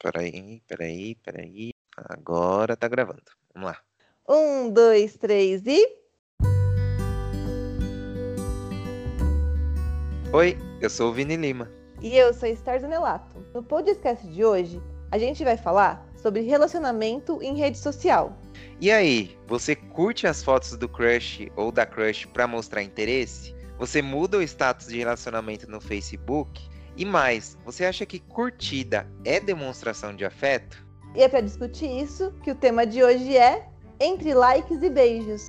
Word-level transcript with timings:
Peraí, 0.00 0.62
peraí, 0.66 1.14
peraí. 1.16 1.70
Agora 1.96 2.76
tá 2.76 2.86
gravando. 2.86 3.22
Vamos 3.54 3.70
lá. 3.70 3.78
Um, 4.28 4.70
dois, 4.70 5.16
três 5.16 5.66
e. 5.66 5.86
Oi, 10.32 10.58
eu 10.82 10.90
sou 10.90 11.10
o 11.10 11.12
Vini 11.14 11.36
Lima. 11.36 11.70
E 12.02 12.16
eu 12.16 12.34
sou 12.34 12.48
Esther 12.48 12.80
Zanelato. 12.80 13.36
No 13.54 13.62
podcast 13.62 14.26
de 14.26 14.44
hoje, 14.44 14.80
a 15.10 15.18
gente 15.18 15.42
vai 15.42 15.56
falar 15.56 16.06
sobre 16.16 16.42
relacionamento 16.42 17.42
em 17.42 17.56
rede 17.56 17.78
social. 17.78 18.38
E 18.80 18.90
aí, 18.90 19.36
você 19.46 19.74
curte 19.74 20.26
as 20.26 20.42
fotos 20.42 20.76
do 20.76 20.88
crush 20.88 21.50
ou 21.56 21.72
da 21.72 21.86
crush 21.86 22.26
para 22.26 22.46
mostrar 22.46 22.82
interesse? 22.82 23.57
Você 23.78 24.02
muda 24.02 24.38
o 24.38 24.42
status 24.42 24.88
de 24.88 24.98
relacionamento 24.98 25.70
no 25.70 25.80
Facebook? 25.80 26.68
E 26.96 27.04
mais, 27.04 27.56
você 27.64 27.84
acha 27.84 28.04
que 28.04 28.18
curtida 28.18 29.06
é 29.24 29.38
demonstração 29.38 30.16
de 30.16 30.24
afeto? 30.24 30.84
E 31.14 31.22
é 31.22 31.28
para 31.28 31.40
discutir 31.40 31.88
isso 31.88 32.32
que 32.42 32.50
o 32.50 32.56
tema 32.56 32.84
de 32.84 33.04
hoje 33.04 33.36
é 33.36 33.68
Entre 34.00 34.34
Likes 34.34 34.82
e 34.82 34.90
Beijos. 34.90 35.46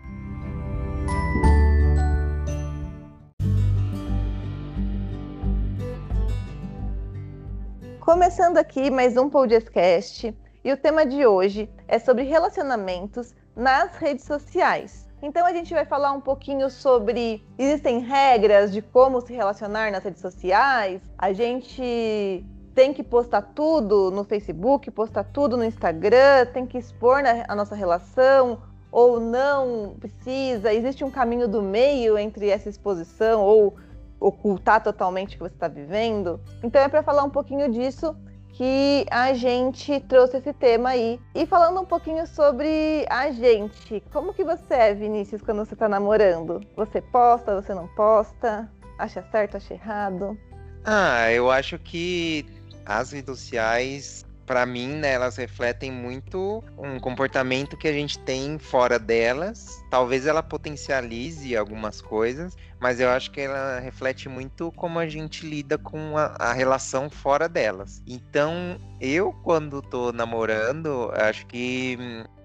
Começando 7.99 8.59
aqui 8.59 8.91
mais 8.91 9.17
um 9.17 9.27
podcast, 9.27 10.35
e 10.63 10.71
o 10.71 10.77
tema 10.77 11.03
de 11.03 11.25
hoje 11.25 11.67
é 11.87 11.97
sobre 11.97 12.25
relacionamentos 12.25 13.33
nas 13.55 13.95
redes 13.95 14.25
sociais. 14.25 15.08
Então 15.21 15.45
a 15.45 15.51
gente 15.51 15.73
vai 15.73 15.85
falar 15.85 16.13
um 16.13 16.21
pouquinho 16.21 16.69
sobre 16.69 17.43
existem 17.57 17.99
regras 17.99 18.71
de 18.71 18.81
como 18.81 19.19
se 19.19 19.33
relacionar 19.33 19.91
nas 19.91 20.03
redes 20.03 20.21
sociais. 20.21 21.01
A 21.17 21.33
gente 21.33 22.45
tem 22.73 22.93
que 22.93 23.03
postar 23.03 23.41
tudo 23.41 24.09
no 24.11 24.23
Facebook, 24.23 24.89
postar 24.91 25.25
tudo 25.25 25.57
no 25.57 25.65
Instagram, 25.65 26.45
tem 26.53 26.65
que 26.65 26.77
expor 26.77 27.23
a 27.47 27.55
nossa 27.55 27.75
relação 27.75 28.61
ou 28.89 29.19
não 29.19 29.95
precisa. 29.99 30.73
Existe 30.73 31.03
um 31.03 31.11
caminho 31.11 31.47
do 31.47 31.61
meio 31.61 32.17
entre 32.17 32.49
essa 32.49 32.69
exposição 32.69 33.41
ou 33.41 33.75
ocultar 34.19 34.81
totalmente 34.81 35.35
o 35.35 35.37
que 35.37 35.43
você 35.43 35.55
está 35.55 35.67
vivendo. 35.67 36.39
Então 36.63 36.81
é 36.81 36.87
para 36.87 37.03
falar 37.03 37.23
um 37.23 37.29
pouquinho 37.29 37.69
disso 37.69 38.15
que 38.59 39.05
a 39.09 39.33
gente 39.33 40.01
trouxe 40.01 40.35
esse 40.35 40.51
tema 40.51 40.89
aí. 40.89 41.17
E 41.33 41.45
falando 41.45 41.79
um 41.79 41.85
pouquinho 41.85 42.27
sobre 42.27 43.05
a 43.09 43.31
gente, 43.31 44.03
como 44.11 44.33
que 44.33 44.43
você 44.43 44.73
é, 44.73 44.93
Vinícius, 44.93 45.41
quando 45.41 45.65
você 45.65 45.75
está 45.75 45.87
namorando? 45.87 46.59
Você 46.75 46.99
posta, 46.99 47.55
você 47.55 47.73
não 47.73 47.87
posta? 47.87 48.69
Acha 48.97 49.23
certo, 49.31 49.55
acha 49.55 49.73
errado? 49.73 50.37
Ah, 50.83 51.31
eu 51.31 51.49
acho 51.49 51.79
que 51.79 52.45
as 52.85 53.13
redes 53.13 53.39
sociais 53.39 54.25
para 54.49 54.65
mim, 54.65 54.95
né, 54.95 55.13
elas 55.13 55.37
refletem 55.37 55.91
muito 55.91 56.63
um 56.75 56.99
comportamento 56.99 57.77
que 57.77 57.87
a 57.87 57.93
gente 57.93 58.17
tem 58.17 58.57
fora 58.57 58.97
delas. 58.97 59.79
Talvez 59.91 60.25
ela 60.25 60.41
potencialize 60.41 61.55
algumas 61.55 62.01
coisas, 62.01 62.57
mas 62.79 62.99
eu 62.99 63.11
acho 63.11 63.29
que 63.29 63.41
ela 63.41 63.79
reflete 63.79 64.27
muito 64.27 64.71
como 64.71 64.97
a 64.97 65.07
gente 65.07 65.45
lida 65.45 65.77
com 65.77 66.17
a, 66.17 66.35
a 66.39 66.51
relação 66.51 67.11
fora 67.11 67.47
delas. 67.47 68.01
Então, 68.07 68.81
eu, 68.99 69.31
quando 69.43 69.83
tô 69.83 70.11
namorando, 70.11 71.11
acho 71.13 71.45
que 71.45 71.95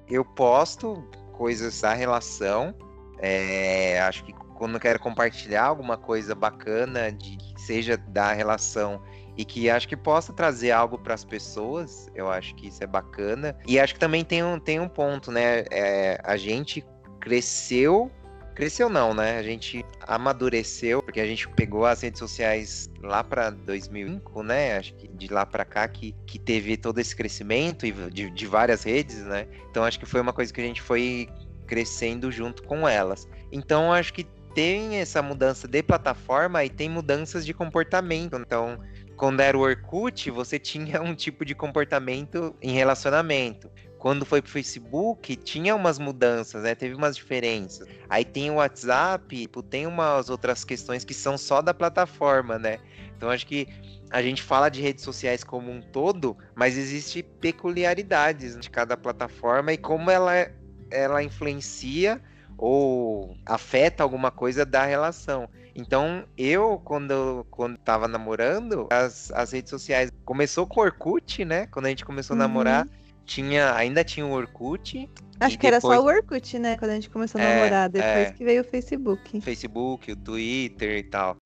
eu 0.07 0.27
posto 0.27 1.03
coisas 1.33 1.81
da 1.81 1.95
relação. 1.95 2.75
É, 3.19 3.99
acho 4.03 4.25
que 4.25 4.35
quando 4.57 4.79
quero 4.79 5.01
compartilhar 5.01 5.65
alguma 5.65 5.97
coisa 5.97 6.35
bacana, 6.35 7.11
de 7.11 7.39
seja 7.57 7.97
da 7.97 8.35
relação 8.35 9.01
e 9.37 9.45
que 9.45 9.69
acho 9.69 9.89
que 9.89 9.97
possa 9.97 10.33
trazer 10.33 10.71
algo 10.71 10.99
para 10.99 11.15
as 11.15 11.25
pessoas. 11.25 12.09
Eu 12.15 12.31
acho 12.31 12.55
que 12.55 12.69
isso 12.69 12.83
é 12.83 12.87
bacana. 12.87 13.57
E 13.67 13.79
acho 13.79 13.95
que 13.95 14.01
também 14.01 14.25
tem 14.25 14.43
um, 14.43 14.59
tem 14.59 14.81
um 14.81 14.89
ponto, 14.89 15.31
né? 15.31 15.65
É, 15.71 16.21
a 16.23 16.37
gente 16.37 16.85
cresceu. 17.21 18.11
Cresceu 18.55 18.89
não, 18.89 19.13
né? 19.13 19.37
A 19.37 19.43
gente 19.43 19.85
amadureceu, 20.07 21.03
porque 21.03 21.21
a 21.21 21.27
gente 21.27 21.49
pegou 21.49 21.85
as 21.85 22.03
redes 22.03 22.21
sociais 22.21 22.89
lá 23.03 23.25
para 23.25 23.51
2005, 23.51 24.45
né? 24.45 24.77
Acho 24.77 24.95
que 24.95 25.09
de 25.09 25.27
lá 25.33 25.45
para 25.45 25.65
cá 25.65 25.89
que, 25.89 26.15
que 26.25 26.39
teve 26.39 26.77
todo 26.77 27.01
esse 27.01 27.17
crescimento 27.17 27.91
de, 28.13 28.31
de 28.31 28.47
várias 28.47 28.85
redes, 28.85 29.23
né? 29.25 29.49
Então 29.71 29.83
acho 29.83 29.99
que 29.99 30.07
foi 30.07 30.21
uma 30.21 30.33
coisa 30.33 30.53
que 30.53 30.61
a 30.61 30.65
gente 30.65 30.81
foi 30.81 31.29
crescendo 31.67 32.31
junto 32.31 32.63
com 32.63 32.87
elas. 32.89 33.27
Então 33.51 33.93
acho 33.93 34.13
que 34.13 34.25
tem 34.55 34.97
essa 34.97 35.21
mudança 35.21 35.67
de 35.67 35.83
plataforma 35.83 36.65
e 36.65 36.71
tem 36.71 36.89
mudanças 36.89 37.45
de 37.45 37.53
comportamento. 37.53 38.37
Então, 38.37 38.79
quando 39.17 39.41
era 39.41 39.57
o 39.57 39.61
Orkut, 39.61 40.31
você 40.31 40.59
tinha 40.59 41.01
um 41.01 41.15
tipo 41.15 41.45
de 41.45 41.55
comportamento 41.55 42.55
em 42.61 42.73
relacionamento. 42.73 43.71
Quando 43.99 44.27
foi 44.27 44.43
pro 44.43 44.51
Facebook, 44.51 45.35
tinha 45.37 45.75
umas 45.75 45.99
mudanças, 45.99 46.63
né? 46.63 46.75
Teve 46.75 46.95
umas 46.95 47.17
diferenças. 47.17 47.89
Aí 48.09 48.25
tem 48.25 48.51
o 48.51 48.57
WhatsApp, 48.57 49.35
tipo, 49.35 49.63
tem 49.63 49.87
umas 49.87 50.29
outras 50.29 50.63
questões 50.63 51.05
que 51.05 51.15
são 51.15 51.39
só 51.39 51.63
da 51.63 51.73
plataforma, 51.73 52.59
né? 52.59 52.79
Então 53.17 53.31
acho 53.31 53.47
que 53.47 53.67
a 54.11 54.21
gente 54.21 54.43
fala 54.43 54.69
de 54.69 54.83
redes 54.83 55.03
sociais 55.03 55.43
como 55.43 55.71
um 55.71 55.81
todo, 55.81 56.37
mas 56.55 56.77
existe 56.77 57.23
peculiaridades 57.23 58.59
de 58.59 58.69
cada 58.69 58.97
plataforma 58.97 59.73
e 59.73 59.79
como 59.79 60.11
ela, 60.11 60.51
ela 60.91 61.23
influencia 61.23 62.21
ou 62.59 63.37
afeta 63.45 64.03
alguma 64.03 64.31
coisa 64.31 64.65
da 64.65 64.85
relação. 64.85 65.49
Então, 65.75 66.25
eu, 66.39 66.81
quando, 66.85 67.47
quando 67.51 67.77
tava 67.79 68.07
namorando, 68.07 68.87
as, 68.91 69.33
as 69.33 69.53
redes 69.53 69.71
sociais. 69.71 70.11
Começou 70.25 70.67
com 70.67 70.81
o 70.81 70.85
Orkut, 70.85 71.45
né? 71.45 71.67
Quando 71.67 71.87
a 71.87 71.89
gente 71.89 72.05
começou 72.05 72.35
a 72.35 72.39
namorar, 72.39 72.87
uhum. 72.87 72.93
tinha, 73.25 73.75
ainda 73.75 74.05
tinha 74.05 74.25
o 74.25 74.31
Orkut. 74.31 75.11
Acho 75.41 75.59
que 75.59 75.71
depois... 75.71 75.73
era 75.73 75.81
só 75.81 76.01
o 76.01 76.07
Orkut, 76.07 76.59
né? 76.59 76.77
Quando 76.77 76.93
a 76.93 76.95
gente 76.95 77.11
começou 77.11 77.41
a 77.41 77.45
é, 77.45 77.57
namorar. 77.57 77.89
Depois 77.89 78.29
é... 78.29 78.33
que 78.33 78.45
veio 78.45 78.63
o 78.63 78.65
Facebook. 78.65 79.41
Facebook, 79.41 80.13
o 80.13 80.17
Twitter 80.17 80.99
e 80.99 81.03
tal. 81.03 81.37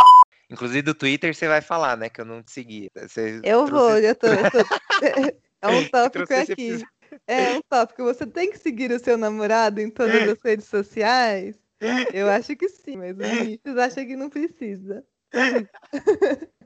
Inclusive 0.50 0.82
do 0.82 0.94
Twitter 0.94 1.34
você 1.34 1.48
vai 1.48 1.60
falar, 1.60 1.96
né? 1.96 2.08
Que 2.08 2.20
eu 2.20 2.24
não 2.24 2.42
te 2.42 2.52
segui. 2.52 2.90
Você 2.94 3.40
eu 3.42 3.64
trouxe... 3.64 3.72
vou, 3.72 3.98
eu 3.98 4.14
tô. 4.14 4.26
Eu 4.26 4.50
tô... 4.50 4.58
é 5.62 5.68
um 5.68 5.88
tópico 5.88 6.34
aqui. 6.34 6.82
É 7.26 7.54
um 7.54 7.60
tópico. 7.68 8.04
Você 8.04 8.26
tem 8.26 8.50
que 8.50 8.58
seguir 8.58 8.90
o 8.90 8.98
seu 8.98 9.16
namorado 9.16 9.80
em 9.80 9.90
todas 9.90 10.28
as 10.28 10.38
redes 10.42 10.66
sociais. 10.66 11.56
Eu 12.12 12.28
acho 12.28 12.56
que 12.56 12.68
sim, 12.68 12.96
mas 12.96 13.16
o 13.16 13.22
Vinícius 13.22 13.76
acha 13.76 14.04
que 14.04 14.16
não 14.16 14.28
precisa. 14.28 15.04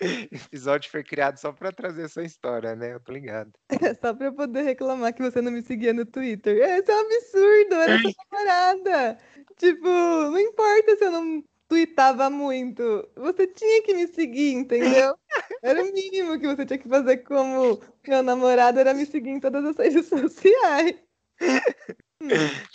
episódio 0.00 0.90
foi 0.90 1.04
criado 1.04 1.38
só 1.38 1.52
para 1.52 1.72
trazer 1.72 2.04
essa 2.04 2.22
história, 2.22 2.74
né? 2.74 2.94
Eu 2.94 3.00
tô 3.00 3.12
ligado. 3.12 3.52
É 3.70 3.94
só 3.94 4.12
pra 4.12 4.26
eu 4.26 4.34
poder 4.34 4.62
reclamar 4.62 5.14
que 5.14 5.22
você 5.22 5.40
não 5.40 5.52
me 5.52 5.62
seguia 5.62 5.92
no 5.92 6.04
Twitter. 6.04 6.56
Esse 6.56 6.90
é 6.90 6.96
um 6.96 7.00
absurdo, 7.00 7.74
era 7.74 7.98
sua 8.00 8.12
namorada. 8.30 9.18
Tipo, 9.56 9.86
não 9.86 10.38
importa 10.38 10.96
se 10.96 11.04
eu 11.04 11.10
não 11.10 11.44
tweetava 11.68 12.30
muito. 12.30 13.08
Você 13.14 13.46
tinha 13.46 13.82
que 13.82 13.94
me 13.94 14.06
seguir, 14.08 14.54
entendeu? 14.54 15.14
Era 15.62 15.82
o 15.82 15.92
mínimo 15.92 16.38
que 16.40 16.46
você 16.46 16.64
tinha 16.64 16.78
que 16.78 16.88
fazer 16.88 17.18
como 17.18 17.80
meu 18.06 18.22
namorado, 18.22 18.80
era 18.80 18.94
me 18.94 19.04
seguir 19.04 19.30
em 19.30 19.40
todas 19.40 19.64
as 19.64 19.76
redes 19.76 20.06
sociais. 20.06 20.94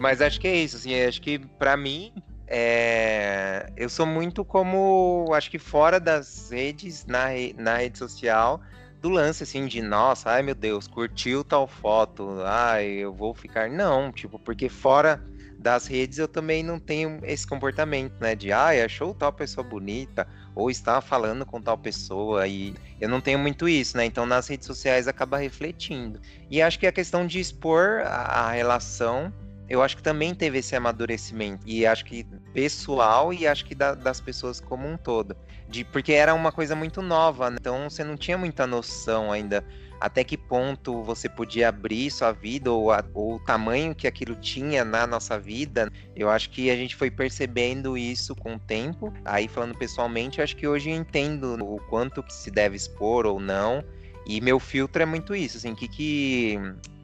Mas 0.00 0.20
acho 0.20 0.40
que 0.40 0.48
é 0.48 0.56
isso, 0.56 0.76
assim, 0.76 1.00
acho 1.00 1.22
que 1.22 1.38
para 1.38 1.76
mim 1.76 2.12
é... 2.48 3.72
eu 3.76 3.88
sou 3.88 4.04
muito 4.04 4.44
como, 4.44 5.26
acho 5.32 5.50
que 5.50 5.58
fora 5.58 6.00
das 6.00 6.50
redes, 6.50 7.06
na, 7.06 7.28
na 7.56 7.76
rede 7.76 7.98
social, 7.98 8.60
do 9.00 9.08
lance 9.08 9.44
assim 9.44 9.66
de 9.66 9.80
nossa, 9.80 10.30
ai 10.30 10.42
meu 10.42 10.54
Deus, 10.54 10.88
curtiu 10.88 11.44
tal 11.44 11.66
foto, 11.68 12.40
ai 12.44 12.86
eu 12.86 13.12
vou 13.12 13.34
ficar. 13.34 13.70
Não, 13.70 14.10
tipo, 14.10 14.38
porque 14.38 14.68
fora 14.68 15.22
das 15.62 15.86
redes 15.86 16.18
eu 16.18 16.28
também 16.28 16.62
não 16.62 16.78
tenho 16.78 17.20
esse 17.22 17.46
comportamento, 17.46 18.14
né? 18.20 18.34
De 18.34 18.52
ai, 18.52 18.82
achou 18.82 19.14
tal 19.14 19.32
pessoa 19.32 19.64
bonita, 19.64 20.26
ou 20.54 20.70
está 20.70 21.00
falando 21.00 21.46
com 21.46 21.62
tal 21.62 21.78
pessoa, 21.78 22.46
e 22.46 22.74
eu 23.00 23.08
não 23.08 23.20
tenho 23.20 23.38
muito 23.38 23.68
isso, 23.68 23.96
né? 23.96 24.04
Então 24.04 24.26
nas 24.26 24.48
redes 24.48 24.66
sociais 24.66 25.06
acaba 25.06 25.38
refletindo. 25.38 26.20
E 26.50 26.60
acho 26.60 26.78
que 26.78 26.86
a 26.86 26.92
questão 26.92 27.26
de 27.26 27.40
expor 27.40 28.02
a 28.04 28.50
relação 28.50 29.32
eu 29.68 29.80
acho 29.80 29.96
que 29.96 30.02
também 30.02 30.34
teve 30.34 30.58
esse 30.58 30.76
amadurecimento. 30.76 31.62
E 31.66 31.86
acho 31.86 32.04
que 32.04 32.24
pessoal 32.52 33.32
e 33.32 33.46
acho 33.46 33.64
que 33.64 33.74
da, 33.74 33.94
das 33.94 34.20
pessoas 34.20 34.60
como 34.60 34.86
um 34.86 34.98
todo. 34.98 35.34
De, 35.66 35.82
porque 35.82 36.12
era 36.12 36.34
uma 36.34 36.52
coisa 36.52 36.76
muito 36.76 37.00
nova, 37.00 37.48
né? 37.48 37.56
então 37.58 37.88
você 37.88 38.04
não 38.04 38.14
tinha 38.14 38.36
muita 38.36 38.66
noção 38.66 39.32
ainda 39.32 39.64
até 40.02 40.24
que 40.24 40.36
ponto 40.36 41.00
você 41.04 41.28
podia 41.28 41.68
abrir 41.68 42.10
sua 42.10 42.32
vida 42.32 42.72
ou, 42.72 42.90
a, 42.90 43.04
ou, 43.14 43.36
o 43.36 43.38
tamanho 43.38 43.94
que 43.94 44.08
aquilo 44.08 44.34
tinha 44.34 44.84
na 44.84 45.06
nossa 45.06 45.38
vida. 45.38 45.88
Eu 46.16 46.28
acho 46.28 46.50
que 46.50 46.70
a 46.70 46.76
gente 46.76 46.96
foi 46.96 47.08
percebendo 47.08 47.96
isso 47.96 48.34
com 48.34 48.56
o 48.56 48.58
tempo. 48.58 49.14
Aí 49.24 49.46
falando 49.46 49.78
pessoalmente, 49.78 50.42
acho 50.42 50.56
que 50.56 50.66
hoje 50.66 50.90
eu 50.90 50.96
entendo 50.96 51.54
o 51.62 51.80
quanto 51.88 52.20
que 52.20 52.34
se 52.34 52.50
deve 52.50 52.74
expor 52.74 53.26
ou 53.26 53.38
não. 53.38 53.84
E 54.26 54.40
meu 54.40 54.58
filtro 54.58 55.02
é 55.02 55.06
muito 55.06 55.36
isso, 55.36 55.56
assim, 55.56 55.72
que 55.72 55.86
que 55.86 56.58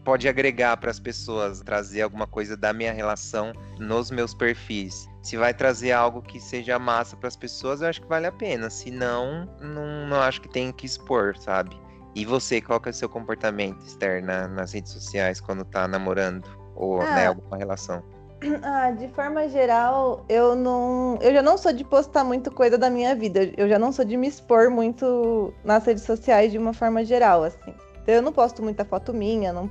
pode 0.04 0.28
agregar 0.28 0.76
para 0.78 0.90
as 0.90 0.98
pessoas, 0.98 1.60
trazer 1.60 2.02
alguma 2.02 2.26
coisa 2.26 2.56
da 2.56 2.72
minha 2.72 2.92
relação 2.92 3.52
nos 3.78 4.10
meus 4.10 4.34
perfis. 4.34 5.08
Se 5.22 5.36
vai 5.36 5.54
trazer 5.54 5.92
algo 5.92 6.20
que 6.20 6.40
seja 6.40 6.78
massa 6.78 7.16
para 7.16 7.28
as 7.28 7.36
pessoas, 7.36 7.80
eu 7.80 7.88
acho 7.88 8.00
que 8.00 8.08
vale 8.08 8.26
a 8.26 8.32
pena. 8.32 8.70
Se 8.70 8.90
não, 8.90 9.46
não, 9.60 10.08
não 10.08 10.20
acho 10.20 10.40
que 10.40 10.48
tem 10.48 10.72
que 10.72 10.86
expor, 10.86 11.36
sabe? 11.36 11.76
E 12.14 12.24
você, 12.24 12.60
qual 12.60 12.80
que 12.80 12.88
é 12.88 12.90
o 12.90 12.94
seu 12.94 13.08
comportamento 13.08 13.80
externo 13.84 14.48
nas 14.48 14.72
redes 14.72 14.92
sociais 14.92 15.40
quando 15.40 15.64
tá 15.64 15.86
namorando 15.86 16.44
ou 16.74 17.00
ah. 17.00 17.14
né, 17.14 17.26
alguma 17.26 17.56
relação? 17.56 18.02
Ah, 18.62 18.92
de 18.92 19.08
forma 19.08 19.48
geral, 19.48 20.24
eu 20.28 20.54
não, 20.54 21.18
eu 21.20 21.32
já 21.32 21.42
não 21.42 21.58
sou 21.58 21.72
de 21.72 21.82
postar 21.82 22.22
muito 22.22 22.52
coisa 22.52 22.78
da 22.78 22.88
minha 22.88 23.14
vida. 23.14 23.50
Eu 23.56 23.68
já 23.68 23.80
não 23.80 23.90
sou 23.90 24.04
de 24.04 24.16
me 24.16 24.28
expor 24.28 24.70
muito 24.70 25.52
nas 25.64 25.84
redes 25.84 26.04
sociais 26.04 26.52
de 26.52 26.58
uma 26.58 26.72
forma 26.72 27.04
geral, 27.04 27.42
assim. 27.42 27.74
Então, 28.02 28.14
eu 28.14 28.22
não 28.22 28.32
posto 28.32 28.62
muita 28.62 28.84
foto 28.84 29.12
minha, 29.12 29.52
não 29.52 29.68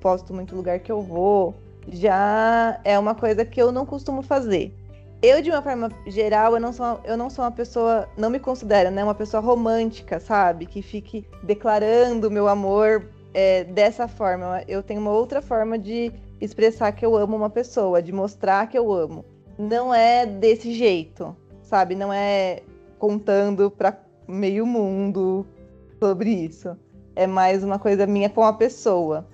posto 0.00 0.34
muito 0.34 0.54
lugar 0.54 0.78
que 0.80 0.92
eu 0.92 1.00
vou. 1.00 1.54
Já 1.88 2.78
é 2.84 2.98
uma 2.98 3.14
coisa 3.14 3.44
que 3.44 3.60
eu 3.60 3.72
não 3.72 3.86
costumo 3.86 4.22
fazer. 4.22 4.74
Eu, 5.22 5.42
de 5.42 5.50
uma 5.50 5.60
forma 5.60 5.90
geral, 6.06 6.54
eu 6.54 6.60
não 6.60 6.72
sou, 6.72 6.98
eu 7.04 7.14
não 7.14 7.28
sou 7.28 7.44
uma 7.44 7.50
pessoa, 7.50 8.08
não 8.16 8.30
me 8.30 8.38
considero, 8.40 8.90
né, 8.90 9.04
uma 9.04 9.14
pessoa 9.14 9.42
romântica, 9.42 10.18
sabe? 10.18 10.64
Que 10.64 10.80
fique 10.80 11.26
declarando 11.42 12.30
meu 12.30 12.48
amor 12.48 13.06
é, 13.34 13.64
dessa 13.64 14.08
forma. 14.08 14.62
Eu 14.66 14.82
tenho 14.82 14.98
uma 14.98 15.10
outra 15.10 15.42
forma 15.42 15.78
de 15.78 16.10
expressar 16.40 16.92
que 16.92 17.04
eu 17.04 17.14
amo 17.16 17.36
uma 17.36 17.50
pessoa, 17.50 18.00
de 18.00 18.12
mostrar 18.12 18.66
que 18.66 18.78
eu 18.78 18.90
amo. 18.90 19.22
Não 19.58 19.92
é 19.94 20.24
desse 20.24 20.72
jeito, 20.72 21.36
sabe? 21.62 21.94
Não 21.94 22.10
é 22.10 22.62
contando 22.98 23.70
para 23.70 23.98
meio 24.26 24.64
mundo 24.64 25.46
sobre 25.98 26.30
isso. 26.30 26.74
É 27.14 27.26
mais 27.26 27.62
uma 27.62 27.78
coisa 27.78 28.06
minha 28.06 28.30
com 28.30 28.42
a 28.42 28.54
pessoa. 28.54 29.28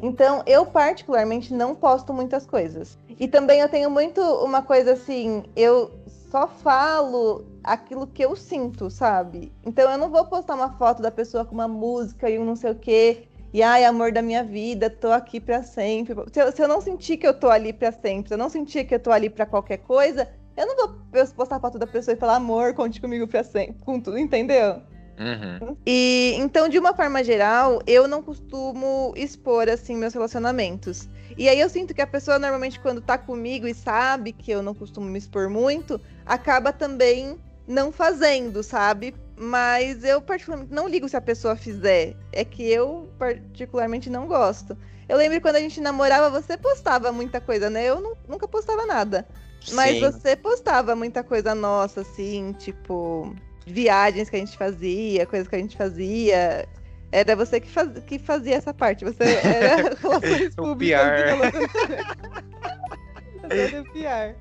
Então, 0.00 0.42
eu 0.46 0.64
particularmente 0.66 1.52
não 1.52 1.74
posto 1.74 2.12
muitas 2.12 2.46
coisas. 2.46 2.96
E 3.18 3.26
também 3.26 3.60
eu 3.60 3.68
tenho 3.68 3.90
muito 3.90 4.20
uma 4.20 4.62
coisa 4.62 4.92
assim, 4.92 5.42
eu 5.56 5.90
só 6.30 6.46
falo 6.46 7.44
aquilo 7.64 8.06
que 8.06 8.24
eu 8.24 8.36
sinto, 8.36 8.90
sabe? 8.90 9.52
Então 9.64 9.90
eu 9.90 9.98
não 9.98 10.10
vou 10.10 10.24
postar 10.26 10.54
uma 10.54 10.72
foto 10.76 11.02
da 11.02 11.10
pessoa 11.10 11.44
com 11.44 11.54
uma 11.54 11.68
música 11.68 12.30
e 12.30 12.38
um 12.38 12.44
não 12.44 12.54
sei 12.54 12.70
o 12.70 12.74
quê, 12.74 13.28
e 13.52 13.62
ai, 13.62 13.84
amor 13.84 14.12
da 14.12 14.20
minha 14.20 14.44
vida, 14.44 14.90
tô 14.90 15.10
aqui 15.10 15.40
para 15.40 15.62
sempre. 15.62 16.14
Se 16.32 16.40
eu, 16.40 16.52
se 16.52 16.62
eu, 16.62 16.68
não 16.68 16.80
sentir 16.80 17.16
que 17.16 17.26
eu 17.26 17.32
tô 17.32 17.48
ali 17.48 17.72
para 17.72 17.90
sempre, 17.90 18.28
se 18.28 18.34
eu 18.34 18.38
não 18.38 18.48
sentir 18.48 18.84
que 18.84 18.94
eu 18.94 19.00
tô 19.00 19.10
ali 19.10 19.30
para 19.30 19.46
qualquer 19.46 19.78
coisa, 19.78 20.28
eu 20.56 20.66
não 20.66 20.76
vou 20.76 20.94
postar 21.34 21.56
a 21.56 21.60
foto 21.60 21.78
da 21.78 21.86
pessoa 21.86 22.14
e 22.14 22.18
falar, 22.18 22.36
amor, 22.36 22.74
conte 22.74 23.00
comigo 23.00 23.26
pra 23.26 23.42
sempre, 23.42 23.82
com 23.84 23.98
tudo, 23.98 24.18
entendeu? 24.18 24.82
Uhum. 25.18 25.76
E 25.84 26.34
então, 26.36 26.68
de 26.68 26.78
uma 26.78 26.94
forma 26.94 27.24
geral, 27.24 27.82
eu 27.86 28.06
não 28.06 28.22
costumo 28.22 29.12
expor 29.16 29.68
assim 29.68 29.96
meus 29.96 30.14
relacionamentos. 30.14 31.08
E 31.36 31.48
aí 31.48 31.60
eu 31.60 31.68
sinto 31.68 31.94
que 31.94 32.00
a 32.00 32.06
pessoa 32.06 32.38
normalmente 32.38 32.80
quando 32.80 33.00
tá 33.00 33.18
comigo 33.18 33.66
e 33.66 33.74
sabe 33.74 34.32
que 34.32 34.50
eu 34.50 34.62
não 34.62 34.74
costumo 34.74 35.06
me 35.06 35.18
expor 35.18 35.50
muito, 35.50 36.00
acaba 36.24 36.72
também 36.72 37.38
não 37.66 37.92
fazendo, 37.92 38.62
sabe? 38.62 39.14
Mas 39.36 40.02
eu 40.02 40.20
particularmente 40.20 40.72
não 40.72 40.88
ligo 40.88 41.08
se 41.08 41.16
a 41.16 41.20
pessoa 41.20 41.54
fizer. 41.54 42.16
É 42.32 42.44
que 42.44 42.68
eu 42.68 43.08
particularmente 43.18 44.08
não 44.08 44.26
gosto. 44.26 44.76
Eu 45.08 45.16
lembro 45.16 45.40
quando 45.40 45.56
a 45.56 45.60
gente 45.60 45.80
namorava, 45.80 46.28
você 46.28 46.56
postava 46.56 47.12
muita 47.12 47.40
coisa, 47.40 47.70
né? 47.70 47.84
Eu 47.84 48.00
não, 48.00 48.16
nunca 48.28 48.48
postava 48.48 48.84
nada. 48.86 49.26
Mas 49.72 49.94
Sim. 49.94 50.00
você 50.00 50.36
postava 50.36 50.94
muita 50.94 51.22
coisa 51.22 51.54
nossa, 51.54 52.00
assim, 52.00 52.52
tipo, 52.58 53.34
viagens 53.72 54.28
que 54.30 54.36
a 54.36 54.38
gente 54.38 54.56
fazia, 54.56 55.26
coisas 55.26 55.48
que 55.48 55.56
a 55.56 55.58
gente 55.58 55.76
fazia. 55.76 56.68
Era 57.10 57.34
você 57.34 57.60
que, 57.60 57.68
faz, 57.68 57.90
que 58.06 58.18
fazia 58.18 58.56
essa 58.56 58.74
parte. 58.74 59.04
Você 59.04 59.24
era 59.44 59.94
relações 59.94 60.54
públicas. 60.54 61.00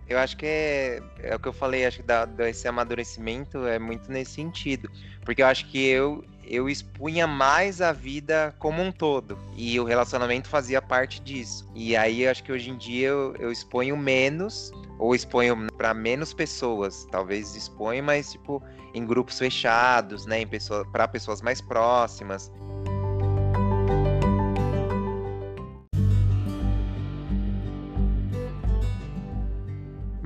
Eu 0.07 0.19
acho 0.19 0.35
que 0.35 0.45
é, 0.45 1.01
é 1.24 1.35
o 1.35 1.39
que 1.39 1.47
eu 1.47 1.53
falei, 1.53 1.85
acho 1.85 1.97
que 1.97 2.03
da, 2.03 2.25
desse 2.25 2.68
amadurecimento 2.68 3.65
é 3.65 3.79
muito 3.79 4.12
nesse 4.12 4.31
sentido. 4.31 4.89
Porque 5.24 5.41
eu 5.41 5.47
acho 5.47 5.65
que 5.68 5.85
eu, 5.88 6.25
eu 6.45 6.69
expunha 6.69 7.25
mais 7.25 7.81
a 7.81 7.91
vida 7.91 8.53
como 8.59 8.81
um 8.81 8.91
todo. 8.91 9.38
E 9.56 9.79
o 9.79 9.83
relacionamento 9.83 10.47
fazia 10.50 10.81
parte 10.81 11.21
disso. 11.21 11.69
E 11.74 11.95
aí 11.95 12.24
eu 12.24 12.31
acho 12.31 12.44
que 12.44 12.51
hoje 12.51 12.69
em 12.69 12.77
dia 12.77 13.07
eu, 13.07 13.35
eu 13.39 13.51
exponho 13.51 13.95
menos, 13.95 14.71
ou 15.00 15.15
exponho 15.15 15.68
para 15.77 15.94
menos 15.94 16.33
pessoas. 16.33 17.06
Talvez 17.12 17.56
exponha, 17.56 18.03
mas 18.03 18.31
tipo, 18.31 18.62
em 18.94 19.06
grupos 19.06 19.38
fechados, 19.38 20.25
né? 20.25 20.42
Em 20.42 20.48
pessoa, 20.48 20.86
para 20.92 21.07
pessoas 21.07 21.42
mais 21.42 21.62
próximas. 21.62 22.51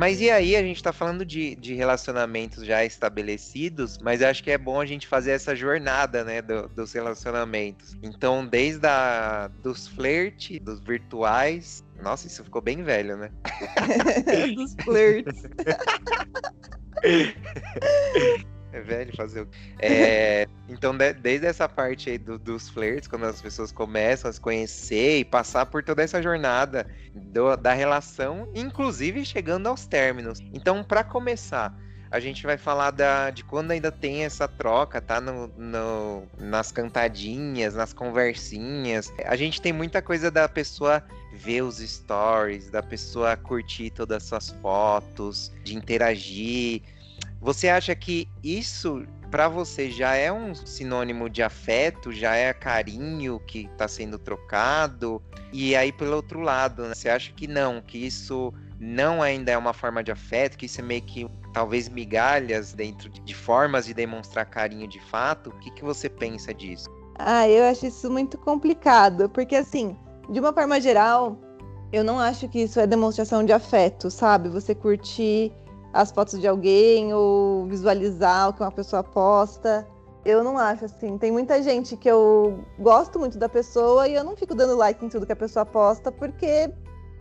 Mas 0.02 0.20
e 0.20 0.32
aí, 0.32 0.56
a 0.56 0.64
gente 0.64 0.78
está 0.78 0.92
falando 0.92 1.24
de, 1.24 1.56
de 1.58 1.76
relacionamentos 1.76 2.66
já 2.66 2.84
estabelecidos, 2.84 4.00
mas 4.00 4.20
eu 4.20 4.30
acho 4.30 4.44
que 4.44 4.50
é 4.50 4.58
bom 4.58 4.82
a 4.82 4.86
gente 4.88 5.06
fazer 5.06 5.30
essa 5.30 5.56
jornada, 5.56 6.24
né, 6.24 6.42
do, 6.42 6.68
dos 6.70 6.92
relacionamentos. 6.92 7.96
Então, 8.02 8.44
desde 8.44 8.88
a, 8.88 9.48
dos 9.62 9.88
flirts, 9.88 10.58
dos 10.60 10.80
virtuais. 10.80 11.84
Nossa, 12.02 12.26
isso 12.26 12.44
ficou 12.44 12.64
bem 12.64 12.82
velho, 12.82 13.16
né? 13.16 13.30
dos 14.56 14.74
flirts. 14.84 15.44
É 18.74 18.80
velho 18.80 19.14
fazer 19.16 19.42
o. 19.42 19.48
É, 19.80 20.48
então, 20.70 20.96
de, 20.96 21.14
desde 21.14 21.46
essa 21.46 21.68
parte 21.68 22.10
aí 22.10 22.18
do, 22.18 22.40
dos 22.40 22.70
flirts, 22.70 23.08
quando 23.08 23.26
as 23.26 23.42
pessoas 23.42 23.72
começam 23.72 24.30
a 24.30 24.34
se 24.34 24.40
conhecer 24.40 25.20
e 25.20 25.26
passar 25.26 25.66
por 25.66 25.84
toda 25.84 26.02
essa 26.02 26.22
jornada 26.22 26.88
do, 27.14 27.56
da 27.58 27.74
relação, 27.74 28.50
inclusive 28.56 29.26
chegando 29.26 29.68
aos 29.68 29.86
términos. 29.86 30.40
Então, 30.54 30.84
para 30.84 31.04
começar, 31.04 31.78
a 32.12 32.20
gente 32.20 32.44
vai 32.44 32.58
falar 32.58 32.92
da, 32.92 33.30
de 33.30 33.42
quando 33.42 33.72
ainda 33.72 33.90
tem 33.90 34.26
essa 34.26 34.46
troca, 34.46 35.00
tá? 35.00 35.22
No, 35.22 35.48
no, 35.58 36.28
nas 36.38 36.70
cantadinhas, 36.70 37.74
nas 37.74 37.94
conversinhas. 37.94 39.12
A 39.26 39.38
gente 39.38 39.62
tem 39.62 39.72
muita 39.72 40.02
coisa 40.02 40.30
da 40.30 40.50
pessoa 40.50 41.02
ver 41.32 41.62
os 41.62 41.78
stories, 41.78 42.70
da 42.70 42.84
pessoa 42.84 43.38
curtir 43.38 43.92
todas 43.92 44.24
as 44.24 44.24
suas 44.24 44.50
fotos, 44.62 45.54
de 45.64 45.74
interagir. 45.74 46.82
Você 47.40 47.70
acha 47.70 47.96
que 47.96 48.28
isso 48.44 49.06
para 49.32 49.48
você 49.48 49.90
já 49.90 50.14
é 50.14 50.30
um 50.30 50.54
sinônimo 50.54 51.30
de 51.30 51.42
afeto, 51.42 52.12
já 52.12 52.36
é 52.36 52.54
carinho 52.54 53.40
que 53.40 53.70
está 53.72 53.88
sendo 53.88 54.20
trocado? 54.20 55.22
E 55.54 55.74
aí, 55.74 55.94
pelo 55.94 56.18
outro 56.18 56.42
lado, 56.42 56.84
né, 56.84 56.94
você 56.94 57.08
acha 57.08 57.32
que 57.32 57.48
não, 57.48 57.82
que 57.82 57.98
isso 57.98 58.54
não 58.78 59.22
ainda 59.22 59.52
é 59.52 59.58
uma 59.58 59.72
forma 59.72 60.04
de 60.04 60.12
afeto, 60.12 60.58
que 60.58 60.66
isso 60.66 60.82
é 60.82 60.84
meio 60.84 61.02
que 61.04 61.26
talvez 61.54 61.90
migalhas 61.90 62.74
dentro 62.74 63.10
de 63.10 63.34
formas 63.34 63.86
de 63.86 63.94
demonstrar 63.94 64.46
carinho 64.46 64.88
de 64.88 65.00
fato? 65.00 65.50
O 65.50 65.60
que, 65.60 65.72
que 65.72 65.84
você 65.84 66.10
pensa 66.10 66.54
disso? 66.54 66.90
Ah, 67.18 67.48
eu 67.48 67.66
acho 67.66 67.86
isso 67.86 68.10
muito 68.10 68.38
complicado, 68.38 69.30
porque 69.30 69.56
assim, 69.56 69.96
de 70.30 70.40
uma 70.40 70.54
forma 70.54 70.80
geral, 70.80 71.38
eu 71.92 72.04
não 72.04 72.20
acho 72.20 72.48
que 72.48 72.64
isso 72.64 72.80
é 72.80 72.88
demonstração 72.88 73.44
de 73.44 73.52
afeto, 73.52 74.10
sabe? 74.10 74.50
Você 74.50 74.74
curtir 74.74 75.52
as 75.94 76.12
fotos 76.12 76.40
de 76.40 76.48
alguém 76.48 77.14
ou 77.14 77.66
visualizar 77.68 78.50
o 78.50 78.54
que 78.54 78.62
uma 78.62 78.72
pessoa 78.72 79.04
posta. 79.04 79.88
Eu 80.24 80.44
não 80.44 80.58
acho 80.58 80.86
assim. 80.86 81.18
Tem 81.18 81.32
muita 81.32 81.62
gente 81.62 81.98
que 81.98 82.10
eu 82.10 82.64
gosto 82.80 83.20
muito 83.20 83.38
da 83.38 83.50
pessoa 83.50 84.08
e 84.08 84.14
eu 84.14 84.24
não 84.24 84.36
fico 84.36 84.56
dando 84.56 84.78
like 84.78 85.04
em 85.04 85.10
tudo 85.10 85.26
que 85.26 85.34
a 85.34 85.36
pessoa 85.36 85.66
posta 85.66 86.12
porque, 86.12 86.72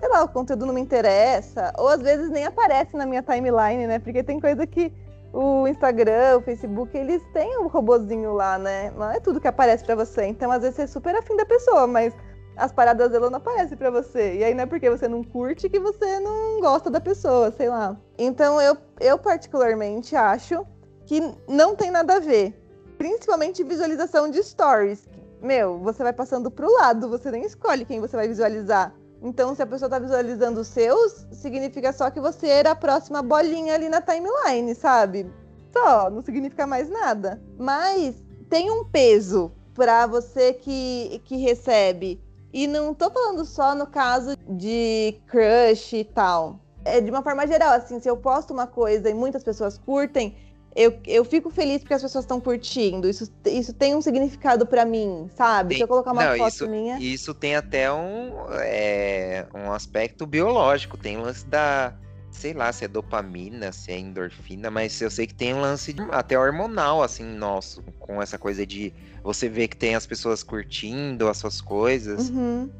sei 0.00 0.08
lá, 0.08 0.24
o 0.24 0.28
conteúdo 0.28 0.66
não 0.66 0.74
me 0.74 0.80
interessa. 0.80 1.72
Ou 1.78 1.88
às 1.88 2.00
vezes 2.00 2.30
nem 2.30 2.46
aparece 2.46 2.96
na 2.96 3.06
minha 3.06 3.22
timeline, 3.22 3.86
né? 3.86 3.98
Porque 3.98 4.24
tem 4.24 4.40
coisa 4.40 4.66
que 4.66 4.92
o 5.32 5.68
Instagram, 5.68 6.38
o 6.38 6.40
Facebook, 6.40 6.96
eles 6.96 7.22
têm 7.32 7.58
um 7.58 7.68
robozinho 7.68 8.32
lá, 8.32 8.58
né? 8.58 8.90
Não 8.96 9.10
é 9.10 9.20
tudo 9.20 9.40
que 9.40 9.46
aparece 9.46 9.84
para 9.84 9.94
você. 9.94 10.24
Então, 10.24 10.50
às 10.50 10.62
vezes, 10.62 10.76
você 10.76 10.82
é 10.82 10.86
super 10.88 11.14
afim 11.14 11.36
da 11.36 11.44
pessoa, 11.46 11.86
mas 11.86 12.12
as 12.56 12.72
paradas 12.72 13.10
dela 13.10 13.30
não 13.30 13.38
aparecem 13.38 13.76
para 13.76 13.90
você. 13.90 14.36
E 14.36 14.44
aí 14.44 14.54
não 14.54 14.64
é 14.64 14.66
porque 14.66 14.90
você 14.90 15.08
não 15.08 15.22
curte 15.22 15.68
que 15.68 15.78
você 15.78 16.18
não 16.20 16.60
gosta 16.60 16.90
da 16.90 17.00
pessoa, 17.00 17.50
sei 17.50 17.68
lá. 17.68 17.96
Então 18.18 18.60
eu, 18.60 18.76
eu 19.00 19.18
particularmente 19.18 20.14
acho 20.14 20.66
que 21.06 21.20
não 21.48 21.74
tem 21.74 21.90
nada 21.90 22.16
a 22.16 22.20
ver. 22.20 22.54
Principalmente 22.98 23.64
visualização 23.64 24.30
de 24.30 24.42
stories. 24.42 25.08
Meu, 25.40 25.78
você 25.78 26.02
vai 26.02 26.12
passando 26.12 26.50
pro 26.50 26.70
lado, 26.70 27.08
você 27.08 27.30
nem 27.30 27.44
escolhe 27.44 27.86
quem 27.86 27.98
você 27.98 28.14
vai 28.14 28.28
visualizar. 28.28 28.94
Então, 29.22 29.54
se 29.54 29.62
a 29.62 29.66
pessoa 29.66 29.90
tá 29.90 29.98
visualizando 29.98 30.60
os 30.60 30.68
seus, 30.68 31.26
significa 31.32 31.92
só 31.92 32.10
que 32.10 32.20
você 32.20 32.48
era 32.48 32.70
a 32.70 32.76
próxima 32.76 33.22
bolinha 33.22 33.74
ali 33.74 33.88
na 33.88 34.00
timeline, 34.00 34.74
sabe? 34.74 35.30
Só, 35.72 36.08
não 36.08 36.22
significa 36.22 36.66
mais 36.66 36.88
nada. 36.88 37.40
Mas 37.58 38.14
tem 38.48 38.70
um 38.70 38.84
peso 38.84 39.52
para 39.74 40.06
você 40.06 40.54
que, 40.54 41.20
que 41.24 41.36
recebe 41.36 42.20
e 42.52 42.66
não 42.66 42.92
tô 42.92 43.10
falando 43.10 43.44
só 43.44 43.74
no 43.74 43.86
caso 43.86 44.36
de 44.48 45.20
crush 45.26 45.92
e 45.92 46.04
tal. 46.04 46.58
É 46.84 47.00
de 47.00 47.10
uma 47.10 47.22
forma 47.22 47.46
geral, 47.46 47.74
assim, 47.74 48.00
se 48.00 48.08
eu 48.08 48.16
posto 48.16 48.52
uma 48.52 48.66
coisa 48.66 49.08
e 49.10 49.14
muitas 49.14 49.44
pessoas 49.44 49.78
curtem, 49.78 50.34
eu, 50.74 51.00
eu 51.04 51.24
fico 51.24 51.50
feliz 51.50 51.78
porque 51.78 51.94
as 51.94 52.02
pessoas 52.02 52.24
estão 52.24 52.40
curtindo. 52.40 53.08
Isso, 53.08 53.30
isso 53.44 53.72
tem 53.72 53.94
um 53.94 54.00
significado 54.00 54.64
para 54.64 54.84
mim, 54.84 55.28
sabe? 55.36 55.70
Tem, 55.70 55.78
Se 55.78 55.84
eu 55.84 55.88
colocar 55.88 56.12
uma 56.12 56.24
não, 56.24 56.36
foto 56.38 56.48
isso, 56.48 56.68
minha. 56.68 56.98
Isso 56.98 57.34
tem 57.34 57.56
até 57.56 57.92
um, 57.92 58.32
é, 58.60 59.46
um 59.54 59.72
aspecto 59.72 60.26
biológico. 60.26 60.96
Tem 60.96 61.16
o 61.16 61.22
lance 61.22 61.44
da. 61.46 61.94
Sei 62.30 62.54
lá 62.54 62.72
se 62.72 62.84
é 62.84 62.88
dopamina, 62.88 63.72
se 63.72 63.90
é 63.90 63.98
endorfina, 63.98 64.70
mas 64.70 65.00
eu 65.00 65.10
sei 65.10 65.26
que 65.26 65.34
tem 65.34 65.52
um 65.52 65.60
lance 65.60 65.92
de, 65.92 66.00
até 66.12 66.38
hormonal, 66.38 67.02
assim, 67.02 67.24
nosso, 67.24 67.82
com 67.98 68.22
essa 68.22 68.38
coisa 68.38 68.64
de 68.64 68.94
você 69.22 69.48
ver 69.48 69.66
que 69.66 69.76
tem 69.76 69.96
as 69.96 70.06
pessoas 70.06 70.44
curtindo 70.44 71.28
as 71.28 71.38
suas 71.38 71.60
coisas. 71.60 72.30
Uhum. 72.30 72.70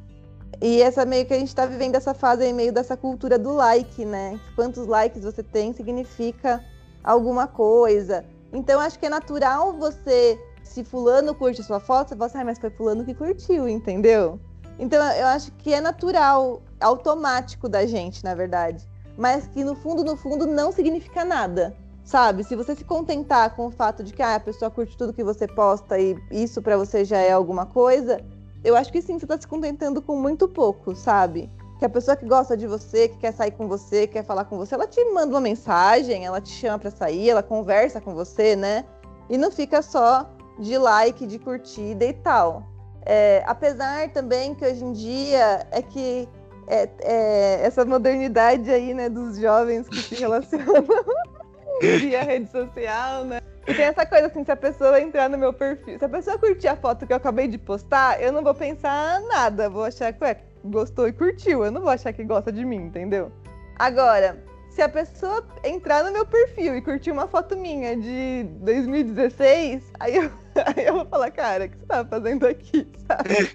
E 0.62 0.80
essa 0.80 1.04
meio 1.04 1.26
que 1.26 1.34
a 1.34 1.38
gente 1.38 1.54
tá 1.54 1.66
vivendo 1.66 1.96
essa 1.96 2.14
fase 2.14 2.44
aí, 2.44 2.52
meio 2.52 2.72
dessa 2.72 2.96
cultura 2.96 3.36
do 3.36 3.52
like, 3.52 4.04
né? 4.04 4.38
Quantos 4.54 4.86
likes 4.86 5.24
você 5.24 5.42
tem 5.42 5.72
significa 5.72 6.64
alguma 7.02 7.46
coisa. 7.46 8.24
Então 8.52 8.80
acho 8.80 8.98
que 8.98 9.06
é 9.06 9.08
natural 9.08 9.72
você, 9.74 10.38
se 10.62 10.84
fulano 10.84 11.34
curte 11.34 11.62
sua 11.62 11.80
foto, 11.80 12.10
você 12.10 12.16
fala 12.16 12.30
ah, 12.34 12.44
mas 12.44 12.58
foi 12.58 12.70
fulano 12.70 13.04
que 13.04 13.14
curtiu, 13.14 13.68
entendeu? 13.68 14.40
Então 14.78 15.02
eu 15.12 15.26
acho 15.26 15.52
que 15.52 15.72
é 15.72 15.80
natural, 15.80 16.62
automático 16.80 17.68
da 17.68 17.86
gente, 17.86 18.24
na 18.24 18.34
verdade. 18.34 18.88
Mas 19.16 19.46
que 19.46 19.62
no 19.62 19.74
fundo, 19.74 20.02
no 20.02 20.16
fundo, 20.16 20.46
não 20.46 20.72
significa 20.72 21.24
nada. 21.24 21.76
Sabe? 22.02 22.42
Se 22.42 22.56
você 22.56 22.74
se 22.74 22.84
contentar 22.84 23.54
com 23.54 23.66
o 23.66 23.70
fato 23.70 24.02
de 24.02 24.12
que 24.12 24.22
ah, 24.22 24.34
a 24.34 24.40
pessoa 24.40 24.70
curte 24.70 24.96
tudo 24.96 25.12
que 25.12 25.22
você 25.22 25.46
posta 25.46 25.98
e 25.98 26.16
isso 26.30 26.60
para 26.60 26.76
você 26.76 27.04
já 27.04 27.18
é 27.18 27.30
alguma 27.30 27.66
coisa, 27.66 28.20
eu 28.64 28.74
acho 28.74 28.90
que 28.90 29.00
sim, 29.00 29.18
você 29.18 29.26
tá 29.26 29.38
se 29.38 29.46
contentando 29.46 30.02
com 30.02 30.16
muito 30.16 30.48
pouco, 30.48 30.94
sabe? 30.96 31.48
Que 31.80 31.86
a 31.86 31.88
pessoa 31.88 32.14
que 32.14 32.26
gosta 32.26 32.58
de 32.58 32.66
você, 32.66 33.08
que 33.08 33.16
quer 33.16 33.32
sair 33.32 33.52
com 33.52 33.66
você, 33.66 34.06
quer 34.06 34.22
falar 34.22 34.44
com 34.44 34.58
você, 34.58 34.74
ela 34.74 34.86
te 34.86 35.02
manda 35.06 35.32
uma 35.32 35.40
mensagem, 35.40 36.26
ela 36.26 36.38
te 36.38 36.50
chama 36.50 36.78
para 36.78 36.90
sair, 36.90 37.30
ela 37.30 37.42
conversa 37.42 38.02
com 38.02 38.14
você, 38.14 38.54
né? 38.54 38.84
E 39.30 39.38
não 39.38 39.50
fica 39.50 39.80
só 39.80 40.30
de 40.58 40.76
like, 40.76 41.26
de 41.26 41.38
curtida 41.38 42.04
e 42.04 42.12
tal. 42.12 42.68
É, 43.06 43.42
apesar 43.46 44.10
também 44.10 44.54
que 44.54 44.62
hoje 44.62 44.84
em 44.84 44.92
dia 44.92 45.66
é 45.70 45.80
que 45.80 46.28
é, 46.66 46.86
é, 47.00 47.60
essa 47.62 47.82
modernidade 47.82 48.70
aí, 48.70 48.92
né, 48.92 49.08
dos 49.08 49.38
jovens 49.38 49.88
que 49.88 50.02
se 50.02 50.16
relacionam 50.16 50.84
via 51.80 52.22
rede 52.22 52.50
social, 52.50 53.24
né? 53.24 53.40
E 53.66 53.72
tem 53.72 53.86
essa 53.86 54.04
coisa 54.04 54.26
assim, 54.26 54.44
se 54.44 54.52
a 54.52 54.56
pessoa 54.56 55.00
entrar 55.00 55.30
no 55.30 55.38
meu 55.38 55.54
perfil, 55.54 55.98
se 55.98 56.04
a 56.04 56.08
pessoa 56.10 56.36
curtir 56.36 56.68
a 56.68 56.76
foto 56.76 57.06
que 57.06 57.12
eu 57.14 57.16
acabei 57.16 57.48
de 57.48 57.56
postar, 57.56 58.20
eu 58.20 58.32
não 58.32 58.42
vou 58.42 58.54
pensar 58.54 59.22
nada, 59.22 59.70
vou 59.70 59.84
achar 59.84 60.12
que, 60.12 60.18
gostou 60.64 61.08
e 61.08 61.12
curtiu. 61.12 61.64
Eu 61.64 61.70
não 61.70 61.80
vou 61.80 61.90
achar 61.90 62.12
que 62.12 62.24
gosta 62.24 62.52
de 62.52 62.64
mim, 62.64 62.76
entendeu? 62.76 63.32
Agora, 63.78 64.42
se 64.70 64.82
a 64.82 64.88
pessoa 64.88 65.44
entrar 65.64 66.04
no 66.04 66.12
meu 66.12 66.24
perfil 66.24 66.76
e 66.76 66.82
curtir 66.82 67.10
uma 67.10 67.26
foto 67.26 67.56
minha 67.56 67.96
de 67.96 68.44
2016, 68.60 69.82
aí 69.98 70.16
eu, 70.16 70.30
aí 70.76 70.86
eu 70.86 70.94
vou 70.94 71.06
falar, 71.06 71.30
cara, 71.30 71.64
o 71.64 71.68
que 71.68 71.76
você 71.76 71.86
tá 71.86 72.04
fazendo 72.04 72.46
aqui, 72.46 72.86
sabe? 73.06 73.50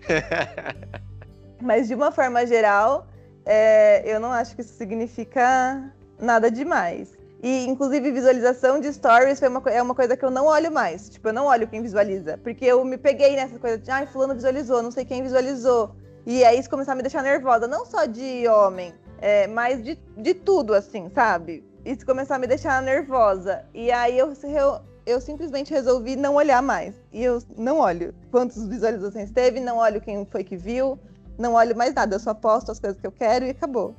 Mas 1.62 1.88
de 1.88 1.96
uma 1.96 2.12
forma 2.12 2.46
geral, 2.46 3.08
é, 3.46 4.04
eu 4.06 4.20
não 4.20 4.32
acho 4.32 4.56
que 4.56 4.62
isso 4.62 4.74
significa 4.74 5.92
nada 6.20 6.52
demais. 6.52 7.16
E, 7.42 7.66
inclusive, 7.68 8.12
visualização 8.12 8.80
de 8.80 8.92
stories 8.92 9.40
foi 9.40 9.48
uma, 9.50 9.62
é 9.68 9.82
uma 9.82 9.94
coisa 9.94 10.18
que 10.18 10.26
eu 10.26 10.32
não 10.32 10.48
olho 10.48 10.72
mais. 10.72 11.10
Tipo, 11.10 11.30
eu 11.30 11.34
não 11.34 11.46
olho 11.46 11.68
quem 11.68 11.82
visualiza. 11.82 12.40
Porque 12.40 12.66
eu 12.66 12.84
me 12.84 12.98
peguei 12.98 13.36
nessa 13.36 13.60
coisa 13.60 13.78
de, 13.78 13.92
ai, 13.92 14.08
fulano 14.08 14.34
visualizou, 14.34 14.82
não 14.82 14.90
sei 14.90 15.06
quem 15.06 15.22
visualizou. 15.22 15.96
E 16.26 16.44
aí 16.44 16.60
isso 16.60 16.70
começou 16.70 16.94
a 16.94 16.96
me 16.96 17.04
deixar 17.04 17.22
nervosa, 17.22 17.68
não 17.68 17.86
só 17.86 18.06
de 18.06 18.48
homem, 18.48 18.94
é, 19.20 19.46
mas 19.48 19.84
de, 19.84 19.98
de 20.18 20.34
tudo, 20.34 20.74
assim, 20.74 21.10
sabe? 21.14 21.64
Isso 21.86 22.04
começou 22.04 22.36
a 22.36 22.40
me 22.40 22.48
deixar 22.48 22.82
nervosa. 22.82 23.64
E 23.74 23.92
aí 23.92 24.18
eu, 24.18 24.34
eu, 24.44 24.82
eu 25.06 25.22
simplesmente 25.22 25.72
resolvi 25.72 26.16
não 26.16 26.36
olhar 26.36 26.62
mais. 26.62 26.96
E 27.14 27.24
eu 27.24 27.42
não 27.56 27.80
olho 27.80 28.14
quantas 28.32 28.68
visualizações 28.68 29.30
teve, 29.32 29.60
não 29.60 29.78
olho 29.78 30.02
quem 30.02 30.26
foi 30.26 30.44
que 30.44 30.58
viu, 30.58 31.00
não 31.38 31.54
olho 31.54 31.76
mais 31.76 31.94
nada. 31.94 32.16
Eu 32.16 32.20
só 32.20 32.34
posto 32.34 32.72
as 32.72 32.80
coisas 32.80 33.00
que 33.00 33.06
eu 33.06 33.12
quero 33.12 33.46
e 33.46 33.52
acabou. 33.52 33.96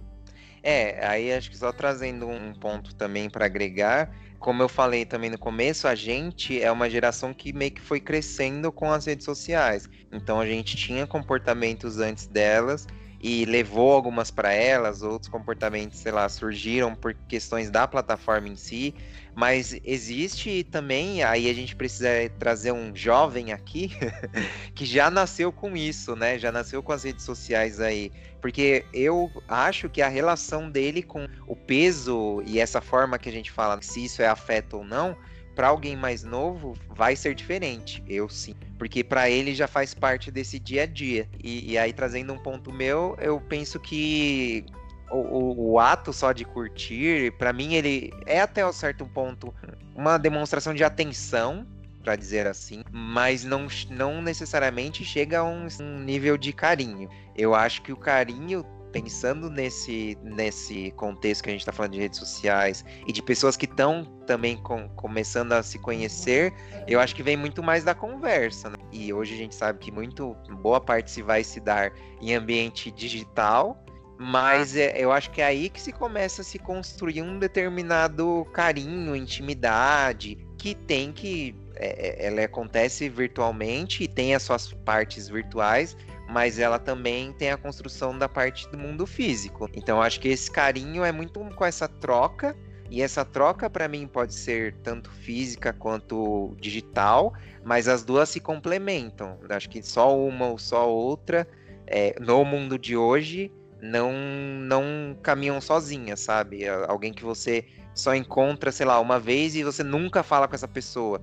É, 0.65 1.07
aí 1.07 1.33
acho 1.33 1.49
que 1.49 1.57
só 1.57 1.73
trazendo 1.73 2.27
um 2.27 2.53
ponto 2.53 2.93
também 2.97 3.31
para 3.31 3.47
agregar, 3.47 4.11
como 4.39 4.63
eu 4.63 4.69
falei 4.69 5.05
também 5.05 5.31
no 5.31 5.39
começo, 5.39 5.89
a 5.89 5.95
gente 5.95 6.61
é 6.61 6.71
uma 6.71 6.89
geração 6.89 7.33
que 7.33 7.53
meio 7.53 7.71
que 7.71 7.81
foi 7.81 8.01
crescendo 8.01 8.71
com 8.71 8.91
as 8.91 9.07
redes 9.07 9.25
sociais. 9.25 9.89
Então 10.13 10.41
a 10.41 10.47
gente 10.47 10.77
tinha 10.77 11.07
comportamentos 11.07 11.99
antes 11.99 12.27
delas 12.27 12.87
e 13.21 13.45
levou 13.45 13.93
algumas 13.93 14.31
para 14.31 14.53
elas, 14.53 15.03
outros 15.03 15.29
comportamentos, 15.29 15.99
sei 15.99 16.13
lá, 16.13 16.29
surgiram 16.29 16.95
por 16.95 17.15
questões 17.29 17.71
da 17.71 17.87
plataforma 17.87 18.49
em 18.49 18.57
si, 18.57 18.95
mas 19.37 19.79
existe 19.85 20.65
também, 20.65 21.23
aí 21.23 21.51
a 21.51 21.53
gente 21.53 21.77
precisa 21.77 22.09
trazer 22.39 22.73
um 22.73 22.97
jovem 22.97 23.53
aqui 23.53 23.93
que 24.75 24.87
já 24.87 25.11
nasceu 25.11 25.53
com 25.53 25.77
isso, 25.77 26.17
né? 26.17 26.39
Já 26.39 26.51
nasceu 26.51 26.83
com 26.83 26.91
as 26.91 27.05
redes 27.05 27.23
sociais 27.27 27.79
aí, 27.79 28.11
porque 28.41 28.87
eu 28.95 29.31
acho 29.47 29.91
que 29.91 30.01
a 30.01 30.09
relação 30.09 30.71
dele 30.71 31.03
com 31.03 31.29
o 31.47 31.55
peso 31.55 32.43
e 32.47 32.59
essa 32.59 32.81
forma 32.81 33.19
que 33.19 33.29
a 33.29 33.33
gente 33.33 33.53
fala, 33.53 33.79
se 33.83 34.07
isso 34.07 34.23
é 34.23 34.27
afeto 34.27 34.79
ou 34.79 34.85
não, 34.85 35.15
para 35.55 35.69
alguém 35.69 35.97
mais 35.97 36.25
novo 36.25 36.73
vai 36.89 37.15
ser 37.15 37.35
diferente, 37.35 38.03
eu 38.09 38.31
sim, 38.31 38.55
porque 38.79 39.05
para 39.05 39.29
ele 39.29 39.55
já 39.55 39.69
faz 39.69 39.93
parte 39.93 40.31
desse 40.31 40.59
dia 40.59 40.85
a 40.85 40.87
dia. 40.87 41.29
E, 41.45 41.73
e 41.73 41.79
aí 41.79 41.93
trazendo 41.93 42.33
um 42.33 42.39
ponto 42.39 42.73
meu, 42.73 43.15
eu 43.21 43.39
penso 43.39 43.79
que 43.79 44.65
o, 45.11 45.17
o, 45.17 45.73
o 45.73 45.79
ato 45.79 46.13
só 46.13 46.33
de 46.33 46.45
curtir, 46.45 47.33
para 47.39 47.53
mim 47.53 47.75
ele 47.75 48.13
é 48.27 48.41
até 48.41 48.67
um 48.67 48.73
certo 48.73 49.07
ponto 49.07 49.55
uma 49.95 50.19
demonstração 50.19 50.75
de 50.75 50.85
atenção 50.85 51.67
para 52.03 52.15
dizer 52.15 52.47
assim, 52.47 52.83
mas 52.93 53.43
não, 53.43 53.67
não 53.91 54.23
necessariamente 54.23 55.05
chega 55.05 55.41
a 55.41 55.45
um, 55.45 55.67
um, 55.81 55.99
nível 55.99 56.39
de 56.39 56.53
carinho. 56.53 57.09
Eu 57.35 57.53
acho 57.53 57.83
que 57.83 57.93
o 57.93 57.97
carinho 57.97 58.65
pensando 58.93 59.51
nesse, 59.51 60.17
nesse 60.23 60.91
contexto 60.93 61.43
que 61.43 61.51
a 61.51 61.53
gente 61.53 61.61
está 61.61 61.73
falando 61.73 61.93
de 61.93 61.99
redes 61.99 62.19
sociais 62.19 62.85
e 63.07 63.13
de 63.13 63.21
pessoas 63.23 63.57
que 63.57 63.67
estão 63.67 64.05
também 64.27 64.57
com, 64.57 64.89
começando 64.91 65.53
a 65.53 65.63
se 65.63 65.79
conhecer, 65.79 66.55
eu 66.87 66.99
acho 66.99 67.15
que 67.15 67.23
vem 67.23 67.37
muito 67.37 67.63
mais 67.63 67.85
da 67.85 67.95
conversa. 67.95 68.71
Né? 68.71 68.77
E 68.93 69.13
hoje 69.13 69.35
a 69.35 69.37
gente 69.37 69.55
sabe 69.55 69.81
que 69.81 69.91
muito 69.93 70.35
boa 70.63 70.81
parte 70.81 71.11
se 71.11 71.23
vai 71.23 71.45
se 71.45 71.61
dar 71.61 71.93
em 72.23 72.35
ambiente 72.35 72.91
digital, 72.91 73.85
mas 74.19 74.77
é, 74.77 74.95
eu 74.97 75.13
acho 75.13 75.31
que 75.31 75.41
é 75.41 75.45
aí 75.45 75.69
que 75.69 75.81
se 75.81 75.93
começa 75.93 76.41
a 76.43 76.45
se 76.45 76.59
construir 76.59 77.23
um 77.23 77.39
determinado 77.39 78.47
carinho, 78.53 79.15
intimidade, 79.15 80.39
que 80.57 80.75
tem 80.75 81.13
que. 81.13 81.55
É, 81.75 82.25
é 82.25 82.27
ela 82.27 82.43
acontece 82.43 83.09
virtualmente 83.09 84.05
e 84.05 84.09
tem 84.09 84.35
as 84.35 84.43
suas 84.43 84.73
partes 84.73 85.29
virtuais, 85.29 85.97
mas 86.29 86.59
ela 86.59 86.79
também 86.79 87.33
tem 87.35 87.51
a 87.51 87.57
construção 87.57 88.17
da 88.17 88.29
parte 88.29 88.69
do 88.71 88.79
mundo 88.79 89.07
físico. 89.07 89.69
Então 89.75 90.01
acho 90.01 90.19
que 90.19 90.29
esse 90.29 90.51
carinho 90.51 91.05
é 91.05 91.13
muito 91.13 91.39
com 91.41 91.65
essa 91.65 91.87
troca 91.87 92.57
e 92.89 93.03
essa 93.03 93.25
troca 93.25 93.69
para 93.69 93.89
mim 93.89 94.07
pode 94.07 94.35
ser 94.35 94.75
tanto 94.83 95.11
física 95.11 95.73
quanto 95.73 96.55
digital, 96.59 97.35
mas 97.63 97.89
as 97.89 98.03
duas 98.03 98.31
se 98.31 98.41
complementam. 98.41 99.39
Acho 99.51 99.69
que 99.69 99.83
só 99.83 100.19
uma 100.19 100.47
ou 100.47 100.59
só 100.59 100.89
outra 100.89 101.47
é, 101.87 102.17
no 102.19 102.43
mundo 102.45 102.79
de 102.79 102.97
hoje 102.97 103.53
não 103.81 104.13
não 104.13 105.17
caminham 105.23 105.61
sozinhas, 105.61 106.21
sabe? 106.21 106.67
Alguém 106.69 107.13
que 107.13 107.25
você 107.25 107.65
só 107.95 108.15
encontra, 108.15 108.71
sei 108.71 108.87
lá, 108.87 109.01
uma 109.01 109.19
vez 109.19 109.55
e 109.55 109.63
você 109.63 109.83
nunca 109.83 110.23
fala 110.23 110.47
com 110.47 110.55
essa 110.55 110.69
pessoa 110.69 111.21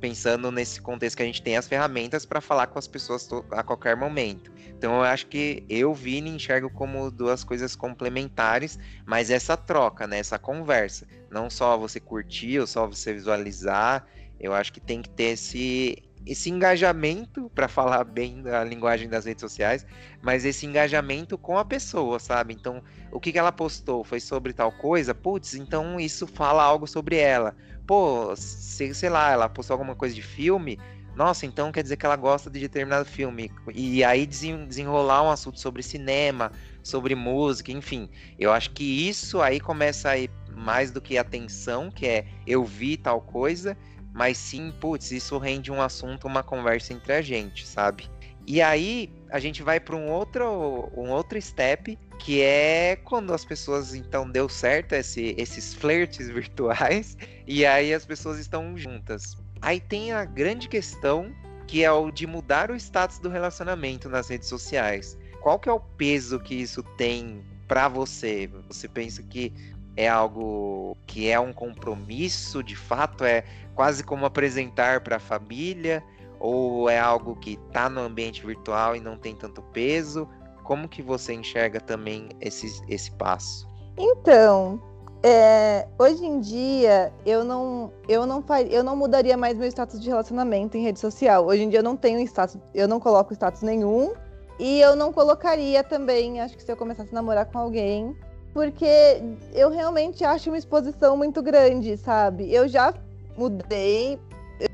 pensando 0.00 0.50
nesse 0.50 0.80
contexto 0.82 1.16
que 1.16 1.22
a 1.22 1.26
gente 1.26 1.42
tem 1.42 1.56
as 1.56 1.66
ferramentas 1.66 2.26
para 2.26 2.42
falar 2.42 2.66
com 2.66 2.78
as 2.78 2.86
pessoas 2.86 3.26
a 3.50 3.62
qualquer 3.62 3.96
momento. 3.96 4.52
Então 4.68 4.96
eu 4.96 5.02
acho 5.02 5.26
que 5.28 5.64
eu, 5.68 5.94
Vini, 5.94 6.28
enxergo 6.28 6.68
como 6.70 7.10
duas 7.10 7.42
coisas 7.42 7.74
complementares, 7.74 8.78
mas 9.06 9.30
essa 9.30 9.56
troca, 9.56 10.06
né, 10.06 10.18
essa 10.18 10.38
conversa, 10.38 11.06
não 11.30 11.48
só 11.48 11.78
você 11.78 11.98
curtir 11.98 12.58
ou 12.58 12.66
só 12.66 12.86
você 12.86 13.14
visualizar, 13.14 14.06
eu 14.38 14.52
acho 14.52 14.72
que 14.72 14.80
tem 14.80 15.00
que 15.00 15.08
ter 15.08 15.34
esse 15.34 16.02
esse 16.26 16.50
engajamento, 16.50 17.50
para 17.54 17.68
falar 17.68 18.04
bem 18.04 18.42
da 18.42 18.62
linguagem 18.64 19.08
das 19.08 19.24
redes 19.24 19.40
sociais, 19.40 19.86
mas 20.22 20.44
esse 20.44 20.66
engajamento 20.66 21.36
com 21.36 21.58
a 21.58 21.64
pessoa, 21.64 22.18
sabe? 22.18 22.54
Então, 22.54 22.82
o 23.10 23.18
que, 23.18 23.32
que 23.32 23.38
ela 23.38 23.52
postou 23.52 24.04
foi 24.04 24.20
sobre 24.20 24.52
tal 24.52 24.72
coisa, 24.72 25.14
putz, 25.14 25.54
então 25.54 25.98
isso 25.98 26.26
fala 26.26 26.62
algo 26.62 26.86
sobre 26.86 27.16
ela 27.16 27.56
pô, 27.86 28.34
sei, 28.36 28.94
sei 28.94 29.10
lá, 29.10 29.32
ela 29.32 29.48
postou 29.48 29.74
alguma 29.74 29.94
coisa 29.94 30.14
de 30.14 30.22
filme, 30.22 30.78
nossa, 31.14 31.44
então 31.44 31.70
quer 31.70 31.82
dizer 31.82 31.96
que 31.96 32.06
ela 32.06 32.16
gosta 32.16 32.50
de 32.50 32.58
determinado 32.58 33.04
filme. 33.04 33.50
E 33.74 34.02
aí 34.02 34.26
desenrolar 34.26 35.22
um 35.22 35.30
assunto 35.30 35.60
sobre 35.60 35.82
cinema, 35.82 36.50
sobre 36.82 37.14
música, 37.14 37.70
enfim. 37.70 38.08
Eu 38.38 38.50
acho 38.50 38.70
que 38.70 39.08
isso 39.08 39.40
aí 39.42 39.60
começa 39.60 40.10
a 40.10 40.18
ir 40.18 40.30
mais 40.56 40.90
do 40.90 41.00
que 41.00 41.18
atenção, 41.18 41.90
que 41.90 42.06
é 42.06 42.26
eu 42.46 42.64
vi 42.64 42.96
tal 42.96 43.20
coisa, 43.20 43.76
mas 44.12 44.36
sim, 44.36 44.72
putz, 44.80 45.10
isso 45.10 45.38
rende 45.38 45.70
um 45.70 45.80
assunto, 45.80 46.26
uma 46.26 46.42
conversa 46.42 46.92
entre 46.92 47.12
a 47.12 47.22
gente, 47.22 47.66
sabe? 47.66 48.08
E 48.46 48.60
aí 48.60 49.10
a 49.30 49.38
gente 49.38 49.62
vai 49.62 49.78
para 49.78 49.96
um 49.96 50.10
outro, 50.10 50.90
um 50.96 51.10
outro 51.10 51.40
step, 51.40 51.98
que 52.18 52.42
é 52.42 52.96
quando 52.96 53.32
as 53.32 53.44
pessoas 53.44 53.94
então 53.94 54.28
deu 54.28 54.48
certo 54.48 54.92
esse, 54.92 55.34
esses 55.38 55.74
flertes 55.74 56.28
virtuais 56.30 57.16
e 57.46 57.64
aí 57.64 57.94
as 57.94 58.04
pessoas 58.04 58.38
estão 58.38 58.76
juntas. 58.76 59.36
Aí 59.60 59.80
tem 59.80 60.12
a 60.12 60.24
grande 60.24 60.68
questão 60.68 61.32
que 61.66 61.84
é 61.84 61.90
o 61.90 62.10
de 62.10 62.26
mudar 62.26 62.70
o 62.70 62.76
status 62.76 63.18
do 63.18 63.28
relacionamento 63.28 64.08
nas 64.08 64.28
redes 64.28 64.48
sociais. 64.48 65.16
Qual 65.40 65.58
que 65.58 65.68
é 65.68 65.72
o 65.72 65.80
peso 65.80 66.38
que 66.38 66.54
isso 66.54 66.82
tem 66.96 67.42
para 67.66 67.88
você? 67.88 68.50
Você 68.68 68.88
pensa 68.88 69.22
que 69.22 69.52
é 69.96 70.08
algo 70.08 70.96
que 71.06 71.28
é 71.28 71.38
um 71.38 71.52
compromisso, 71.52 72.62
de 72.62 72.76
fato 72.76 73.24
é 73.24 73.44
quase 73.74 74.02
como 74.02 74.24
apresentar 74.24 75.00
para 75.00 75.16
a 75.16 75.20
família, 75.20 76.02
ou 76.40 76.90
é 76.90 76.98
algo 76.98 77.36
que 77.36 77.58
está 77.68 77.88
no 77.88 78.00
ambiente 78.00 78.44
virtual 78.44 78.96
e 78.96 79.00
não 79.00 79.16
tem 79.16 79.34
tanto 79.34 79.62
peso? 79.62 80.28
Como 80.64 80.88
que 80.88 81.02
você 81.02 81.34
enxerga 81.34 81.80
também 81.80 82.30
esse, 82.40 82.82
esse 82.88 83.10
passo? 83.12 83.68
Então, 83.96 84.80
é, 85.22 85.86
hoje 85.98 86.24
em 86.24 86.40
dia 86.40 87.12
eu 87.24 87.44
não 87.44 87.92
eu 88.08 88.26
não 88.26 88.44
eu 88.68 88.82
não 88.82 88.96
mudaria 88.96 89.36
mais 89.36 89.56
meu 89.56 89.68
status 89.68 90.00
de 90.00 90.08
relacionamento 90.08 90.76
em 90.76 90.82
rede 90.82 90.98
social. 90.98 91.46
Hoje 91.46 91.62
em 91.62 91.68
dia 91.68 91.78
eu 91.78 91.84
não 91.84 91.96
tenho 91.96 92.18
status, 92.20 92.58
eu 92.74 92.88
não 92.88 92.98
coloco 92.98 93.32
status 93.32 93.62
nenhum 93.62 94.14
e 94.58 94.80
eu 94.80 94.96
não 94.96 95.12
colocaria 95.12 95.82
também, 95.84 96.40
acho 96.40 96.56
que 96.56 96.62
se 96.62 96.70
eu 96.70 96.76
começasse 96.76 97.10
a 97.10 97.14
namorar 97.14 97.46
com 97.46 97.58
alguém, 97.58 98.16
porque 98.52 99.22
eu 99.54 99.70
realmente 99.70 100.24
acho 100.24 100.50
uma 100.50 100.58
exposição 100.58 101.16
muito 101.16 101.42
grande, 101.42 101.96
sabe? 101.96 102.52
Eu 102.52 102.68
já 102.68 102.94
mudei, 103.36 104.18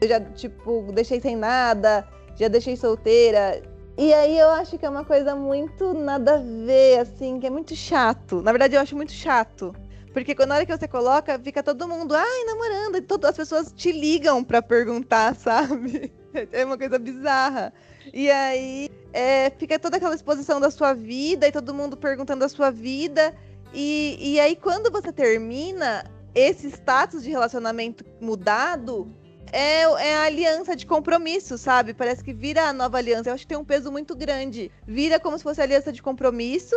eu 0.00 0.08
já 0.08 0.20
tipo 0.20 0.90
deixei 0.92 1.20
sem 1.20 1.36
nada, 1.36 2.06
já 2.36 2.48
deixei 2.48 2.76
solteira, 2.76 3.62
e 4.00 4.14
aí 4.14 4.38
eu 4.38 4.50
acho 4.50 4.78
que 4.78 4.86
é 4.86 4.88
uma 4.88 5.04
coisa 5.04 5.34
muito 5.34 5.92
nada 5.92 6.36
a 6.36 6.38
ver, 6.38 7.00
assim, 7.00 7.40
que 7.40 7.48
é 7.48 7.50
muito 7.50 7.74
chato. 7.74 8.40
Na 8.42 8.52
verdade, 8.52 8.76
eu 8.76 8.80
acho 8.80 8.94
muito 8.94 9.10
chato. 9.10 9.74
Porque 10.12 10.36
quando 10.36 10.50
na 10.50 10.54
hora 10.54 10.64
que 10.64 10.76
você 10.76 10.86
coloca, 10.86 11.36
fica 11.40 11.64
todo 11.64 11.88
mundo, 11.88 12.14
ai, 12.14 12.44
namorando, 12.44 12.96
e 12.96 13.02
todas 13.02 13.30
as 13.30 13.36
pessoas 13.36 13.72
te 13.72 13.90
ligam 13.90 14.44
para 14.44 14.62
perguntar, 14.62 15.34
sabe? 15.36 16.12
É 16.52 16.64
uma 16.64 16.78
coisa 16.78 16.96
bizarra. 16.96 17.72
E 18.14 18.30
aí 18.30 18.88
é, 19.12 19.50
fica 19.50 19.76
toda 19.80 19.96
aquela 19.96 20.14
exposição 20.14 20.60
da 20.60 20.70
sua 20.70 20.92
vida 20.92 21.48
e 21.48 21.50
todo 21.50 21.74
mundo 21.74 21.96
perguntando 21.96 22.44
a 22.44 22.48
sua 22.48 22.70
vida. 22.70 23.34
E, 23.72 24.16
e 24.20 24.40
aí, 24.40 24.56
quando 24.56 24.90
você 24.90 25.12
termina, 25.12 26.04
esse 26.34 26.68
status 26.68 27.22
de 27.22 27.30
relacionamento 27.30 28.04
mudado 28.20 29.12
é, 29.52 29.82
é 29.82 30.14
a 30.14 30.24
aliança 30.24 30.76
de 30.76 30.86
compromisso, 30.86 31.56
sabe? 31.56 31.94
Parece 31.94 32.22
que 32.22 32.32
vira 32.32 32.68
a 32.68 32.72
nova 32.72 32.98
aliança. 32.98 33.30
Eu 33.30 33.34
acho 33.34 33.44
que 33.44 33.48
tem 33.48 33.58
um 33.58 33.64
peso 33.64 33.90
muito 33.90 34.14
grande. 34.14 34.70
Vira 34.86 35.18
como 35.18 35.36
se 35.36 35.44
fosse 35.44 35.60
aliança 35.60 35.92
de 35.92 36.02
compromisso, 36.02 36.76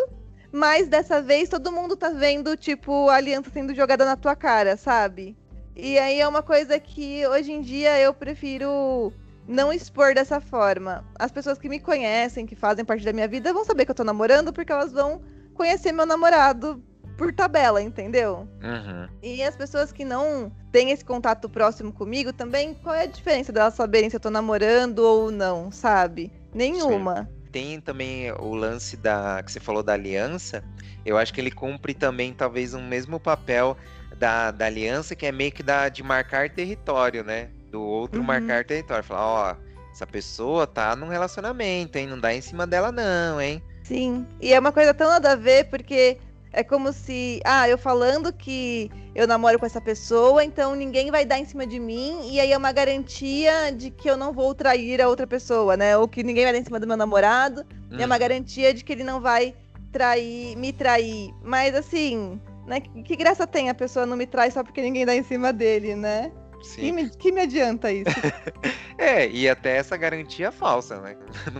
mas 0.51 0.87
dessa 0.87 1.21
vez 1.21 1.49
todo 1.49 1.71
mundo 1.71 1.95
tá 1.95 2.09
vendo, 2.09 2.55
tipo, 2.57 3.09
a 3.09 3.15
aliança 3.15 3.49
sendo 3.51 3.73
jogada 3.73 4.05
na 4.05 4.15
tua 4.15 4.35
cara, 4.35 4.77
sabe? 4.77 5.35
E 5.75 5.97
aí 5.97 6.19
é 6.19 6.27
uma 6.27 6.43
coisa 6.43 6.79
que 6.79 7.25
hoje 7.27 7.51
em 7.51 7.61
dia 7.61 7.97
eu 7.99 8.13
prefiro 8.13 9.13
não 9.47 9.71
expor 9.71 10.13
dessa 10.13 10.39
forma. 10.39 11.03
As 11.17 11.31
pessoas 11.31 11.57
que 11.57 11.69
me 11.69 11.79
conhecem, 11.79 12.45
que 12.45 12.55
fazem 12.55 12.85
parte 12.85 13.05
da 13.05 13.13
minha 13.13 13.27
vida, 13.27 13.53
vão 13.53 13.65
saber 13.65 13.85
que 13.85 13.91
eu 13.91 13.95
tô 13.95 14.03
namorando 14.03 14.53
porque 14.53 14.71
elas 14.71 14.91
vão 14.91 15.21
conhecer 15.61 15.91
meu 15.91 16.07
namorado 16.07 16.83
por 17.15 17.31
tabela, 17.31 17.79
entendeu? 17.83 18.47
Uhum. 18.63 19.07
E 19.21 19.43
as 19.43 19.55
pessoas 19.55 19.91
que 19.91 20.03
não 20.03 20.51
têm 20.71 20.89
esse 20.89 21.05
contato 21.05 21.47
próximo 21.47 21.93
comigo 21.93 22.33
também, 22.33 22.73
qual 22.73 22.95
é 22.95 23.03
a 23.03 23.05
diferença 23.05 23.51
delas 23.51 23.75
saberem 23.75 24.09
se 24.09 24.15
eu 24.15 24.19
tô 24.19 24.31
namorando 24.31 24.99
ou 24.99 25.29
não, 25.29 25.71
sabe? 25.71 26.31
Nenhuma. 26.51 27.29
Sim. 27.29 27.51
Tem 27.51 27.79
também 27.79 28.31
o 28.31 28.55
lance 28.55 28.97
da 28.97 29.43
que 29.43 29.51
você 29.51 29.59
falou 29.59 29.83
da 29.83 29.93
aliança. 29.93 30.63
Eu 31.05 31.15
acho 31.15 31.31
que 31.31 31.39
ele 31.39 31.51
cumpre 31.51 31.93
também 31.93 32.33
talvez 32.33 32.73
um 32.73 32.81
mesmo 32.87 33.19
papel 33.19 33.77
da, 34.17 34.49
da 34.49 34.65
aliança, 34.65 35.15
que 35.15 35.27
é 35.27 35.31
meio 35.31 35.51
que 35.51 35.61
da, 35.61 35.89
de 35.89 36.01
marcar 36.01 36.49
território, 36.49 37.23
né? 37.23 37.49
Do 37.69 37.83
outro 37.83 38.19
uhum. 38.19 38.25
marcar 38.25 38.65
território. 38.65 39.03
Falar, 39.03 39.27
ó, 39.27 39.55
essa 39.91 40.07
pessoa 40.07 40.65
tá 40.65 40.95
num 40.95 41.09
relacionamento, 41.09 41.99
hein? 41.99 42.07
Não 42.07 42.19
dá 42.19 42.33
em 42.33 42.41
cima 42.41 42.65
dela, 42.65 42.91
não, 42.91 43.39
hein? 43.39 43.61
Sim. 43.83 44.25
E 44.41 44.53
é 44.53 44.59
uma 44.59 44.71
coisa 44.71 44.93
tão 44.93 45.09
nada 45.09 45.31
a 45.31 45.35
ver, 45.35 45.65
porque 45.65 46.17
é 46.53 46.63
como 46.63 46.91
se, 46.91 47.41
ah, 47.45 47.67
eu 47.67 47.77
falando 47.77 48.31
que 48.33 48.91
eu 49.15 49.27
namoro 49.27 49.57
com 49.57 49.65
essa 49.65 49.81
pessoa, 49.81 50.43
então 50.43 50.75
ninguém 50.75 51.09
vai 51.09 51.25
dar 51.25 51.39
em 51.39 51.45
cima 51.45 51.65
de 51.65 51.79
mim, 51.79 52.29
e 52.29 52.39
aí 52.39 52.51
é 52.51 52.57
uma 52.57 52.71
garantia 52.71 53.71
de 53.71 53.89
que 53.89 54.09
eu 54.09 54.17
não 54.17 54.33
vou 54.33 54.53
trair 54.53 55.01
a 55.01 55.07
outra 55.07 55.25
pessoa, 55.25 55.77
né? 55.77 55.97
Ou 55.97 56.07
que 56.07 56.23
ninguém 56.23 56.43
vai 56.43 56.53
dar 56.53 56.59
em 56.59 56.63
cima 56.63 56.79
do 56.79 56.87
meu 56.87 56.97
namorado, 56.97 57.65
hum. 57.91 57.97
é 57.97 58.05
uma 58.05 58.15
hum. 58.15 58.19
garantia 58.19 58.73
de 58.73 58.83
que 58.83 58.91
ele 58.91 59.03
não 59.03 59.21
vai 59.21 59.55
trair, 59.91 60.55
me 60.57 60.73
trair. 60.73 61.33
Mas 61.41 61.75
assim, 61.75 62.39
né? 62.65 62.79
Que 62.79 63.15
graça 63.15 63.47
tem 63.47 63.69
a 63.69 63.73
pessoa 63.73 64.05
não 64.05 64.17
me 64.17 64.25
trai 64.25 64.51
só 64.51 64.63
porque 64.63 64.81
ninguém 64.81 65.05
dá 65.05 65.15
em 65.15 65.23
cima 65.23 65.51
dele, 65.51 65.95
né? 65.95 66.31
Sim. 66.63 66.81
Que 66.81 66.91
me, 66.91 67.09
que 67.09 67.31
me 67.31 67.41
adianta 67.41 67.91
isso? 67.91 68.09
é, 68.97 69.27
e 69.27 69.49
até 69.49 69.77
essa 69.77 69.97
garantia 69.97 70.51
falsa, 70.51 70.99
né? 71.01 71.15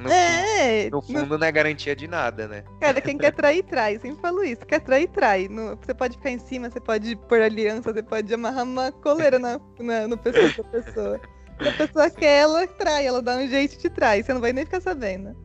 No, 0.00 0.10
é, 0.10 0.90
no 0.90 1.00
fundo 1.00 1.38
não 1.38 1.46
é 1.46 1.52
garantia 1.52 1.94
de 1.96 2.06
nada, 2.06 2.46
né? 2.46 2.64
Cara, 2.80 3.00
quem 3.00 3.16
quer 3.16 3.32
trair, 3.34 3.62
trai. 3.64 3.98
Sempre 3.98 4.20
falo 4.20 4.44
isso. 4.44 4.64
Quer 4.66 4.80
trair, 4.80 5.08
trai. 5.08 5.48
No, 5.48 5.76
você 5.76 5.94
pode 5.94 6.16
ficar 6.16 6.30
em 6.30 6.38
cima, 6.38 6.70
você 6.70 6.80
pode 6.80 7.16
pôr 7.28 7.40
aliança, 7.40 7.92
você 7.92 8.02
pode 8.02 8.32
amarrar 8.32 8.64
uma 8.64 8.92
coleira 8.92 9.38
na, 9.38 9.60
na, 9.78 10.06
no 10.06 10.16
pescoço 10.18 10.62
da 10.62 10.68
pessoa. 10.68 11.20
Se 11.62 11.68
a 11.68 11.72
pessoa 11.72 12.10
quer, 12.10 12.40
ela 12.40 12.66
trai, 12.66 13.06
ela 13.06 13.20
dá 13.20 13.36
um 13.36 13.48
jeito 13.48 13.78
de 13.78 13.90
trai. 13.90 14.22
Você 14.22 14.32
não 14.32 14.40
vai 14.40 14.52
nem 14.52 14.64
ficar 14.64 14.80
sabendo. 14.80 15.36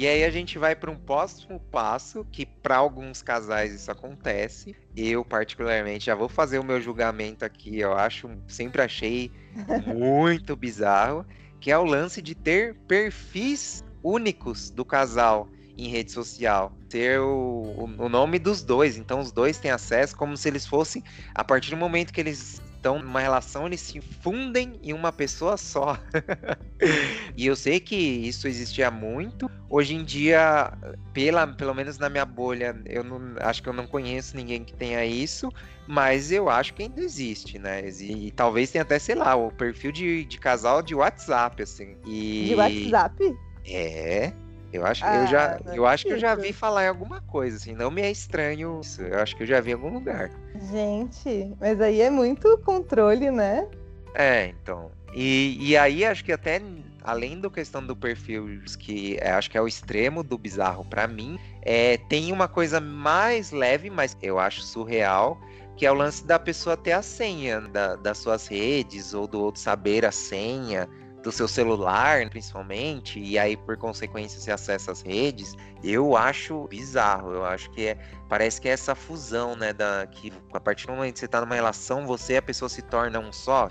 E 0.00 0.08
aí 0.08 0.24
a 0.24 0.30
gente 0.30 0.58
vai 0.58 0.74
para 0.74 0.90
um 0.90 0.96
próximo 0.96 1.60
passo, 1.60 2.26
que 2.32 2.46
para 2.46 2.78
alguns 2.78 3.20
casais 3.20 3.74
isso 3.74 3.90
acontece. 3.90 4.74
Eu, 4.96 5.22
particularmente, 5.22 6.06
já 6.06 6.14
vou 6.14 6.26
fazer 6.26 6.58
o 6.58 6.64
meu 6.64 6.80
julgamento 6.80 7.44
aqui, 7.44 7.78
eu 7.78 7.92
acho, 7.92 8.30
sempre 8.48 8.80
achei 8.80 9.30
muito 9.86 10.56
bizarro, 10.56 11.26
que 11.60 11.70
é 11.70 11.76
o 11.76 11.84
lance 11.84 12.22
de 12.22 12.34
ter 12.34 12.76
perfis 12.88 13.84
únicos 14.02 14.70
do 14.70 14.86
casal 14.86 15.46
em 15.76 15.88
rede 15.88 16.12
social. 16.12 16.72
Ter 16.88 17.20
o, 17.20 17.90
o, 17.98 18.08
nome 18.08 18.38
dos 18.38 18.62
dois. 18.62 18.96
Então 18.96 19.20
os 19.20 19.30
dois 19.30 19.58
têm 19.58 19.70
acesso 19.70 20.16
como 20.16 20.34
se 20.34 20.48
eles 20.48 20.64
fossem, 20.64 21.04
a 21.34 21.44
partir 21.44 21.68
do 21.68 21.76
momento 21.76 22.10
que 22.10 22.22
eles 22.22 22.62
então, 22.80 22.98
numa 22.98 23.20
relação, 23.20 23.66
eles 23.66 23.82
se 23.82 24.00
fundem 24.00 24.80
em 24.82 24.94
uma 24.94 25.12
pessoa 25.12 25.58
só. 25.58 25.98
e 27.36 27.46
eu 27.46 27.54
sei 27.54 27.78
que 27.78 27.94
isso 27.94 28.48
existia 28.48 28.90
muito. 28.90 29.50
Hoje 29.68 29.94
em 29.94 30.02
dia, 30.02 30.72
pela, 31.12 31.46
pelo 31.46 31.74
menos 31.74 31.98
na 31.98 32.08
minha 32.08 32.24
bolha, 32.24 32.74
eu 32.86 33.04
não, 33.04 33.36
acho 33.40 33.62
que 33.62 33.68
eu 33.68 33.74
não 33.74 33.86
conheço 33.86 34.34
ninguém 34.34 34.64
que 34.64 34.72
tenha 34.72 35.04
isso, 35.04 35.52
mas 35.86 36.32
eu 36.32 36.48
acho 36.48 36.72
que 36.72 36.84
ainda 36.84 37.02
existe, 37.02 37.58
né? 37.58 37.86
E, 37.86 38.28
e 38.28 38.30
talvez 38.30 38.70
tenha 38.70 38.80
até, 38.80 38.98
sei 38.98 39.14
lá, 39.14 39.36
o 39.36 39.52
perfil 39.52 39.92
de, 39.92 40.24
de 40.24 40.38
casal 40.38 40.80
de 40.80 40.94
WhatsApp, 40.94 41.62
assim. 41.62 41.98
E... 42.06 42.46
De 42.48 42.54
WhatsApp? 42.54 43.36
É. 43.66 44.32
Eu 44.72 44.86
acho, 44.86 45.04
ah, 45.04 45.16
eu 45.16 45.26
já, 45.26 45.60
eu 45.74 45.86
acho 45.86 46.06
que 46.06 46.12
eu 46.12 46.18
já 46.18 46.34
vi 46.34 46.52
falar 46.52 46.84
em 46.84 46.88
alguma 46.88 47.20
coisa, 47.20 47.56
assim, 47.56 47.74
não 47.74 47.90
me 47.90 48.02
é 48.02 48.10
estranho 48.10 48.80
isso. 48.80 49.02
Eu 49.02 49.18
acho 49.18 49.36
que 49.36 49.42
eu 49.42 49.46
já 49.46 49.60
vi 49.60 49.70
em 49.70 49.74
algum 49.74 49.92
lugar. 49.92 50.30
Gente, 50.70 51.52
mas 51.60 51.80
aí 51.80 52.00
é 52.00 52.10
muito 52.10 52.56
controle, 52.58 53.30
né? 53.30 53.66
É, 54.14 54.46
então. 54.46 54.90
E, 55.12 55.56
e 55.60 55.76
aí 55.76 56.04
acho 56.04 56.24
que 56.24 56.32
até 56.32 56.60
além 57.02 57.40
da 57.40 57.50
questão 57.50 57.84
do 57.84 57.96
perfil, 57.96 58.46
que 58.78 59.16
é, 59.20 59.32
acho 59.32 59.50
que 59.50 59.58
é 59.58 59.60
o 59.60 59.66
extremo 59.66 60.22
do 60.22 60.38
bizarro 60.38 60.84
para 60.84 61.06
mim, 61.08 61.38
é, 61.62 61.96
tem 61.96 62.32
uma 62.32 62.46
coisa 62.46 62.80
mais 62.80 63.50
leve, 63.50 63.90
mas 63.90 64.16
eu 64.22 64.38
acho 64.38 64.62
surreal, 64.62 65.40
que 65.76 65.86
é 65.86 65.90
o 65.90 65.94
lance 65.94 66.24
da 66.26 66.38
pessoa 66.38 66.76
ter 66.76 66.92
a 66.92 67.02
senha 67.02 67.60
da, 67.62 67.96
das 67.96 68.18
suas 68.18 68.46
redes 68.46 69.14
ou 69.14 69.26
do 69.26 69.40
outro 69.40 69.60
saber 69.60 70.04
a 70.04 70.12
senha 70.12 70.88
do 71.22 71.30
seu 71.30 71.46
celular, 71.46 72.28
principalmente, 72.30 73.20
e 73.20 73.38
aí 73.38 73.56
por 73.56 73.76
consequência 73.76 74.40
você 74.40 74.50
acessa 74.50 74.92
as 74.92 75.02
redes, 75.02 75.54
eu 75.84 76.16
acho 76.16 76.66
bizarro. 76.68 77.32
Eu 77.32 77.44
acho 77.44 77.70
que 77.70 77.88
é, 77.88 77.98
parece 78.28 78.60
que 78.60 78.68
é 78.68 78.72
essa 78.72 78.94
fusão, 78.94 79.54
né, 79.54 79.72
da 79.72 80.06
que 80.10 80.32
a 80.52 80.60
partir 80.60 80.86
do 80.86 80.94
momento 80.94 81.14
que 81.14 81.20
você 81.20 81.28
tá 81.28 81.40
numa 81.40 81.54
relação, 81.54 82.06
você 82.06 82.34
e 82.34 82.36
a 82.38 82.42
pessoa 82.42 82.68
se 82.68 82.82
torna 82.82 83.18
um 83.18 83.32
só. 83.32 83.68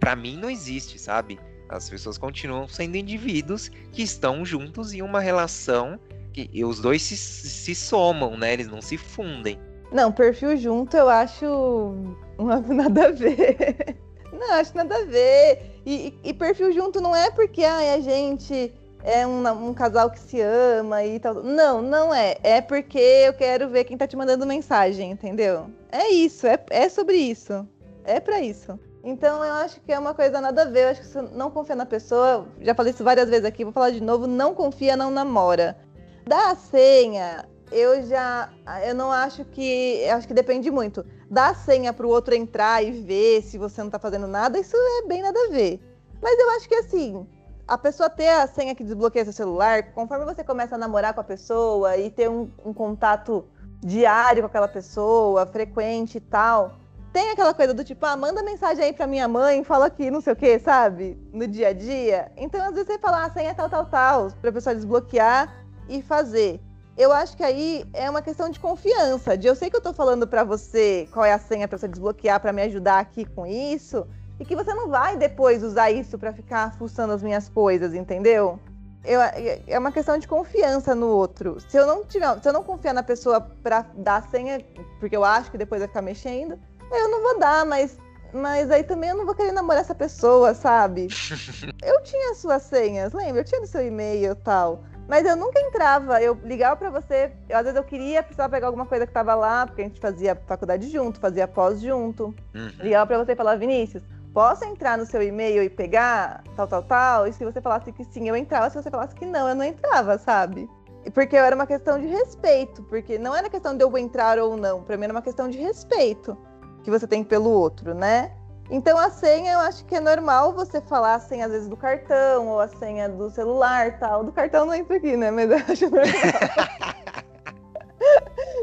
Para 0.00 0.16
mim 0.16 0.36
não 0.36 0.50
existe, 0.50 0.98
sabe? 0.98 1.38
As 1.68 1.88
pessoas 1.88 2.18
continuam 2.18 2.66
sendo 2.66 2.96
indivíduos 2.96 3.68
que 3.92 4.02
estão 4.02 4.44
juntos 4.44 4.92
em 4.92 5.02
uma 5.02 5.20
relação 5.20 6.00
que 6.32 6.48
e 6.52 6.64
os 6.64 6.80
dois 6.80 7.02
se, 7.02 7.16
se 7.16 7.74
somam, 7.74 8.36
né? 8.36 8.52
Eles 8.52 8.68
não 8.68 8.80
se 8.80 8.96
fundem. 8.96 9.58
Não, 9.92 10.12
perfil 10.12 10.56
junto 10.56 10.96
eu 10.96 11.08
acho 11.08 11.94
nada 12.68 13.06
a 13.06 13.10
ver. 13.10 13.96
Não, 14.32 14.52
acho 14.52 14.76
nada 14.76 14.96
a 14.96 15.04
ver. 15.04 15.80
E, 15.84 16.14
e, 16.22 16.34
perfil 16.34 16.72
junto 16.72 17.00
não 17.00 17.14
é 17.14 17.30
porque 17.30 17.64
ai, 17.64 17.94
a 17.94 18.00
gente 18.00 18.72
é 19.02 19.26
um, 19.26 19.68
um, 19.68 19.74
casal 19.74 20.10
que 20.10 20.20
se 20.20 20.40
ama 20.40 21.04
e 21.04 21.18
tal. 21.18 21.34
Não, 21.42 21.80
não 21.80 22.14
é. 22.14 22.36
É 22.42 22.60
porque 22.60 22.98
eu 22.98 23.32
quero 23.32 23.68
ver 23.68 23.84
quem 23.84 23.96
tá 23.96 24.06
te 24.06 24.16
mandando 24.16 24.46
mensagem, 24.46 25.10
entendeu? 25.10 25.70
É 25.90 26.08
isso, 26.10 26.46
é, 26.46 26.58
é 26.70 26.88
sobre 26.88 27.16
isso. 27.16 27.66
É 28.04 28.20
para 28.20 28.40
isso. 28.40 28.78
Então 29.02 29.42
eu 29.44 29.52
acho 29.54 29.80
que 29.80 29.92
é 29.92 29.98
uma 29.98 30.14
coisa 30.14 30.40
nada 30.40 30.62
a 30.62 30.64
ver. 30.66 30.84
Eu 30.84 30.88
acho 30.88 31.00
que 31.00 31.06
você 31.06 31.22
não 31.22 31.50
confia 31.50 31.76
na 31.76 31.86
pessoa. 31.86 32.46
Já 32.60 32.74
falei 32.74 32.92
isso 32.92 33.04
várias 33.04 33.28
vezes 33.28 33.44
aqui, 33.44 33.64
vou 33.64 33.72
falar 33.72 33.90
de 33.90 34.02
novo. 34.02 34.26
Não 34.26 34.54
confia, 34.54 34.96
não 34.96 35.10
namora. 35.10 35.78
Da 36.26 36.54
senha, 36.54 37.48
eu 37.70 38.06
já. 38.06 38.50
Eu 38.86 38.94
não 38.94 39.10
acho 39.12 39.44
que. 39.44 40.04
Acho 40.10 40.26
que 40.26 40.34
depende 40.34 40.70
muito. 40.70 41.04
Dar 41.30 41.50
a 41.50 41.54
senha 41.54 41.92
para 41.92 42.06
o 42.06 42.10
outro 42.10 42.34
entrar 42.34 42.82
e 42.82 42.90
ver 42.90 43.42
se 43.42 43.58
você 43.58 43.80
não 43.80 43.88
está 43.88 43.98
fazendo 43.98 44.26
nada, 44.26 44.58
isso 44.58 44.76
é 44.76 45.06
bem 45.06 45.22
nada 45.22 45.38
a 45.38 45.50
ver. 45.50 45.80
Mas 46.22 46.38
eu 46.38 46.50
acho 46.50 46.68
que 46.68 46.74
assim, 46.74 47.26
a 47.66 47.76
pessoa 47.76 48.08
ter 48.08 48.28
a 48.28 48.46
senha 48.46 48.74
que 48.74 48.82
desbloqueia 48.82 49.24
seu 49.24 49.32
celular, 49.32 49.92
conforme 49.92 50.24
você 50.24 50.42
começa 50.42 50.74
a 50.74 50.78
namorar 50.78 51.14
com 51.14 51.20
a 51.20 51.24
pessoa 51.24 51.96
e 51.96 52.10
ter 52.10 52.28
um, 52.28 52.50
um 52.64 52.72
contato 52.72 53.44
diário 53.80 54.42
com 54.42 54.46
aquela 54.46 54.68
pessoa, 54.68 55.46
frequente 55.46 56.16
e 56.16 56.20
tal, 56.20 56.78
tem 57.12 57.30
aquela 57.30 57.54
coisa 57.54 57.72
do 57.74 57.84
tipo, 57.84 58.04
ah, 58.06 58.16
manda 58.16 58.42
mensagem 58.42 58.84
aí 58.84 58.92
pra 58.92 59.06
minha 59.06 59.28
mãe, 59.28 59.64
fala 59.64 59.86
aqui, 59.86 60.10
não 60.10 60.20
sei 60.20 60.32
o 60.32 60.36
que, 60.36 60.58
sabe? 60.58 61.18
No 61.32 61.46
dia 61.46 61.68
a 61.68 61.72
dia. 61.72 62.30
Então, 62.36 62.60
às 62.62 62.72
vezes, 62.72 62.86
você 62.86 62.98
fala, 62.98 63.24
ah, 63.24 63.30
senha 63.30 63.54
tal, 63.54 63.68
tal, 63.68 63.86
tal, 63.86 64.30
pra 64.40 64.52
pessoa 64.52 64.74
desbloquear 64.74 65.64
e 65.88 66.02
fazer. 66.02 66.60
Eu 66.98 67.12
acho 67.12 67.36
que 67.36 67.44
aí 67.44 67.84
é 67.92 68.10
uma 68.10 68.20
questão 68.20 68.50
de 68.50 68.58
confiança, 68.58 69.38
de 69.38 69.46
eu 69.46 69.54
sei 69.54 69.70
que 69.70 69.76
eu 69.76 69.80
tô 69.80 69.94
falando 69.94 70.26
para 70.26 70.42
você 70.42 71.08
qual 71.12 71.24
é 71.24 71.32
a 71.32 71.38
senha 71.38 71.68
para 71.68 71.78
você 71.78 71.86
desbloquear 71.86 72.40
para 72.40 72.52
me 72.52 72.60
ajudar 72.62 72.98
aqui 72.98 73.24
com 73.24 73.46
isso, 73.46 74.04
e 74.40 74.44
que 74.44 74.56
você 74.56 74.74
não 74.74 74.88
vai 74.88 75.16
depois 75.16 75.62
usar 75.62 75.92
isso 75.92 76.18
para 76.18 76.32
ficar 76.32 76.76
fuçando 76.76 77.12
as 77.12 77.22
minhas 77.22 77.48
coisas, 77.48 77.94
entendeu? 77.94 78.58
Eu, 79.04 79.20
é 79.20 79.78
uma 79.78 79.92
questão 79.92 80.18
de 80.18 80.26
confiança 80.26 80.92
no 80.92 81.06
outro. 81.06 81.60
Se 81.68 81.76
eu 81.76 81.86
não 81.86 82.04
tiver, 82.04 82.42
se 82.42 82.48
eu 82.48 82.52
não 82.52 82.64
confiar 82.64 82.92
na 82.92 83.04
pessoa 83.04 83.40
para 83.40 83.82
dar 83.94 84.16
a 84.16 84.22
senha, 84.22 84.60
porque 84.98 85.16
eu 85.16 85.24
acho 85.24 85.52
que 85.52 85.56
depois 85.56 85.80
vai 85.80 85.86
ficar 85.86 86.02
mexendo, 86.02 86.58
eu 86.90 87.08
não 87.08 87.22
vou 87.22 87.38
dar, 87.38 87.64
mas 87.64 87.96
mas 88.32 88.70
aí 88.70 88.82
também 88.82 89.10
eu 89.10 89.16
não 89.16 89.24
vou 89.24 89.34
querer 89.36 89.52
namorar 89.52 89.80
essa 89.80 89.94
pessoa, 89.94 90.52
sabe? 90.52 91.06
eu 91.80 92.02
tinha 92.02 92.34
suas 92.34 92.62
senhas, 92.64 93.12
lembra? 93.12 93.40
Eu 93.40 93.44
tinha 93.44 93.60
no 93.60 93.66
seu 93.68 93.86
e-mail 93.86 94.32
e 94.32 94.34
tal. 94.34 94.84
Mas 95.08 95.26
eu 95.26 95.34
nunca 95.34 95.58
entrava, 95.58 96.20
eu 96.20 96.38
ligava 96.44 96.76
para 96.76 96.90
você, 96.90 97.32
eu, 97.48 97.56
às 97.56 97.62
vezes 97.62 97.76
eu 97.78 97.82
queria, 97.82 98.22
precisava 98.22 98.50
pegar 98.50 98.66
alguma 98.66 98.84
coisa 98.84 99.06
que 99.06 99.12
tava 99.12 99.34
lá, 99.34 99.66
porque 99.66 99.80
a 99.80 99.84
gente 99.86 99.98
fazia 99.98 100.36
faculdade 100.46 100.86
junto, 100.90 101.18
fazia 101.18 101.48
pós 101.48 101.80
junto. 101.80 102.34
Uhum. 102.54 102.70
Ligava 102.80 103.06
para 103.06 103.24
você 103.24 103.32
e 103.32 103.36
falava, 103.36 103.58
Vinícius, 103.58 104.02
posso 104.34 104.66
entrar 104.66 104.98
no 104.98 105.06
seu 105.06 105.22
e-mail 105.22 105.62
e 105.62 105.70
pegar 105.70 106.44
tal, 106.54 106.68
tal, 106.68 106.82
tal? 106.82 107.26
E 107.26 107.32
se 107.32 107.42
você 107.42 107.58
falasse 107.58 107.90
que 107.90 108.04
sim, 108.04 108.28
eu 108.28 108.36
entrava. 108.36 108.68
Se 108.68 108.76
você 108.76 108.90
falasse 108.90 109.14
que 109.14 109.24
não, 109.24 109.48
eu 109.48 109.54
não 109.54 109.64
entrava, 109.64 110.18
sabe? 110.18 110.68
Porque 111.14 111.36
era 111.36 111.56
uma 111.56 111.66
questão 111.66 111.98
de 111.98 112.06
respeito, 112.06 112.82
porque 112.82 113.18
não 113.18 113.34
era 113.34 113.48
questão 113.48 113.74
de 113.74 113.82
eu 113.82 113.96
entrar 113.96 114.38
ou 114.38 114.58
não, 114.58 114.82
para 114.82 114.96
mim 114.98 115.04
era 115.04 115.12
uma 115.12 115.22
questão 115.22 115.48
de 115.48 115.56
respeito 115.56 116.36
que 116.84 116.90
você 116.90 117.06
tem 117.06 117.24
pelo 117.24 117.48
outro, 117.50 117.94
né? 117.94 118.32
Então 118.70 118.98
a 118.98 119.10
senha 119.10 119.52
eu 119.52 119.58
acho 119.60 119.84
que 119.86 119.94
é 119.94 120.00
normal 120.00 120.52
você 120.52 120.80
falar 120.80 121.14
a 121.14 121.20
senha 121.20 121.46
às 121.46 121.52
vezes 121.52 121.68
do 121.68 121.76
cartão 121.76 122.48
ou 122.48 122.60
a 122.60 122.68
senha 122.68 123.08
do 123.08 123.30
celular 123.30 123.98
tal. 123.98 124.24
Do 124.24 124.32
cartão 124.32 124.66
não 124.66 124.74
entra 124.74 124.96
aqui, 124.96 125.16
né? 125.16 125.30
Mas 125.30 125.50
eu 125.50 125.56
acho 125.56 125.90
normal. 125.90 126.98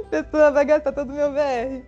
pessoa 0.09 0.51
vai 0.51 0.65
gastar 0.65 0.91
todo 0.91 1.09
o 1.09 1.13
meu 1.13 1.31
VR. 1.31 1.83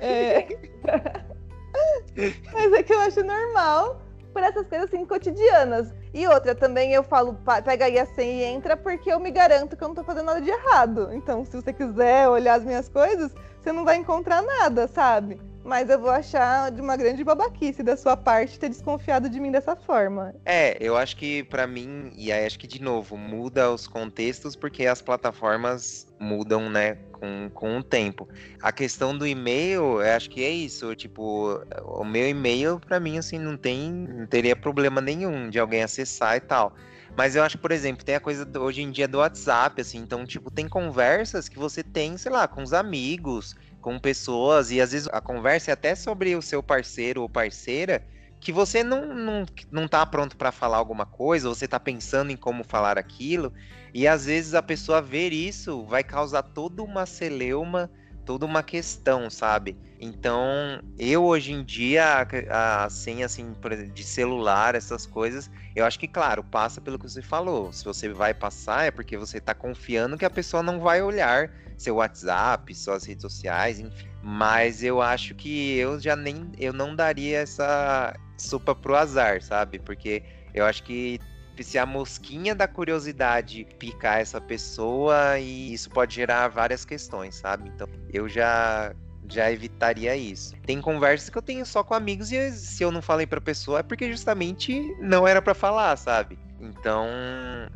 É... 0.00 0.46
Mas 2.52 2.72
é 2.72 2.82
que 2.82 2.92
eu 2.92 3.00
acho 3.00 3.22
normal 3.22 4.02
por 4.32 4.42
essas 4.42 4.66
coisas 4.66 4.88
assim 4.88 5.04
cotidianas. 5.04 5.92
E 6.12 6.26
outra, 6.26 6.54
também 6.54 6.92
eu 6.92 7.02
falo, 7.02 7.38
pega 7.64 7.86
aí 7.86 7.98
a 7.98 8.06
senha 8.06 8.32
e 8.32 8.44
entra, 8.44 8.76
porque 8.76 9.12
eu 9.12 9.20
me 9.20 9.30
garanto 9.30 9.76
que 9.76 9.84
eu 9.84 9.88
não 9.88 9.94
tô 9.94 10.04
fazendo 10.04 10.26
nada 10.26 10.40
de 10.40 10.50
errado. 10.50 11.10
Então, 11.12 11.44
se 11.44 11.54
você 11.56 11.72
quiser 11.72 12.28
olhar 12.28 12.54
as 12.54 12.64
minhas 12.64 12.88
coisas, 12.88 13.32
você 13.60 13.72
não 13.72 13.84
vai 13.84 13.96
encontrar 13.96 14.42
nada, 14.42 14.88
sabe? 14.88 15.40
Mas 15.64 15.88
eu 15.88 15.98
vou 15.98 16.10
achar 16.10 16.70
de 16.70 16.80
uma 16.80 16.96
grande 16.96 17.22
babaquice 17.22 17.82
da 17.82 17.96
sua 17.96 18.16
parte 18.16 18.58
ter 18.58 18.68
desconfiado 18.68 19.28
de 19.28 19.38
mim 19.38 19.50
dessa 19.50 19.76
forma. 19.76 20.34
É, 20.44 20.76
eu 20.80 20.96
acho 20.96 21.16
que 21.16 21.44
para 21.44 21.66
mim, 21.66 22.12
e 22.16 22.32
aí 22.32 22.44
acho 22.44 22.58
que 22.58 22.66
de 22.66 22.82
novo, 22.82 23.16
muda 23.16 23.70
os 23.70 23.86
contextos 23.86 24.56
porque 24.56 24.86
as 24.86 25.00
plataformas 25.00 26.06
mudam, 26.18 26.68
né, 26.68 26.96
com, 27.12 27.50
com 27.54 27.78
o 27.78 27.82
tempo. 27.82 28.28
A 28.60 28.72
questão 28.72 29.16
do 29.16 29.26
e-mail, 29.26 30.00
acho 30.00 30.28
que 30.28 30.42
é 30.44 30.50
isso, 30.50 30.94
tipo, 30.96 31.60
o 31.84 32.04
meu 32.04 32.28
e-mail 32.28 32.80
para 32.80 32.98
mim 32.98 33.18
assim 33.18 33.38
não 33.38 33.56
tem, 33.56 33.92
não 33.92 34.26
teria 34.26 34.56
problema 34.56 35.00
nenhum 35.00 35.48
de 35.48 35.58
alguém 35.58 35.82
acessar 35.84 36.36
e 36.36 36.40
tal. 36.40 36.74
Mas 37.16 37.36
eu 37.36 37.42
acho 37.42 37.58
por 37.58 37.70
exemplo, 37.70 38.04
tem 38.04 38.14
a 38.14 38.20
coisa 38.20 38.44
do, 38.44 38.62
hoje 38.62 38.82
em 38.82 38.90
dia 38.90 39.06
do 39.06 39.18
WhatsApp, 39.18 39.80
assim, 39.80 39.98
então, 39.98 40.24
tipo, 40.24 40.50
tem 40.50 40.68
conversas 40.68 41.48
que 41.48 41.58
você 41.58 41.82
tem, 41.82 42.16
sei 42.16 42.32
lá, 42.32 42.48
com 42.48 42.62
os 42.62 42.72
amigos, 42.72 43.54
com 43.82 43.98
pessoas, 43.98 44.70
e 44.70 44.80
às 44.80 44.92
vezes 44.92 45.08
a 45.12 45.20
conversa 45.20 45.72
é 45.72 45.74
até 45.74 45.94
sobre 45.94 46.34
o 46.36 46.40
seu 46.40 46.62
parceiro 46.62 47.20
ou 47.20 47.28
parceira, 47.28 48.02
que 48.40 48.52
você 48.52 48.82
não, 48.82 49.14
não, 49.14 49.44
não 49.70 49.88
tá 49.88 50.06
pronto 50.06 50.36
para 50.36 50.50
falar 50.52 50.78
alguma 50.78 51.04
coisa, 51.04 51.48
você 51.48 51.68
tá 51.68 51.78
pensando 51.78 52.30
em 52.30 52.36
como 52.36 52.64
falar 52.64 52.96
aquilo, 52.96 53.52
e 53.92 54.08
às 54.08 54.24
vezes 54.26 54.54
a 54.54 54.62
pessoa 54.62 55.02
ver 55.02 55.32
isso 55.32 55.84
vai 55.84 56.02
causar 56.02 56.42
toda 56.42 56.82
uma 56.82 57.04
celeuma, 57.04 57.90
toda 58.24 58.46
uma 58.46 58.62
questão, 58.62 59.28
sabe? 59.30 59.76
Então, 60.00 60.82
eu 60.98 61.24
hoje 61.24 61.52
em 61.52 61.62
dia, 61.64 62.26
a, 62.50 62.84
a 62.84 62.90
senha 62.90 63.26
assim, 63.26 63.54
de 63.94 64.02
celular, 64.02 64.74
essas 64.74 65.06
coisas, 65.06 65.48
eu 65.76 65.84
acho 65.84 65.98
que, 65.98 66.08
claro, 66.08 66.42
passa 66.42 66.80
pelo 66.80 66.98
que 66.98 67.08
você 67.08 67.22
falou. 67.22 67.72
Se 67.72 67.84
você 67.84 68.08
vai 68.08 68.34
passar, 68.34 68.86
é 68.86 68.90
porque 68.90 69.16
você 69.16 69.40
tá 69.40 69.54
confiando 69.54 70.18
que 70.18 70.24
a 70.24 70.30
pessoa 70.30 70.62
não 70.62 70.80
vai 70.80 71.00
olhar 71.00 71.50
seu 71.78 71.96
WhatsApp, 71.96 72.74
suas 72.74 73.04
redes 73.04 73.22
sociais, 73.22 73.78
enfim. 73.78 74.08
Mas 74.22 74.82
eu 74.82 75.00
acho 75.00 75.34
que 75.34 75.76
eu 75.76 76.00
já 76.00 76.16
nem 76.16 76.50
eu 76.58 76.72
não 76.72 76.94
daria 76.94 77.38
essa 77.38 78.14
sopa 78.36 78.74
pro 78.74 78.96
azar, 78.96 79.42
sabe? 79.42 79.78
Porque 79.78 80.22
eu 80.54 80.64
acho 80.64 80.82
que 80.82 81.18
se 81.60 81.78
a 81.78 81.84
mosquinha 81.84 82.54
da 82.54 82.66
curiosidade 82.66 83.66
picar 83.78 84.20
essa 84.20 84.40
pessoa 84.40 85.38
e 85.38 85.74
isso 85.74 85.90
pode 85.90 86.14
gerar 86.14 86.48
várias 86.48 86.84
questões, 86.84 87.36
sabe? 87.36 87.68
Então, 87.68 87.86
eu 88.12 88.28
já 88.28 88.94
já 89.28 89.50
evitaria 89.50 90.14
isso. 90.16 90.54
Tem 90.66 90.80
conversas 90.80 91.30
que 91.30 91.38
eu 91.38 91.42
tenho 91.42 91.64
só 91.64 91.82
com 91.82 91.94
amigos 91.94 92.32
e 92.32 92.52
se 92.52 92.82
eu 92.82 92.90
não 92.90 93.00
falei 93.00 93.26
para 93.26 93.40
pessoa 93.40 93.80
é 93.80 93.82
porque 93.82 94.10
justamente 94.10 94.94
não 95.00 95.26
era 95.26 95.40
para 95.40 95.54
falar, 95.54 95.96
sabe? 95.96 96.38
Então, 96.60 97.08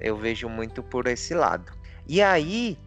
eu 0.01 0.17
vejo 0.17 0.49
muito 0.49 0.83
por 0.83 1.07
esse 1.07 1.35
lado. 1.35 1.73
E 2.07 2.21
aí, 2.21 2.79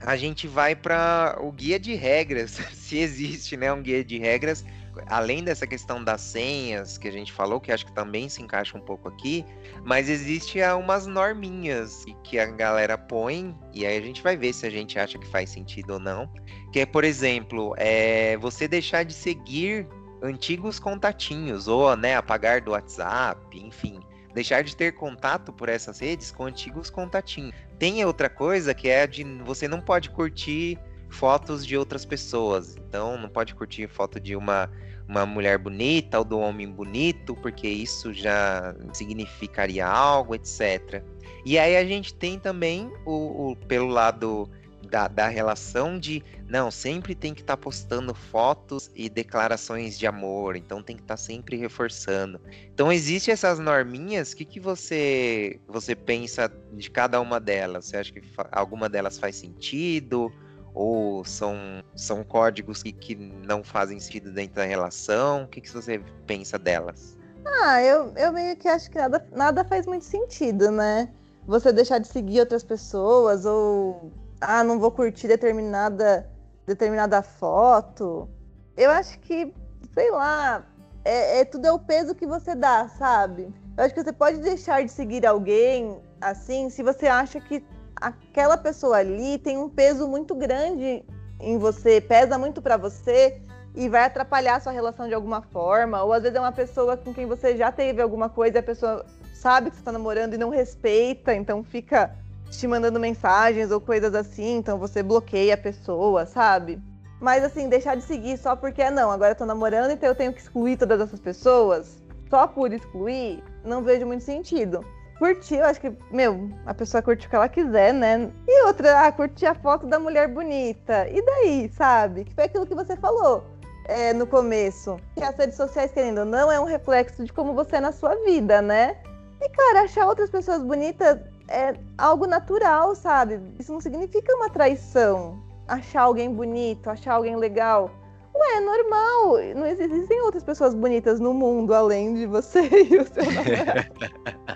a 0.00 0.16
gente 0.16 0.46
vai 0.46 0.74
para 0.74 1.36
o 1.40 1.50
guia 1.52 1.78
de 1.78 1.94
regras, 1.94 2.52
se 2.72 2.98
existe, 2.98 3.56
né, 3.56 3.72
um 3.72 3.82
guia 3.82 4.04
de 4.04 4.18
regras, 4.18 4.64
além 5.06 5.42
dessa 5.42 5.66
questão 5.66 6.02
das 6.02 6.20
senhas 6.20 6.98
que 6.98 7.08
a 7.08 7.12
gente 7.12 7.32
falou, 7.32 7.60
que 7.60 7.72
acho 7.72 7.86
que 7.86 7.92
também 7.92 8.28
se 8.28 8.42
encaixa 8.42 8.76
um 8.76 8.80
pouco 8.80 9.08
aqui, 9.08 9.44
mas 9.84 10.08
existe 10.08 10.58
umas 10.78 11.06
norminhas 11.06 12.04
que 12.24 12.38
a 12.38 12.46
galera 12.46 12.96
põe 12.96 13.56
e 13.72 13.86
aí 13.86 13.96
a 13.96 14.00
gente 14.00 14.22
vai 14.22 14.36
ver 14.36 14.52
se 14.52 14.66
a 14.66 14.70
gente 14.70 14.98
acha 14.98 15.18
que 15.18 15.26
faz 15.26 15.50
sentido 15.50 15.94
ou 15.94 15.98
não. 16.00 16.30
Que 16.72 16.80
é, 16.80 16.86
por 16.86 17.04
exemplo, 17.04 17.74
é 17.76 18.36
você 18.38 18.66
deixar 18.66 19.04
de 19.04 19.12
seguir 19.12 19.86
antigos 20.22 20.78
contatinhos 20.78 21.68
ou, 21.68 21.96
né, 21.96 22.16
apagar 22.16 22.60
do 22.60 22.72
WhatsApp, 22.72 23.38
enfim 23.58 24.00
deixar 24.36 24.62
de 24.62 24.76
ter 24.76 24.92
contato 24.92 25.50
por 25.50 25.66
essas 25.66 25.98
redes 25.98 26.30
com 26.30 26.44
antigos 26.44 26.90
contatinhos. 26.90 27.54
Tem 27.78 28.04
outra 28.04 28.28
coisa 28.28 28.74
que 28.74 28.86
é 28.86 29.06
de 29.06 29.24
você 29.42 29.66
não 29.66 29.80
pode 29.80 30.10
curtir 30.10 30.78
fotos 31.08 31.66
de 31.66 31.76
outras 31.76 32.04
pessoas. 32.04 32.76
Então 32.76 33.16
não 33.16 33.28
pode 33.28 33.54
curtir 33.54 33.88
foto 33.88 34.20
de 34.20 34.36
uma 34.36 34.70
uma 35.08 35.24
mulher 35.24 35.56
bonita 35.56 36.18
ou 36.18 36.24
do 36.24 36.38
homem 36.38 36.68
bonito, 36.68 37.34
porque 37.36 37.68
isso 37.68 38.12
já 38.12 38.74
significaria 38.92 39.86
algo, 39.86 40.34
etc. 40.34 41.02
E 41.44 41.58
aí 41.58 41.76
a 41.76 41.84
gente 41.84 42.12
tem 42.12 42.38
também 42.38 42.90
o, 43.04 43.52
o 43.52 43.56
pelo 43.56 43.86
lado 43.86 44.50
da, 44.90 45.08
da 45.08 45.28
relação 45.28 45.98
de 45.98 46.22
não, 46.48 46.70
sempre 46.70 47.14
tem 47.14 47.34
que 47.34 47.40
estar 47.40 47.56
tá 47.56 47.62
postando 47.62 48.14
fotos 48.14 48.90
e 48.94 49.08
declarações 49.08 49.98
de 49.98 50.06
amor, 50.06 50.56
então 50.56 50.82
tem 50.82 50.96
que 50.96 51.02
estar 51.02 51.14
tá 51.14 51.22
sempre 51.22 51.56
reforçando. 51.56 52.40
Então 52.72 52.92
existem 52.92 53.32
essas 53.32 53.58
norminhas, 53.58 54.32
o 54.32 54.36
que, 54.36 54.44
que 54.44 54.60
você 54.60 55.60
você 55.66 55.94
pensa 55.94 56.50
de 56.72 56.90
cada 56.90 57.20
uma 57.20 57.40
delas? 57.40 57.86
Você 57.86 57.96
acha 57.96 58.12
que 58.12 58.22
alguma 58.52 58.88
delas 58.88 59.18
faz 59.18 59.36
sentido? 59.36 60.32
Ou 60.76 61.24
são, 61.24 61.56
são 61.94 62.22
códigos 62.22 62.82
que, 62.82 62.92
que 62.92 63.14
não 63.14 63.64
fazem 63.64 63.98
sentido 63.98 64.30
dentro 64.30 64.56
da 64.56 64.64
relação? 64.64 65.44
O 65.44 65.48
que, 65.48 65.62
que 65.62 65.70
você 65.70 65.98
pensa 66.26 66.58
delas? 66.58 67.16
Ah, 67.46 67.82
eu, 67.82 68.12
eu 68.14 68.30
meio 68.30 68.54
que 68.56 68.68
acho 68.68 68.90
que 68.90 68.98
nada, 68.98 69.26
nada 69.32 69.64
faz 69.64 69.86
muito 69.86 70.04
sentido, 70.04 70.70
né? 70.70 71.08
Você 71.46 71.72
deixar 71.72 71.98
de 71.98 72.08
seguir 72.08 72.40
outras 72.40 72.62
pessoas 72.62 73.46
ou 73.46 74.12
ah, 74.38 74.62
não 74.62 74.78
vou 74.78 74.90
curtir 74.90 75.28
determinada, 75.28 76.30
determinada 76.66 77.22
foto. 77.22 78.28
Eu 78.76 78.90
acho 78.90 79.18
que, 79.20 79.54
sei 79.94 80.10
lá, 80.10 80.62
é, 81.06 81.40
é, 81.40 81.44
tudo 81.46 81.66
é 81.66 81.72
o 81.72 81.78
peso 81.78 82.14
que 82.14 82.26
você 82.26 82.54
dá, 82.54 82.86
sabe? 82.98 83.48
Eu 83.78 83.84
acho 83.84 83.94
que 83.94 84.04
você 84.04 84.12
pode 84.12 84.40
deixar 84.40 84.84
de 84.84 84.90
seguir 84.90 85.24
alguém 85.24 86.02
assim 86.20 86.68
se 86.68 86.82
você 86.82 87.06
acha 87.06 87.40
que 87.40 87.64
aquela 87.96 88.56
pessoa 88.56 88.98
ali 88.98 89.38
tem 89.38 89.56
um 89.58 89.68
peso 89.68 90.06
muito 90.06 90.34
grande 90.34 91.04
em 91.40 91.58
você, 91.58 92.00
pesa 92.00 92.38
muito 92.38 92.60
para 92.62 92.76
você 92.76 93.40
e 93.74 93.88
vai 93.88 94.04
atrapalhar 94.04 94.56
a 94.56 94.60
sua 94.60 94.72
relação 94.72 95.06
de 95.06 95.14
alguma 95.14 95.42
forma, 95.42 96.02
ou 96.02 96.12
às 96.12 96.22
vezes 96.22 96.36
é 96.36 96.40
uma 96.40 96.52
pessoa 96.52 96.96
com 96.96 97.12
quem 97.12 97.26
você 97.26 97.56
já 97.56 97.70
teve 97.70 98.00
alguma 98.00 98.28
coisa 98.28 98.56
e 98.56 98.60
a 98.60 98.62
pessoa 98.62 99.04
sabe 99.34 99.70
que 99.70 99.76
você 99.76 99.82
está 99.82 99.92
namorando 99.92 100.34
e 100.34 100.38
não 100.38 100.48
respeita, 100.48 101.34
então 101.34 101.62
fica 101.62 102.14
te 102.50 102.66
mandando 102.66 102.98
mensagens 102.98 103.70
ou 103.70 103.80
coisas 103.80 104.14
assim, 104.14 104.56
então 104.56 104.78
você 104.78 105.02
bloqueia 105.02 105.54
a 105.54 105.58
pessoa, 105.58 106.24
sabe? 106.24 106.80
Mas 107.20 107.44
assim, 107.44 107.68
deixar 107.68 107.96
de 107.96 108.02
seguir 108.02 108.38
só 108.38 108.56
porque 108.56 108.80
é 108.80 108.90
não, 108.90 109.10
agora 109.10 109.32
eu 109.32 109.36
tô 109.36 109.44
namorando, 109.44 109.90
então 109.90 110.08
eu 110.08 110.14
tenho 110.14 110.32
que 110.32 110.40
excluir 110.40 110.76
todas 110.76 111.00
essas 111.00 111.20
pessoas, 111.20 111.98
só 112.30 112.46
por 112.46 112.72
excluir, 112.72 113.42
não 113.64 113.82
vejo 113.82 114.06
muito 114.06 114.24
sentido. 114.24 114.84
Curtir, 115.18 115.56
eu 115.56 115.64
acho 115.64 115.80
que, 115.80 115.92
meu, 116.10 116.50
a 116.66 116.74
pessoa 116.74 117.02
curte 117.02 117.26
o 117.26 117.30
que 117.30 117.36
ela 117.36 117.48
quiser, 117.48 117.94
né? 117.94 118.30
E 118.46 118.66
outra, 118.66 119.06
ah, 119.06 119.12
curtir 119.12 119.46
a 119.46 119.54
foto 119.54 119.86
da 119.86 119.98
mulher 119.98 120.28
bonita. 120.28 121.08
E 121.08 121.24
daí, 121.24 121.70
sabe? 121.74 122.24
Que 122.24 122.34
foi 122.34 122.44
aquilo 122.44 122.66
que 122.66 122.74
você 122.74 122.96
falou 122.96 123.42
é, 123.86 124.12
no 124.12 124.26
começo. 124.26 125.00
Que 125.14 125.24
as 125.24 125.34
redes 125.36 125.56
sociais, 125.56 125.90
querendo 125.92 126.18
ou 126.18 126.24
não, 126.24 126.52
é 126.52 126.60
um 126.60 126.64
reflexo 126.64 127.24
de 127.24 127.32
como 127.32 127.54
você 127.54 127.76
é 127.76 127.80
na 127.80 127.92
sua 127.92 128.14
vida, 128.24 128.60
né? 128.60 128.96
E, 129.40 129.48
cara, 129.48 129.82
achar 129.82 130.06
outras 130.06 130.30
pessoas 130.30 130.62
bonitas 130.62 131.18
é 131.48 131.74
algo 131.96 132.26
natural, 132.26 132.94
sabe? 132.94 133.40
Isso 133.58 133.72
não 133.72 133.80
significa 133.80 134.34
uma 134.34 134.50
traição. 134.50 135.42
Achar 135.66 136.02
alguém 136.02 136.32
bonito, 136.32 136.90
achar 136.90 137.14
alguém 137.14 137.36
legal. 137.36 137.90
Ué, 138.34 138.56
é 138.56 138.60
normal. 138.60 139.38
Não 139.54 139.66
existem 139.66 140.20
outras 140.22 140.44
pessoas 140.44 140.74
bonitas 140.74 141.18
no 141.20 141.32
mundo 141.32 141.74
além 141.74 142.14
de 142.14 142.26
você 142.26 142.68
e 142.68 142.98
o 142.98 143.06
seu 143.06 143.24
namorado. 143.24 144.55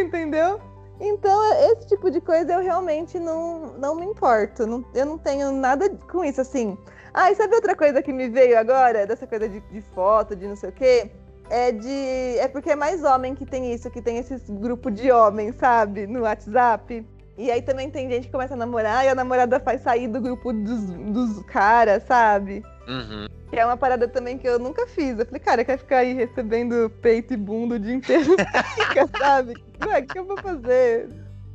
entendeu? 0.00 0.60
Então, 1.00 1.54
esse 1.72 1.88
tipo 1.88 2.10
de 2.10 2.20
coisa 2.20 2.52
eu 2.52 2.60
realmente 2.60 3.18
não, 3.18 3.78
não 3.78 3.94
me 3.94 4.04
importo. 4.04 4.66
Não, 4.66 4.84
eu 4.94 5.06
não 5.06 5.16
tenho 5.16 5.50
nada 5.50 5.88
com 6.10 6.22
isso, 6.22 6.40
assim. 6.40 6.76
Ah, 7.12 7.30
e 7.30 7.34
sabe 7.34 7.54
outra 7.54 7.74
coisa 7.74 8.02
que 8.02 8.12
me 8.12 8.28
veio 8.28 8.58
agora? 8.58 9.06
Dessa 9.06 9.26
coisa 9.26 9.48
de, 9.48 9.60
de 9.60 9.80
foto, 9.80 10.36
de 10.36 10.46
não 10.46 10.56
sei 10.56 10.68
o 10.68 10.72
quê? 10.72 11.10
É 11.48 11.72
de. 11.72 12.38
É 12.38 12.46
porque 12.46 12.70
é 12.70 12.76
mais 12.76 13.02
homem 13.02 13.34
que 13.34 13.46
tem 13.46 13.72
isso, 13.72 13.90
que 13.90 14.02
tem 14.02 14.18
esses 14.18 14.48
grupos 14.48 14.94
de 14.94 15.10
homens, 15.10 15.56
sabe? 15.56 16.06
No 16.06 16.20
WhatsApp. 16.20 17.04
E 17.40 17.50
aí 17.50 17.62
também 17.62 17.88
tem 17.88 18.06
gente 18.06 18.26
que 18.26 18.32
começa 18.32 18.52
a 18.52 18.56
namorar 18.56 19.02
e 19.02 19.08
a 19.08 19.14
namorada 19.14 19.58
faz 19.58 19.80
sair 19.80 20.06
do 20.06 20.20
grupo 20.20 20.52
dos, 20.52 20.90
dos 20.90 21.42
caras, 21.44 22.02
sabe? 22.02 22.62
Uhum. 22.86 23.26
Que 23.48 23.58
é 23.58 23.64
uma 23.64 23.78
parada 23.78 24.06
também 24.06 24.36
que 24.36 24.46
eu 24.46 24.58
nunca 24.58 24.86
fiz. 24.86 25.18
Eu 25.18 25.24
falei, 25.24 25.40
cara, 25.40 25.64
quer 25.64 25.78
ficar 25.78 25.98
aí 25.98 26.12
recebendo 26.12 26.90
peito 27.00 27.32
e 27.32 27.38
bunda 27.38 27.76
o 27.76 27.78
dia 27.78 27.94
inteiro? 27.94 28.36
Fica, 28.76 29.08
sabe? 29.18 29.54
Ué, 29.86 30.00
o 30.00 30.06
que 30.06 30.18
eu 30.18 30.26
vou 30.26 30.36
fazer? 30.36 31.08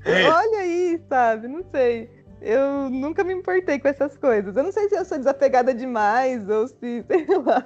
Olha 0.07 0.57
aí, 0.57 0.99
sabe? 1.07 1.47
Não 1.47 1.63
sei. 1.71 2.09
Eu 2.41 2.89
nunca 2.89 3.23
me 3.23 3.35
importei 3.35 3.77
com 3.77 3.87
essas 3.87 4.17
coisas. 4.17 4.57
Eu 4.57 4.63
não 4.63 4.71
sei 4.71 4.89
se 4.89 4.95
eu 4.95 5.05
sou 5.05 5.19
desapegada 5.19 5.71
demais 5.71 6.49
ou 6.49 6.67
se, 6.67 7.05
sei 7.05 7.27
lá. 7.45 7.63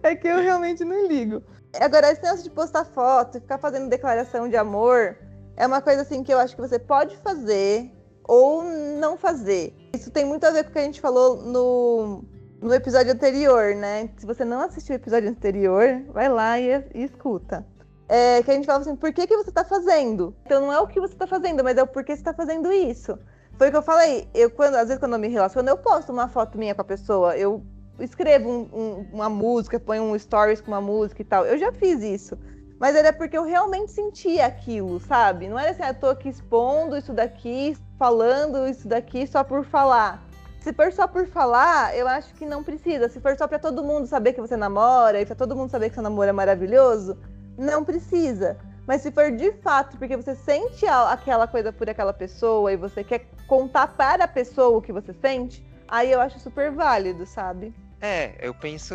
É 0.00 0.14
que 0.14 0.28
eu 0.28 0.40
realmente 0.40 0.84
não 0.84 1.08
ligo. 1.08 1.42
Agora, 1.80 2.12
esse 2.12 2.22
negócio 2.22 2.44
de 2.44 2.50
postar 2.50 2.84
foto, 2.84 3.40
ficar 3.40 3.58
fazendo 3.58 3.90
declaração 3.90 4.48
de 4.48 4.56
amor, 4.56 5.18
é 5.56 5.66
uma 5.66 5.80
coisa 5.80 6.02
assim 6.02 6.22
que 6.22 6.32
eu 6.32 6.38
acho 6.38 6.54
que 6.54 6.60
você 6.60 6.78
pode 6.78 7.16
fazer 7.18 7.90
ou 8.24 8.62
não 8.62 9.16
fazer. 9.16 9.74
Isso 9.94 10.10
tem 10.10 10.24
muito 10.24 10.44
a 10.44 10.50
ver 10.50 10.64
com 10.64 10.70
o 10.70 10.72
que 10.72 10.78
a 10.78 10.84
gente 10.84 11.00
falou 11.00 11.36
no, 11.42 12.24
no 12.60 12.74
episódio 12.74 13.12
anterior, 13.12 13.74
né? 13.74 14.10
Se 14.18 14.26
você 14.26 14.44
não 14.44 14.60
assistiu 14.60 14.94
o 14.94 14.96
episódio 14.96 15.30
anterior, 15.30 16.02
vai 16.12 16.28
lá 16.28 16.58
e, 16.58 16.84
e 16.94 17.04
escuta. 17.04 17.66
É, 18.08 18.42
que 18.42 18.50
a 18.50 18.54
gente 18.54 18.66
falava 18.66 18.82
assim, 18.82 18.94
por 18.96 19.12
que, 19.12 19.26
que 19.26 19.36
você 19.36 19.50
tá 19.50 19.64
fazendo? 19.64 20.34
Então 20.44 20.60
não 20.60 20.72
é 20.72 20.78
o 20.78 20.86
que 20.86 21.00
você 21.00 21.14
tá 21.14 21.26
fazendo, 21.26 21.64
mas 21.64 21.76
é 21.76 21.82
o 21.82 21.86
porquê 21.86 22.14
você 22.14 22.22
tá 22.22 22.34
fazendo 22.34 22.72
isso. 22.72 23.18
Foi 23.56 23.68
o 23.68 23.70
que 23.70 23.76
eu 23.76 23.82
falei. 23.82 24.28
Eu, 24.34 24.50
quando, 24.50 24.74
às 24.74 24.88
vezes, 24.88 24.98
quando 24.98 25.14
eu 25.14 25.18
me 25.18 25.28
relaciono, 25.28 25.68
eu 25.68 25.78
posto 25.78 26.12
uma 26.12 26.28
foto 26.28 26.58
minha 26.58 26.74
com 26.74 26.82
a 26.82 26.84
pessoa. 26.84 27.36
Eu 27.36 27.64
escrevo 27.98 28.48
um, 28.48 28.68
um, 28.72 29.08
uma 29.12 29.28
música, 29.28 29.80
ponho 29.80 30.02
um 30.02 30.18
stories 30.18 30.60
com 30.60 30.70
uma 30.70 30.80
música 30.80 31.22
e 31.22 31.24
tal. 31.24 31.46
Eu 31.46 31.56
já 31.58 31.72
fiz 31.72 32.02
isso. 32.02 32.38
Mas 32.78 32.94
era 32.94 33.12
porque 33.12 33.36
eu 33.36 33.44
realmente 33.44 33.90
sentia 33.92 34.46
aquilo, 34.46 35.00
sabe? 35.00 35.48
Não 35.48 35.58
era 35.58 35.70
assim, 35.70 35.82
ah, 35.82 35.94
tô 35.94 36.08
aqui 36.08 36.28
expondo 36.28 36.96
isso 36.96 37.12
daqui, 37.12 37.76
falando 37.98 38.66
isso 38.68 38.86
daqui 38.86 39.26
só 39.26 39.42
por 39.42 39.64
falar. 39.64 40.22
Se 40.60 40.72
for 40.72 40.92
só 40.92 41.06
por 41.06 41.26
falar, 41.28 41.96
eu 41.96 42.06
acho 42.08 42.34
que 42.34 42.44
não 42.44 42.62
precisa. 42.62 43.08
Se 43.08 43.20
for 43.20 43.36
só 43.36 43.46
para 43.46 43.58
todo 43.58 43.84
mundo 43.84 44.06
saber 44.06 44.32
que 44.32 44.40
você 44.40 44.56
namora 44.56 45.20
e 45.20 45.24
para 45.24 45.36
todo 45.36 45.56
mundo 45.56 45.70
saber 45.70 45.88
que 45.88 45.94
seu 45.94 46.02
namoro 46.02 46.28
é 46.28 46.32
maravilhoso, 46.32 47.16
não 47.56 47.84
precisa. 47.84 48.58
Mas 48.86 49.00
se 49.02 49.10
for 49.10 49.30
de 49.30 49.52
fato 49.62 49.96
porque 49.96 50.16
você 50.16 50.34
sente 50.34 50.86
aquela 50.86 51.46
coisa 51.46 51.72
por 51.72 51.88
aquela 51.88 52.12
pessoa 52.12 52.72
e 52.72 52.76
você 52.76 53.02
quer 53.02 53.26
contar 53.46 53.88
para 53.88 54.24
a 54.24 54.28
pessoa 54.28 54.78
o 54.78 54.82
que 54.82 54.92
você 54.92 55.14
sente, 55.14 55.64
aí 55.88 56.12
eu 56.12 56.20
acho 56.20 56.38
super 56.38 56.70
válido, 56.70 57.24
sabe? 57.26 57.74
É, 58.00 58.34
eu 58.40 58.52
penso, 58.52 58.94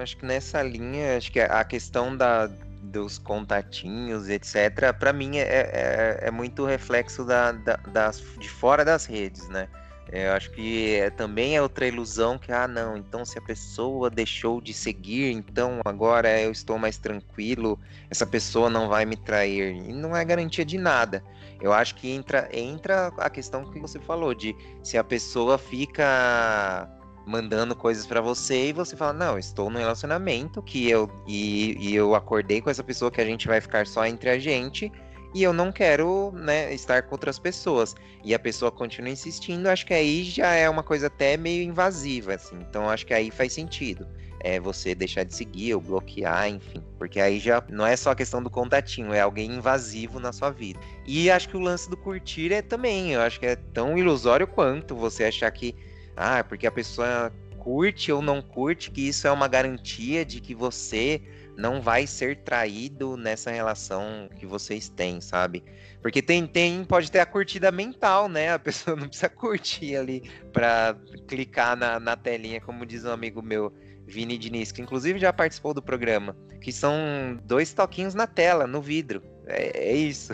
acho 0.00 0.16
que 0.16 0.26
nessa 0.26 0.62
linha, 0.62 1.16
acho 1.16 1.30
que 1.30 1.40
a 1.40 1.64
questão 1.64 2.16
da, 2.16 2.50
dos 2.82 3.16
contatinhos, 3.18 4.28
etc., 4.28 4.92
para 4.98 5.12
mim 5.12 5.38
é, 5.38 5.42
é, 5.42 6.18
é, 6.22 6.30
muito 6.30 6.64
reflexo 6.64 7.24
da, 7.24 7.52
da, 7.52 7.76
das, 7.76 8.22
de 8.38 8.48
fora 8.48 8.84
das 8.84 9.06
redes, 9.06 9.48
né? 9.48 9.68
É, 10.10 10.28
eu 10.28 10.32
acho 10.32 10.50
que 10.50 10.96
é, 10.96 11.08
também 11.08 11.56
é 11.56 11.62
outra 11.62 11.86
ilusão 11.86 12.36
que, 12.36 12.52
ah, 12.52 12.66
não, 12.66 12.96
então 12.96 13.24
se 13.24 13.38
a 13.38 13.40
pessoa 13.40 14.10
deixou 14.10 14.60
de 14.60 14.74
seguir, 14.74 15.30
então 15.30 15.80
agora 15.84 16.40
eu 16.40 16.50
estou 16.50 16.76
mais 16.78 16.98
tranquilo, 16.98 17.78
essa 18.10 18.26
pessoa 18.26 18.68
não 18.68 18.88
vai 18.88 19.06
me 19.06 19.16
trair. 19.16 19.76
E 19.76 19.92
não 19.92 20.14
é 20.14 20.24
garantia 20.24 20.64
de 20.64 20.76
nada. 20.76 21.24
Eu 21.60 21.72
acho 21.72 21.94
que 21.94 22.10
entra, 22.10 22.48
entra 22.52 23.12
a 23.16 23.30
questão 23.30 23.64
que 23.64 23.78
você 23.78 24.00
falou, 24.00 24.34
de 24.34 24.54
se 24.82 24.98
a 24.98 25.04
pessoa 25.04 25.56
fica 25.56 26.90
mandando 27.26 27.74
coisas 27.74 28.06
para 28.06 28.20
você 28.20 28.68
e 28.68 28.72
você 28.72 28.96
fala, 28.96 29.12
não, 29.12 29.38
estou 29.38 29.70
no 29.70 29.78
relacionamento 29.78 30.62
que 30.62 30.88
eu 30.88 31.10
e, 31.26 31.76
e, 31.78 31.94
eu 31.94 32.14
acordei 32.14 32.60
com 32.60 32.70
essa 32.70 32.82
pessoa 32.82 33.10
que 33.10 33.20
a 33.20 33.24
gente 33.24 33.46
vai 33.46 33.60
ficar 33.60 33.86
só 33.86 34.04
entre 34.06 34.30
a 34.30 34.38
gente 34.38 34.90
e 35.34 35.42
eu 35.42 35.52
não 35.52 35.72
quero, 35.72 36.30
né, 36.32 36.72
estar 36.74 37.02
com 37.02 37.14
outras 37.14 37.38
pessoas. 37.38 37.94
E 38.22 38.34
a 38.34 38.38
pessoa 38.38 38.70
continua 38.70 39.10
insistindo, 39.10 39.66
acho 39.66 39.86
que 39.86 39.94
aí 39.94 40.22
já 40.24 40.52
é 40.52 40.68
uma 40.68 40.82
coisa 40.82 41.06
até 41.06 41.36
meio 41.36 41.62
invasiva, 41.62 42.34
assim. 42.34 42.56
Então 42.68 42.88
acho 42.88 43.06
que 43.06 43.14
aí 43.14 43.30
faz 43.30 43.52
sentido. 43.52 44.06
É 44.44 44.58
você 44.58 44.94
deixar 44.94 45.24
de 45.24 45.34
seguir 45.34 45.74
ou 45.74 45.80
bloquear, 45.80 46.48
enfim. 46.48 46.82
Porque 46.98 47.20
aí 47.20 47.38
já 47.38 47.62
não 47.70 47.86
é 47.86 47.96
só 47.96 48.10
a 48.10 48.14
questão 48.14 48.42
do 48.42 48.50
contatinho, 48.50 49.14
é 49.14 49.20
alguém 49.20 49.52
invasivo 49.52 50.20
na 50.20 50.32
sua 50.32 50.50
vida. 50.50 50.78
E 51.06 51.30
acho 51.30 51.48
que 51.48 51.56
o 51.56 51.60
lance 51.60 51.88
do 51.88 51.96
curtir 51.96 52.52
é 52.52 52.60
também, 52.60 53.12
eu 53.12 53.20
acho 53.22 53.40
que 53.40 53.46
é 53.46 53.56
tão 53.56 53.96
ilusório 53.96 54.46
quanto 54.46 54.94
você 54.94 55.24
achar 55.24 55.50
que 55.50 55.74
ah, 56.16 56.44
porque 56.44 56.66
a 56.66 56.72
pessoa 56.72 57.32
curte 57.58 58.10
ou 58.10 58.20
não 58.20 58.42
curte, 58.42 58.90
que 58.90 59.06
isso 59.08 59.26
é 59.26 59.30
uma 59.30 59.46
garantia 59.46 60.24
de 60.24 60.40
que 60.40 60.54
você 60.54 61.22
não 61.56 61.80
vai 61.80 62.06
ser 62.06 62.38
traído 62.38 63.16
nessa 63.16 63.50
relação 63.50 64.28
que 64.36 64.46
vocês 64.46 64.88
têm, 64.88 65.20
sabe? 65.20 65.62
Porque 66.00 66.22
tem, 66.22 66.46
tem 66.46 66.84
pode 66.84 67.10
ter 67.10 67.20
a 67.20 67.26
curtida 67.26 67.70
mental, 67.70 68.28
né? 68.28 68.52
A 68.52 68.58
pessoa 68.58 68.96
não 68.96 69.06
precisa 69.06 69.28
curtir 69.28 69.96
ali 69.96 70.22
para 70.52 70.96
clicar 71.28 71.76
na, 71.76 72.00
na 72.00 72.16
telinha, 72.16 72.60
como 72.60 72.86
diz 72.86 73.04
um 73.04 73.10
amigo 73.10 73.42
meu, 73.42 73.72
Vini 74.06 74.36
Diniz, 74.36 74.72
que 74.72 74.82
inclusive 74.82 75.18
já 75.18 75.32
participou 75.32 75.72
do 75.72 75.82
programa, 75.82 76.36
que 76.60 76.72
são 76.72 77.38
dois 77.44 77.72
toquinhos 77.72 78.14
na 78.14 78.26
tela, 78.26 78.66
no 78.66 78.80
vidro. 78.80 79.22
É, 79.52 79.90
é 79.90 79.96
isso. 79.96 80.32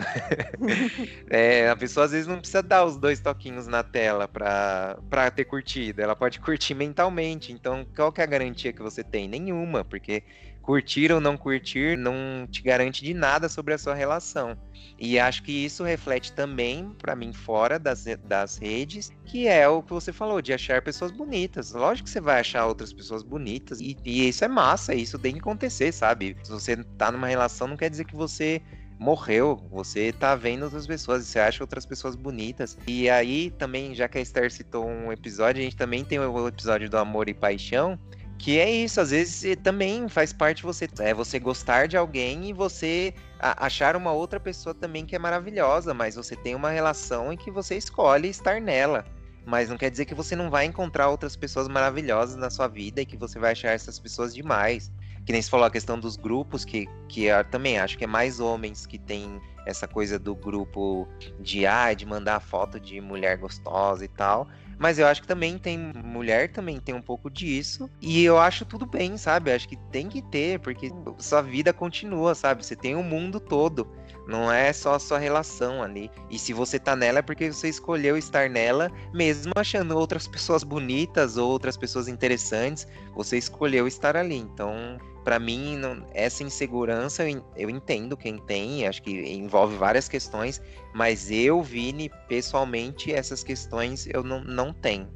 é, 1.29 1.69
a 1.69 1.75
pessoa 1.75 2.05
às 2.05 2.11
vezes 2.11 2.25
não 2.25 2.37
precisa 2.37 2.63
dar 2.63 2.85
os 2.85 2.97
dois 2.97 3.19
toquinhos 3.19 3.67
na 3.67 3.83
tela 3.83 4.27
para 4.27 5.31
ter 5.31 5.45
curtido. 5.45 6.01
Ela 6.01 6.15
pode 6.15 6.39
curtir 6.39 6.73
mentalmente. 6.73 7.51
Então, 7.51 7.85
qual 7.95 8.11
que 8.11 8.21
é 8.21 8.23
a 8.23 8.27
garantia 8.27 8.71
que 8.71 8.81
você 8.81 9.03
tem? 9.03 9.27
Nenhuma, 9.27 9.83
porque 9.83 10.23
curtir 10.61 11.11
ou 11.11 11.19
não 11.19 11.35
curtir 11.35 11.97
não 11.97 12.47
te 12.47 12.61
garante 12.61 13.03
de 13.03 13.13
nada 13.13 13.49
sobre 13.49 13.73
a 13.73 13.77
sua 13.77 13.93
relação. 13.93 14.55
E 14.97 15.19
acho 15.19 15.43
que 15.43 15.51
isso 15.51 15.83
reflete 15.83 16.31
também, 16.31 16.93
para 16.99 17.15
mim, 17.15 17.33
fora 17.33 17.79
das, 17.79 18.05
das 18.23 18.57
redes, 18.57 19.11
que 19.25 19.47
é 19.47 19.67
o 19.67 19.81
que 19.81 19.91
você 19.91 20.13
falou, 20.13 20.41
de 20.41 20.53
achar 20.53 20.81
pessoas 20.81 21.11
bonitas. 21.11 21.71
Lógico 21.71 22.05
que 22.05 22.11
você 22.11 22.21
vai 22.21 22.39
achar 22.39 22.65
outras 22.67 22.93
pessoas 22.93 23.23
bonitas, 23.23 23.81
e, 23.81 23.97
e 24.05 24.29
isso 24.29 24.45
é 24.45 24.47
massa, 24.47 24.93
isso 24.93 25.17
tem 25.17 25.33
que 25.33 25.39
acontecer, 25.39 25.91
sabe? 25.91 26.37
Se 26.43 26.51
você 26.51 26.77
tá 26.97 27.11
numa 27.11 27.27
relação, 27.27 27.67
não 27.67 27.77
quer 27.77 27.89
dizer 27.89 28.05
que 28.05 28.15
você 28.15 28.61
morreu. 28.99 29.65
Você 29.71 30.11
tá 30.11 30.35
vendo 30.35 30.63
outras 30.63 30.85
pessoas, 30.85 31.25
você 31.25 31.39
acha 31.39 31.63
outras 31.63 31.85
pessoas 31.85 32.15
bonitas. 32.15 32.77
E 32.85 33.09
aí 33.09 33.49
também, 33.51 33.95
já 33.95 34.07
que 34.09 34.17
a 34.17 34.21
Esther 34.21 34.51
citou 34.51 34.85
um 34.85 35.11
episódio, 35.11 35.61
a 35.61 35.63
gente 35.63 35.77
também 35.77 36.03
tem 36.03 36.19
o 36.19 36.47
episódio 36.47 36.89
do 36.89 36.97
amor 36.97 37.29
e 37.29 37.33
paixão. 37.33 37.97
Que 38.37 38.57
é 38.57 38.71
isso, 38.71 39.01
às 39.01 39.11
vezes 39.11 39.57
também 39.61 40.07
faz 40.07 40.31
parte 40.31 40.63
você 40.63 40.87
é 40.99 41.13
você 41.13 41.39
gostar 41.39 41.89
de 41.89 41.97
alguém 41.97 42.49
e 42.49 42.53
você 42.53 43.13
achar 43.37 43.97
uma 43.97 44.13
outra 44.13 44.39
pessoa 44.39 44.73
também 44.73 45.05
que 45.05 45.13
é 45.13 45.19
maravilhosa, 45.19 45.93
mas 45.93 46.15
você 46.15 46.37
tem 46.37 46.55
uma 46.55 46.69
relação 46.69 47.33
em 47.33 47.37
que 47.37 47.51
você 47.51 47.75
escolhe 47.75 48.29
estar 48.29 48.61
nela. 48.61 49.05
Mas 49.45 49.67
não 49.67 49.77
quer 49.77 49.89
dizer 49.89 50.05
que 50.05 50.15
você 50.15 50.37
não 50.37 50.49
vai 50.49 50.63
encontrar 50.65 51.09
outras 51.09 51.35
pessoas 51.35 51.67
maravilhosas 51.67 52.37
na 52.37 52.49
sua 52.49 52.67
vida 52.69 53.01
e 53.01 53.05
que 53.05 53.17
você 53.17 53.37
vai 53.37 53.51
achar 53.51 53.71
essas 53.71 53.99
pessoas 53.99 54.33
demais 54.33 54.89
que 55.29 55.33
nem 55.33 55.43
se 55.43 55.49
falou 55.51 55.67
a 55.67 55.69
questão 55.69 55.99
dos 55.99 56.15
grupos, 56.15 56.65
que, 56.65 56.87
que 57.07 57.25
eu 57.25 57.45
também 57.45 57.77
acho 57.77 57.95
que 57.95 58.03
é 58.03 58.07
mais 58.07 58.39
homens 58.39 58.87
que 58.87 58.97
tem 58.97 59.39
essa 59.63 59.87
coisa 59.87 60.17
do 60.17 60.33
grupo 60.33 61.07
de 61.39 61.67
ah, 61.67 61.93
de 61.93 62.03
mandar 62.03 62.39
foto 62.39 62.79
de 62.79 62.99
mulher 62.99 63.37
gostosa 63.37 64.03
e 64.03 64.07
tal. 64.07 64.47
Mas 64.79 64.97
eu 64.97 65.05
acho 65.05 65.21
que 65.21 65.27
também 65.27 65.59
tem 65.59 65.77
mulher 65.77 66.51
também 66.51 66.79
tem 66.79 66.95
um 66.95 67.01
pouco 67.01 67.29
disso. 67.29 67.87
E 68.01 68.23
eu 68.23 68.39
acho 68.39 68.65
tudo 68.65 68.87
bem, 68.87 69.17
sabe? 69.17 69.51
Eu 69.51 69.55
acho 69.55 69.69
que 69.69 69.77
tem 69.91 70.09
que 70.09 70.19
ter, 70.19 70.59
porque 70.61 70.91
sua 71.19 71.43
vida 71.43 71.71
continua, 71.71 72.33
sabe? 72.33 72.65
Você 72.65 72.75
tem 72.75 72.95
o 72.95 73.03
mundo 73.03 73.39
todo. 73.39 73.87
Não 74.27 74.51
é 74.51 74.73
só 74.73 74.95
a 74.95 74.99
sua 74.99 75.19
relação 75.19 75.83
ali. 75.83 76.09
E 76.31 76.39
se 76.39 76.53
você 76.53 76.79
tá 76.79 76.95
nela 76.95 77.19
é 77.19 77.21
porque 77.21 77.51
você 77.51 77.69
escolheu 77.69 78.17
estar 78.17 78.49
nela, 78.49 78.91
mesmo 79.13 79.51
achando 79.55 79.95
outras 79.95 80.27
pessoas 80.27 80.63
bonitas 80.63 81.37
ou 81.37 81.51
outras 81.51 81.77
pessoas 81.77 82.07
interessantes, 82.07 82.87
você 83.13 83.37
escolheu 83.37 83.87
estar 83.87 84.17
ali. 84.17 84.37
Então, 84.37 84.97
para 85.23 85.39
mim, 85.39 85.77
não, 85.77 86.05
essa 86.13 86.43
insegurança 86.43 87.23
eu, 87.55 87.69
entendo 87.69 88.17
quem 88.17 88.37
tem, 88.37 88.87
acho 88.87 89.01
que 89.01 89.11
envolve 89.33 89.75
várias 89.75 90.07
questões, 90.07 90.61
mas 90.93 91.29
eu, 91.29 91.61
Vini, 91.61 92.09
pessoalmente, 92.27 93.13
essas 93.13 93.43
questões 93.43 94.07
eu 94.07 94.23
não, 94.23 94.43
não 94.43 94.73
tenho. 94.73 95.07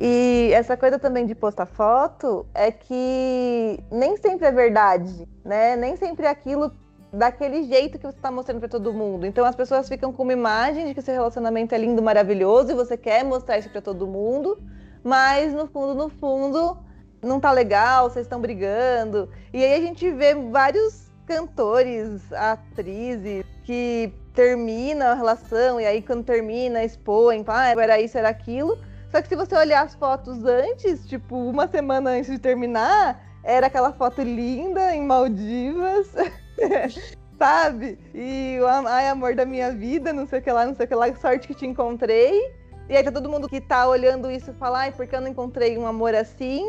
E 0.00 0.50
essa 0.52 0.76
coisa 0.76 0.98
também 0.98 1.26
de 1.26 1.34
postar 1.34 1.66
foto 1.66 2.46
é 2.54 2.70
que 2.70 3.80
nem 3.90 4.16
sempre 4.16 4.46
é 4.46 4.52
verdade, 4.52 5.28
né? 5.44 5.74
Nem 5.74 5.96
sempre 5.96 6.24
é 6.24 6.30
aquilo 6.30 6.72
daquele 7.12 7.64
jeito 7.64 7.98
que 7.98 8.06
você 8.06 8.16
está 8.16 8.30
mostrando 8.30 8.60
para 8.60 8.68
todo 8.68 8.92
mundo. 8.92 9.26
Então 9.26 9.44
as 9.44 9.56
pessoas 9.56 9.88
ficam 9.88 10.12
com 10.12 10.22
uma 10.22 10.32
imagem 10.32 10.86
de 10.86 10.94
que 10.94 11.02
seu 11.02 11.14
relacionamento 11.14 11.74
é 11.74 11.78
lindo, 11.78 12.02
maravilhoso 12.02 12.72
e 12.72 12.74
você 12.74 12.96
quer 12.96 13.24
mostrar 13.24 13.58
isso 13.58 13.70
para 13.70 13.80
todo 13.80 14.06
mundo, 14.06 14.58
mas 15.02 15.52
no 15.54 15.66
fundo, 15.66 15.94
no 15.94 16.08
fundo, 16.08 16.76
não 17.22 17.40
tá 17.40 17.50
legal, 17.50 18.10
vocês 18.10 18.26
estão 18.26 18.40
brigando. 18.40 19.28
E 19.52 19.64
aí 19.64 19.74
a 19.74 19.80
gente 19.80 20.10
vê 20.10 20.34
vários 20.34 21.10
cantores, 21.26 22.32
atrizes 22.32 23.44
que 23.64 24.12
terminam 24.32 25.08
a 25.08 25.14
relação 25.14 25.80
e 25.80 25.84
aí 25.84 26.00
quando 26.00 26.24
termina 26.24 26.84
expõem, 26.84 27.44
ah, 27.46 27.70
era 27.70 28.00
isso, 28.00 28.16
era 28.16 28.28
aquilo. 28.28 28.78
Só 29.10 29.22
que 29.22 29.28
se 29.28 29.36
você 29.36 29.56
olhar 29.56 29.84
as 29.84 29.94
fotos 29.94 30.44
antes, 30.44 31.06
tipo, 31.06 31.34
uma 31.36 31.66
semana 31.66 32.10
antes 32.10 32.30
de 32.30 32.38
terminar, 32.38 33.22
era 33.42 33.66
aquela 33.66 33.92
foto 33.92 34.20
linda 34.22 34.94
em 34.94 35.02
Maldivas, 35.02 36.08
sabe? 37.38 37.98
E 38.14 38.58
o 38.60 38.66
ai, 38.66 39.08
amor 39.08 39.34
da 39.34 39.44
minha 39.44 39.72
vida, 39.72 40.12
não 40.12 40.26
sei 40.26 40.40
o 40.40 40.42
que 40.42 40.50
lá, 40.50 40.66
não 40.66 40.74
sei 40.74 40.86
o 40.86 40.88
que 40.88 40.94
lá, 40.94 41.14
sorte 41.14 41.46
que 41.46 41.54
te 41.54 41.66
encontrei. 41.66 42.52
E 42.88 42.96
aí 42.96 43.04
tá 43.04 43.12
todo 43.12 43.28
mundo 43.28 43.48
que 43.48 43.60
tá 43.60 43.86
olhando 43.86 44.30
isso 44.30 44.52
fala, 44.54 44.80
ai, 44.80 44.92
porque 44.92 45.14
eu 45.14 45.20
não 45.20 45.28
encontrei 45.28 45.76
um 45.76 45.86
amor 45.86 46.14
assim? 46.14 46.64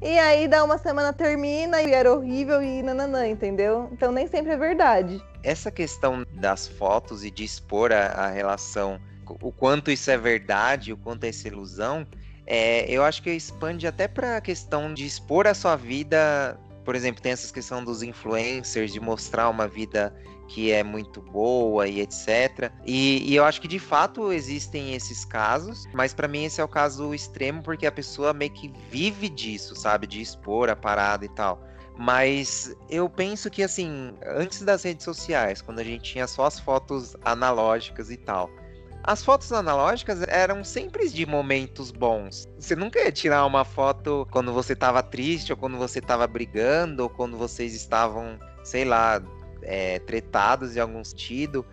E 0.00 0.18
aí 0.18 0.46
dá 0.46 0.64
uma 0.64 0.78
semana, 0.78 1.12
termina 1.12 1.82
e 1.82 1.92
era 1.92 2.12
horrível 2.12 2.62
e 2.62 2.82
nananã, 2.82 3.26
entendeu? 3.26 3.88
Então 3.92 4.12
nem 4.12 4.26
sempre 4.26 4.52
é 4.52 4.56
verdade. 4.56 5.20
Essa 5.42 5.70
questão 5.70 6.24
das 6.34 6.66
fotos 6.66 7.24
e 7.24 7.30
de 7.30 7.44
expor 7.44 7.92
a, 7.92 8.06
a 8.06 8.28
relação 8.28 8.98
o 9.42 9.52
quanto 9.52 9.90
isso 9.90 10.10
é 10.10 10.16
verdade, 10.16 10.92
o 10.92 10.96
quanto 10.96 11.24
é 11.24 11.28
essa 11.28 11.48
ilusão, 11.48 12.06
é, 12.46 12.90
eu 12.90 13.04
acho 13.04 13.22
que 13.22 13.30
expande 13.30 13.86
até 13.86 14.08
para 14.08 14.38
a 14.38 14.40
questão 14.40 14.94
de 14.94 15.04
expor 15.04 15.46
a 15.46 15.54
sua 15.54 15.76
vida. 15.76 16.58
Por 16.88 16.96
exemplo, 16.96 17.20
tem 17.20 17.32
essa 17.32 17.52
questão 17.52 17.84
dos 17.84 18.02
influencers, 18.02 18.94
de 18.94 18.98
mostrar 18.98 19.50
uma 19.50 19.68
vida 19.68 20.16
que 20.48 20.72
é 20.72 20.82
muito 20.82 21.20
boa 21.20 21.86
e 21.86 22.00
etc. 22.00 22.72
E, 22.86 23.30
e 23.30 23.36
eu 23.36 23.44
acho 23.44 23.60
que 23.60 23.68
de 23.68 23.78
fato 23.78 24.32
existem 24.32 24.94
esses 24.94 25.22
casos, 25.22 25.84
mas 25.92 26.14
para 26.14 26.26
mim 26.26 26.44
esse 26.44 26.62
é 26.62 26.64
o 26.64 26.68
caso 26.68 27.14
extremo 27.14 27.62
porque 27.62 27.86
a 27.86 27.92
pessoa 27.92 28.32
meio 28.32 28.50
que 28.52 28.72
vive 28.90 29.28
disso, 29.28 29.76
sabe? 29.76 30.06
De 30.06 30.22
expor 30.22 30.70
a 30.70 30.74
parada 30.74 31.26
e 31.26 31.28
tal. 31.28 31.62
Mas 31.98 32.74
eu 32.88 33.10
penso 33.10 33.50
que, 33.50 33.62
assim, 33.62 34.14
antes 34.24 34.62
das 34.62 34.82
redes 34.82 35.04
sociais, 35.04 35.60
quando 35.60 35.80
a 35.80 35.84
gente 35.84 36.12
tinha 36.12 36.26
só 36.26 36.46
as 36.46 36.58
fotos 36.58 37.14
analógicas 37.22 38.10
e 38.10 38.16
tal, 38.16 38.48
as 39.08 39.24
fotos 39.24 39.50
analógicas 39.54 40.20
eram 40.28 40.62
sempre 40.62 41.08
de 41.08 41.24
momentos 41.24 41.90
bons. 41.90 42.46
Você 42.58 42.76
nunca 42.76 43.00
ia 43.00 43.10
tirar 43.10 43.46
uma 43.46 43.64
foto 43.64 44.28
quando 44.30 44.52
você 44.52 44.74
estava 44.74 45.02
triste, 45.02 45.50
ou 45.50 45.56
quando 45.56 45.78
você 45.78 45.98
estava 45.98 46.26
brigando, 46.26 47.04
ou 47.04 47.08
quando 47.08 47.34
vocês 47.34 47.74
estavam, 47.74 48.38
sei 48.62 48.84
lá, 48.84 49.22
é, 49.62 49.98
tretados 50.00 50.76
em 50.76 50.80
algum 50.80 51.02
sentido. 51.02 51.64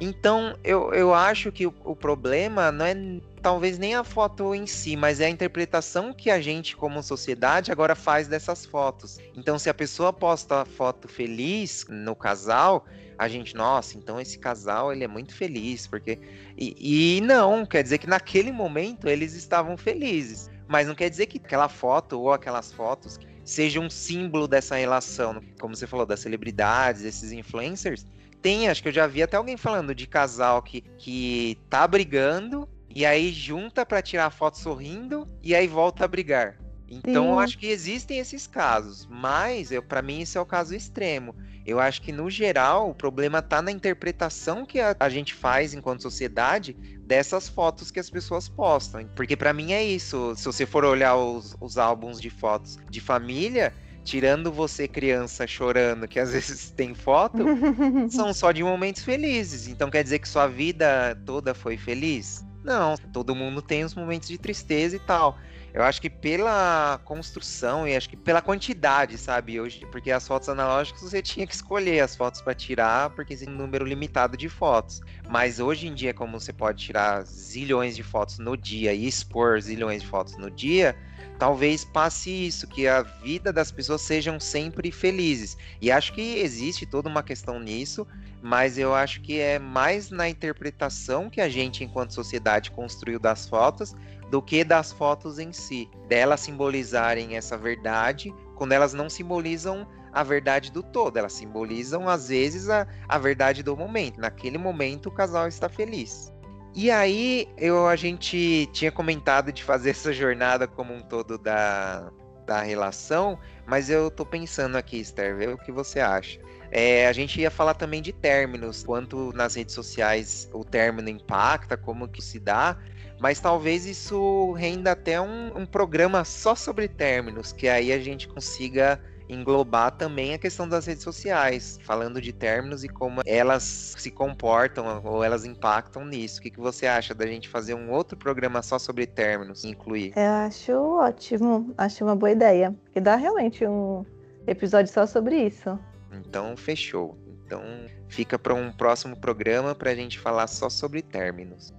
Então, 0.00 0.56
eu, 0.64 0.92
eu 0.92 1.14
acho 1.14 1.52
que 1.52 1.66
o, 1.66 1.74
o 1.84 1.94
problema 1.94 2.72
não 2.72 2.84
é 2.84 2.94
talvez 3.40 3.78
nem 3.78 3.94
a 3.94 4.02
foto 4.02 4.54
em 4.54 4.66
si, 4.66 4.96
mas 4.96 5.20
é 5.20 5.26
a 5.26 5.30
interpretação 5.30 6.12
que 6.12 6.30
a 6.30 6.40
gente, 6.40 6.76
como 6.76 7.02
sociedade, 7.02 7.70
agora 7.70 7.94
faz 7.94 8.26
dessas 8.26 8.66
fotos. 8.66 9.18
Então, 9.36 9.58
se 9.58 9.70
a 9.70 9.74
pessoa 9.74 10.12
posta 10.12 10.62
a 10.62 10.64
foto 10.64 11.06
feliz 11.06 11.86
no 11.88 12.16
casal, 12.16 12.84
a 13.18 13.28
gente, 13.28 13.54
nossa, 13.54 13.96
então 13.96 14.20
esse 14.20 14.38
casal 14.38 14.92
ele 14.92 15.04
é 15.04 15.08
muito 15.08 15.34
feliz, 15.34 15.86
porque. 15.86 16.18
E, 16.56 17.18
e 17.18 17.20
não, 17.20 17.64
quer 17.64 17.82
dizer 17.82 17.98
que 17.98 18.06
naquele 18.06 18.50
momento 18.50 19.08
eles 19.08 19.34
estavam 19.34 19.76
felizes. 19.76 20.50
Mas 20.66 20.88
não 20.88 20.94
quer 20.94 21.10
dizer 21.10 21.26
que 21.26 21.38
aquela 21.38 21.68
foto 21.68 22.18
ou 22.18 22.32
aquelas 22.32 22.72
fotos 22.72 23.18
sejam 23.44 23.84
um 23.84 23.90
símbolo 23.90 24.48
dessa 24.48 24.76
relação, 24.76 25.40
como 25.60 25.76
você 25.76 25.86
falou, 25.86 26.06
das 26.06 26.20
celebridades, 26.20 27.02
desses 27.02 27.30
influencers. 27.30 28.06
Tem, 28.44 28.68
acho 28.68 28.82
que 28.82 28.90
eu 28.90 28.92
já 28.92 29.06
vi 29.06 29.22
até 29.22 29.38
alguém 29.38 29.56
falando 29.56 29.94
de 29.94 30.06
casal 30.06 30.60
que, 30.60 30.82
que 30.98 31.56
tá 31.70 31.88
brigando 31.88 32.68
e 32.94 33.06
aí 33.06 33.32
junta 33.32 33.86
para 33.86 34.02
tirar 34.02 34.28
foto 34.28 34.58
sorrindo 34.58 35.26
e 35.42 35.54
aí 35.54 35.66
volta 35.66 36.04
a 36.04 36.08
brigar. 36.08 36.58
Então, 36.86 37.24
Sim. 37.24 37.30
eu 37.30 37.38
acho 37.38 37.56
que 37.56 37.66
existem 37.66 38.18
esses 38.18 38.46
casos, 38.46 39.06
mas 39.10 39.70
para 39.88 40.02
mim 40.02 40.20
esse 40.20 40.36
é 40.36 40.40
o 40.42 40.44
caso 40.44 40.74
extremo. 40.74 41.34
Eu 41.64 41.80
acho 41.80 42.02
que, 42.02 42.12
no 42.12 42.28
geral, 42.28 42.90
o 42.90 42.94
problema 42.94 43.38
está 43.38 43.62
na 43.62 43.72
interpretação 43.72 44.66
que 44.66 44.78
a, 44.78 44.94
a, 45.00 45.08
gente 45.08 45.32
faz 45.32 45.72
enquanto 45.72 46.02
sociedade 46.02 46.74
dessas 47.00 47.48
fotos 47.48 47.90
que 47.90 47.98
as 47.98 48.10
pessoas 48.10 48.46
postam. 48.46 49.08
Porque, 49.16 49.34
para 49.34 49.54
mim, 49.54 49.72
é 49.72 49.82
isso. 49.82 50.34
Se 50.36 50.44
você 50.44 50.66
for 50.66 50.84
olhar 50.84 51.16
os, 51.16 51.56
os 51.62 51.78
álbuns 51.78 52.20
de 52.20 52.28
fotos 52.28 52.76
de 52.90 53.00
família, 53.00 53.72
tirando 54.04 54.52
você 54.52 54.86
criança 54.86 55.46
chorando, 55.46 56.06
que 56.06 56.20
às 56.20 56.32
vezes 56.32 56.70
tem 56.76 56.94
foto, 56.94 57.38
são 58.10 58.32
só 58.32 58.52
de 58.52 58.62
momentos 58.62 59.02
felizes. 59.02 59.66
Então, 59.66 59.90
quer 59.90 60.04
dizer 60.04 60.18
que 60.18 60.28
sua 60.28 60.46
vida 60.46 61.18
toda 61.24 61.54
foi 61.54 61.76
feliz? 61.76 62.44
Não, 62.62 62.96
todo 63.12 63.34
mundo 63.34 63.60
tem 63.60 63.84
os 63.84 63.94
momentos 63.94 64.28
de 64.28 64.38
tristeza 64.38 64.96
e 64.96 65.00
tal. 65.00 65.36
Eu 65.74 65.82
acho 65.82 66.00
que 66.00 66.08
pela 66.08 67.00
construção 67.04 67.86
e 67.86 67.96
acho 67.96 68.08
que 68.08 68.16
pela 68.16 68.40
quantidade, 68.40 69.18
sabe? 69.18 69.60
Hoje, 69.60 69.84
porque 69.90 70.12
as 70.12 70.26
fotos 70.26 70.48
analógicas 70.48 71.02
você 71.02 71.20
tinha 71.20 71.44
que 71.48 71.52
escolher 71.52 71.98
as 71.98 72.14
fotos 72.14 72.40
para 72.40 72.54
tirar, 72.54 73.10
porque 73.10 73.36
tem 73.36 73.48
um 73.48 73.56
número 73.56 73.84
limitado 73.84 74.36
de 74.36 74.48
fotos. 74.48 75.00
Mas 75.28 75.58
hoje 75.58 75.88
em 75.88 75.94
dia, 75.94 76.14
como 76.14 76.38
você 76.38 76.52
pode 76.52 76.80
tirar 76.84 77.22
zilhões 77.24 77.96
de 77.96 78.04
fotos 78.04 78.38
no 78.38 78.56
dia 78.56 78.94
e 78.94 79.08
expor 79.08 79.60
zilhões 79.60 80.02
de 80.02 80.06
fotos 80.06 80.36
no 80.36 80.48
dia, 80.48 80.94
talvez 81.40 81.84
passe 81.84 82.30
isso, 82.30 82.68
que 82.68 82.86
a 82.86 83.02
vida 83.02 83.52
das 83.52 83.72
pessoas 83.72 84.02
sejam 84.02 84.38
sempre 84.38 84.92
felizes. 84.92 85.56
E 85.80 85.90
acho 85.90 86.12
que 86.12 86.38
existe 86.38 86.86
toda 86.86 87.08
uma 87.08 87.22
questão 87.24 87.58
nisso, 87.58 88.06
mas 88.40 88.78
eu 88.78 88.94
acho 88.94 89.20
que 89.22 89.40
é 89.40 89.58
mais 89.58 90.08
na 90.10 90.28
interpretação 90.28 91.28
que 91.28 91.40
a 91.40 91.48
gente, 91.48 91.82
enquanto 91.82 92.14
sociedade, 92.14 92.70
construiu 92.70 93.18
das 93.18 93.48
fotos 93.48 93.92
do 94.34 94.42
que 94.42 94.64
das 94.64 94.90
fotos 94.90 95.38
em 95.38 95.52
si, 95.52 95.88
delas 96.08 96.40
simbolizarem 96.40 97.36
essa 97.36 97.56
verdade, 97.56 98.34
quando 98.56 98.72
elas 98.72 98.92
não 98.92 99.08
simbolizam 99.08 99.86
a 100.12 100.24
verdade 100.24 100.72
do 100.72 100.82
todo, 100.82 101.16
elas 101.16 101.34
simbolizam 101.34 102.08
às 102.08 102.30
vezes 102.30 102.68
a, 102.68 102.84
a 103.08 103.16
verdade 103.16 103.62
do 103.62 103.76
momento. 103.76 104.20
Naquele 104.20 104.58
momento 104.58 105.08
o 105.08 105.12
casal 105.12 105.46
está 105.46 105.68
feliz. 105.68 106.32
E 106.74 106.90
aí 106.90 107.46
eu 107.56 107.86
a 107.86 107.94
gente 107.94 108.68
tinha 108.72 108.90
comentado 108.90 109.52
de 109.52 109.62
fazer 109.62 109.90
essa 109.94 110.12
jornada 110.12 110.66
como 110.66 110.92
um 110.92 111.00
todo 111.00 111.38
da, 111.38 112.10
da 112.44 112.60
relação, 112.60 113.38
mas 113.64 113.88
eu 113.88 114.10
tô 114.10 114.26
pensando 114.26 114.76
aqui, 114.76 114.98
Esther, 114.98 115.36
vê 115.36 115.46
o 115.46 115.56
que 115.56 115.70
você 115.70 116.00
acha. 116.00 116.40
É, 116.72 117.06
a 117.06 117.12
gente 117.12 117.40
ia 117.40 117.52
falar 117.52 117.74
também 117.74 118.02
de 118.02 118.12
términos, 118.12 118.82
quanto 118.82 119.32
nas 119.32 119.54
redes 119.54 119.76
sociais 119.76 120.50
o 120.52 120.64
término 120.64 121.08
impacta, 121.08 121.76
como 121.76 122.08
que 122.08 122.20
se 122.20 122.40
dá, 122.40 122.76
mas 123.24 123.40
talvez 123.40 123.86
isso 123.86 124.52
renda 124.52 124.92
até 124.92 125.18
um, 125.18 125.56
um 125.56 125.64
programa 125.64 126.26
só 126.26 126.54
sobre 126.54 126.86
términos, 126.86 127.52
que 127.52 127.66
aí 127.66 127.90
a 127.90 127.98
gente 127.98 128.28
consiga 128.28 129.00
englobar 129.26 129.92
também 129.92 130.34
a 130.34 130.38
questão 130.38 130.68
das 130.68 130.84
redes 130.84 131.02
sociais, 131.02 131.78
falando 131.84 132.20
de 132.20 132.34
términos 132.34 132.84
e 132.84 132.88
como 132.90 133.22
elas 133.24 133.94
se 133.96 134.10
comportam 134.10 135.00
ou 135.02 135.24
elas 135.24 135.46
impactam 135.46 136.04
nisso. 136.04 136.38
O 136.38 136.42
que, 136.42 136.50
que 136.50 136.60
você 136.60 136.86
acha 136.86 137.14
da 137.14 137.26
gente 137.26 137.48
fazer 137.48 137.72
um 137.72 137.90
outro 137.90 138.14
programa 138.14 138.60
só 138.60 138.78
sobre 138.78 139.06
términos 139.06 139.64
e 139.64 139.68
incluir? 139.68 140.12
Eu 140.14 140.30
acho 140.46 140.72
ótimo, 140.72 141.72
acho 141.78 142.04
uma 142.04 142.14
boa 142.14 142.30
ideia. 142.30 142.76
E 142.94 143.00
dá 143.00 143.16
realmente 143.16 143.66
um 143.66 144.04
episódio 144.46 144.92
só 144.92 145.06
sobre 145.06 145.46
isso. 145.46 145.78
Então, 146.12 146.54
fechou. 146.58 147.16
Então, 147.46 147.62
fica 148.06 148.38
para 148.38 148.52
um 148.52 148.70
próximo 148.70 149.16
programa 149.16 149.74
para 149.74 149.92
a 149.92 149.94
gente 149.94 150.18
falar 150.18 150.46
só 150.46 150.68
sobre 150.68 151.00
términos. 151.00 151.72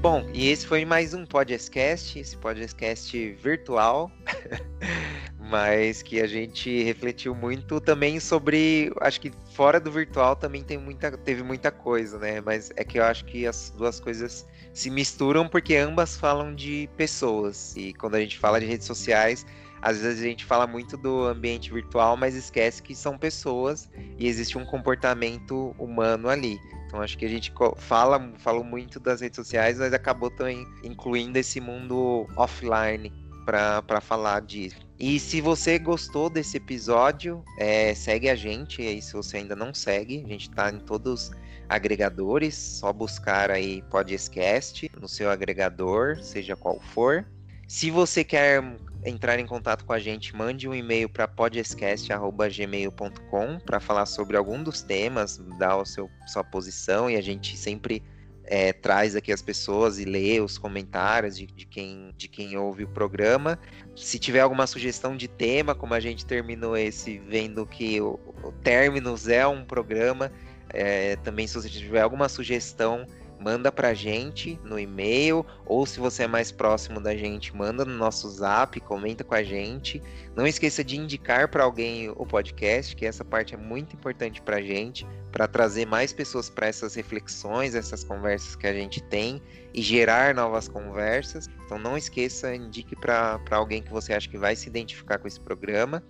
Bom, 0.00 0.24
e 0.32 0.48
esse 0.48 0.64
foi 0.64 0.84
mais 0.84 1.12
um 1.12 1.26
podcast, 1.26 2.20
esse 2.20 2.36
podcast 2.36 3.32
virtual, 3.32 4.12
mas 5.50 6.02
que 6.02 6.20
a 6.20 6.26
gente 6.28 6.84
refletiu 6.84 7.34
muito 7.34 7.80
também 7.80 8.20
sobre, 8.20 8.92
acho 9.00 9.20
que 9.20 9.32
fora 9.52 9.80
do 9.80 9.90
virtual 9.90 10.36
também 10.36 10.62
tem 10.62 10.78
muita, 10.78 11.10
teve 11.18 11.42
muita 11.42 11.72
coisa, 11.72 12.16
né? 12.16 12.40
Mas 12.40 12.70
é 12.76 12.84
que 12.84 13.00
eu 13.00 13.02
acho 13.02 13.24
que 13.24 13.44
as 13.44 13.74
duas 13.76 13.98
coisas 13.98 14.46
se 14.72 14.88
misturam 14.88 15.48
porque 15.48 15.74
ambas 15.74 16.16
falam 16.16 16.54
de 16.54 16.88
pessoas. 16.96 17.74
E 17.76 17.92
quando 17.94 18.14
a 18.14 18.20
gente 18.20 18.38
fala 18.38 18.60
de 18.60 18.66
redes 18.66 18.86
sociais, 18.86 19.44
às 19.80 20.00
vezes 20.00 20.22
a 20.22 20.26
gente 20.26 20.44
fala 20.44 20.66
muito 20.66 20.96
do 20.96 21.24
ambiente 21.24 21.72
virtual, 21.72 22.16
mas 22.16 22.34
esquece 22.34 22.82
que 22.82 22.94
são 22.94 23.16
pessoas 23.16 23.90
e 24.18 24.26
existe 24.26 24.58
um 24.58 24.64
comportamento 24.64 25.74
humano 25.78 26.28
ali. 26.28 26.58
Então 26.86 27.02
acho 27.02 27.18
que 27.18 27.24
a 27.24 27.28
gente 27.28 27.52
fala, 27.76 28.32
falou 28.38 28.64
muito 28.64 28.98
das 28.98 29.20
redes 29.20 29.36
sociais, 29.36 29.78
mas 29.78 29.92
acabou 29.92 30.30
também 30.30 30.66
incluindo 30.82 31.38
esse 31.38 31.60
mundo 31.60 32.26
offline 32.36 33.12
para 33.44 34.00
falar 34.00 34.40
disso. 34.40 34.76
E 34.98 35.20
se 35.20 35.40
você 35.40 35.78
gostou 35.78 36.28
desse 36.28 36.56
episódio, 36.56 37.44
é, 37.58 37.94
segue 37.94 38.28
a 38.28 38.34
gente 38.34 38.82
aí 38.82 39.00
se 39.00 39.12
você 39.12 39.38
ainda 39.38 39.54
não 39.54 39.72
segue. 39.72 40.22
A 40.24 40.28
gente 40.28 40.50
está 40.50 40.70
em 40.70 40.80
todos 40.80 41.28
os 41.28 41.30
agregadores, 41.68 42.54
só 42.54 42.92
buscar 42.92 43.50
aí 43.50 43.82
Podcast 43.82 44.90
no 45.00 45.08
seu 45.08 45.30
agregador, 45.30 46.22
seja 46.22 46.56
qual 46.56 46.80
for. 46.80 47.24
Se 47.68 47.90
você 47.90 48.24
quer 48.24 48.64
entrar 49.04 49.38
em 49.38 49.44
contato 49.44 49.84
com 49.84 49.92
a 49.92 49.98
gente, 49.98 50.34
mande 50.34 50.66
um 50.66 50.74
e-mail 50.74 51.06
para 51.06 51.28
podcast@gmail.com 51.28 53.60
para 53.60 53.78
falar 53.78 54.06
sobre 54.06 54.38
algum 54.38 54.62
dos 54.62 54.80
temas, 54.80 55.36
dar 55.58 55.84
seu 55.84 56.08
sua 56.26 56.42
posição 56.42 57.10
e 57.10 57.16
a 57.16 57.20
gente 57.20 57.58
sempre 57.58 58.02
é, 58.44 58.72
traz 58.72 59.14
aqui 59.14 59.30
as 59.30 59.42
pessoas 59.42 59.98
e 59.98 60.06
lê 60.06 60.40
os 60.40 60.56
comentários 60.56 61.36
de, 61.36 61.44
de, 61.44 61.66
quem, 61.66 62.14
de 62.16 62.26
quem 62.26 62.56
ouve 62.56 62.84
o 62.84 62.88
programa. 62.88 63.58
Se 63.94 64.18
tiver 64.18 64.40
alguma 64.40 64.66
sugestão 64.66 65.14
de 65.14 65.28
tema, 65.28 65.74
como 65.74 65.92
a 65.92 66.00
gente 66.00 66.24
terminou 66.24 66.74
esse 66.74 67.18
vendo 67.18 67.66
que 67.66 68.00
o, 68.00 68.18
o 68.42 68.50
Terminus 68.64 69.28
é 69.28 69.46
um 69.46 69.62
programa, 69.62 70.32
é, 70.70 71.16
também 71.16 71.46
se 71.46 71.54
você 71.54 71.68
tiver 71.68 72.00
alguma 72.00 72.30
sugestão 72.30 73.04
manda 73.40 73.70
pra 73.70 73.94
gente 73.94 74.58
no 74.64 74.78
e-mail, 74.78 75.44
ou 75.64 75.86
se 75.86 76.00
você 76.00 76.24
é 76.24 76.26
mais 76.26 76.50
próximo 76.50 77.00
da 77.00 77.16
gente, 77.16 77.54
manda 77.54 77.84
no 77.84 77.94
nosso 77.94 78.28
zap, 78.28 78.80
comenta 78.80 79.22
com 79.22 79.34
a 79.34 79.42
gente. 79.42 80.02
Não 80.34 80.46
esqueça 80.46 80.82
de 80.82 80.98
indicar 80.98 81.48
para 81.48 81.64
alguém 81.64 82.10
o 82.10 82.26
podcast, 82.26 82.94
que 82.96 83.06
essa 83.06 83.24
parte 83.24 83.54
é 83.54 83.56
muito 83.56 83.94
importante 83.94 84.42
pra 84.42 84.60
gente, 84.60 85.06
para 85.30 85.46
trazer 85.46 85.86
mais 85.86 86.12
pessoas 86.12 86.50
para 86.50 86.66
essas 86.66 86.94
reflexões, 86.94 87.74
essas 87.74 88.02
conversas 88.02 88.56
que 88.56 88.66
a 88.66 88.72
gente 88.72 89.02
tem 89.04 89.40
e 89.72 89.82
gerar 89.82 90.34
novas 90.34 90.68
conversas. 90.68 91.48
Então 91.64 91.78
não 91.78 91.96
esqueça, 91.96 92.54
indique 92.54 92.96
para 92.96 93.40
alguém 93.50 93.82
que 93.82 93.90
você 93.90 94.12
acha 94.12 94.28
que 94.28 94.38
vai 94.38 94.56
se 94.56 94.68
identificar 94.68 95.18
com 95.18 95.28
esse 95.28 95.40
programa. 95.40 96.02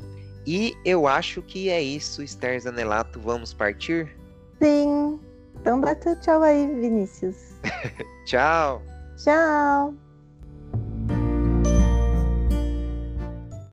E 0.47 0.74
eu 0.85 1.07
acho 1.07 1.43
que 1.43 1.68
é 1.68 1.83
isso, 1.83 2.22
Esther 2.22 2.59
Zanelato, 2.61 3.20
vamos 3.20 3.53
partir? 3.53 4.16
Sim, 4.62 5.20
então 5.61 5.80
dá 5.80 5.94
teu 5.94 6.18
tchau 6.20 6.42
aí, 6.42 6.66
Vinícius. 6.66 7.36
tchau. 8.26 8.82
Tchau. 9.16 10.07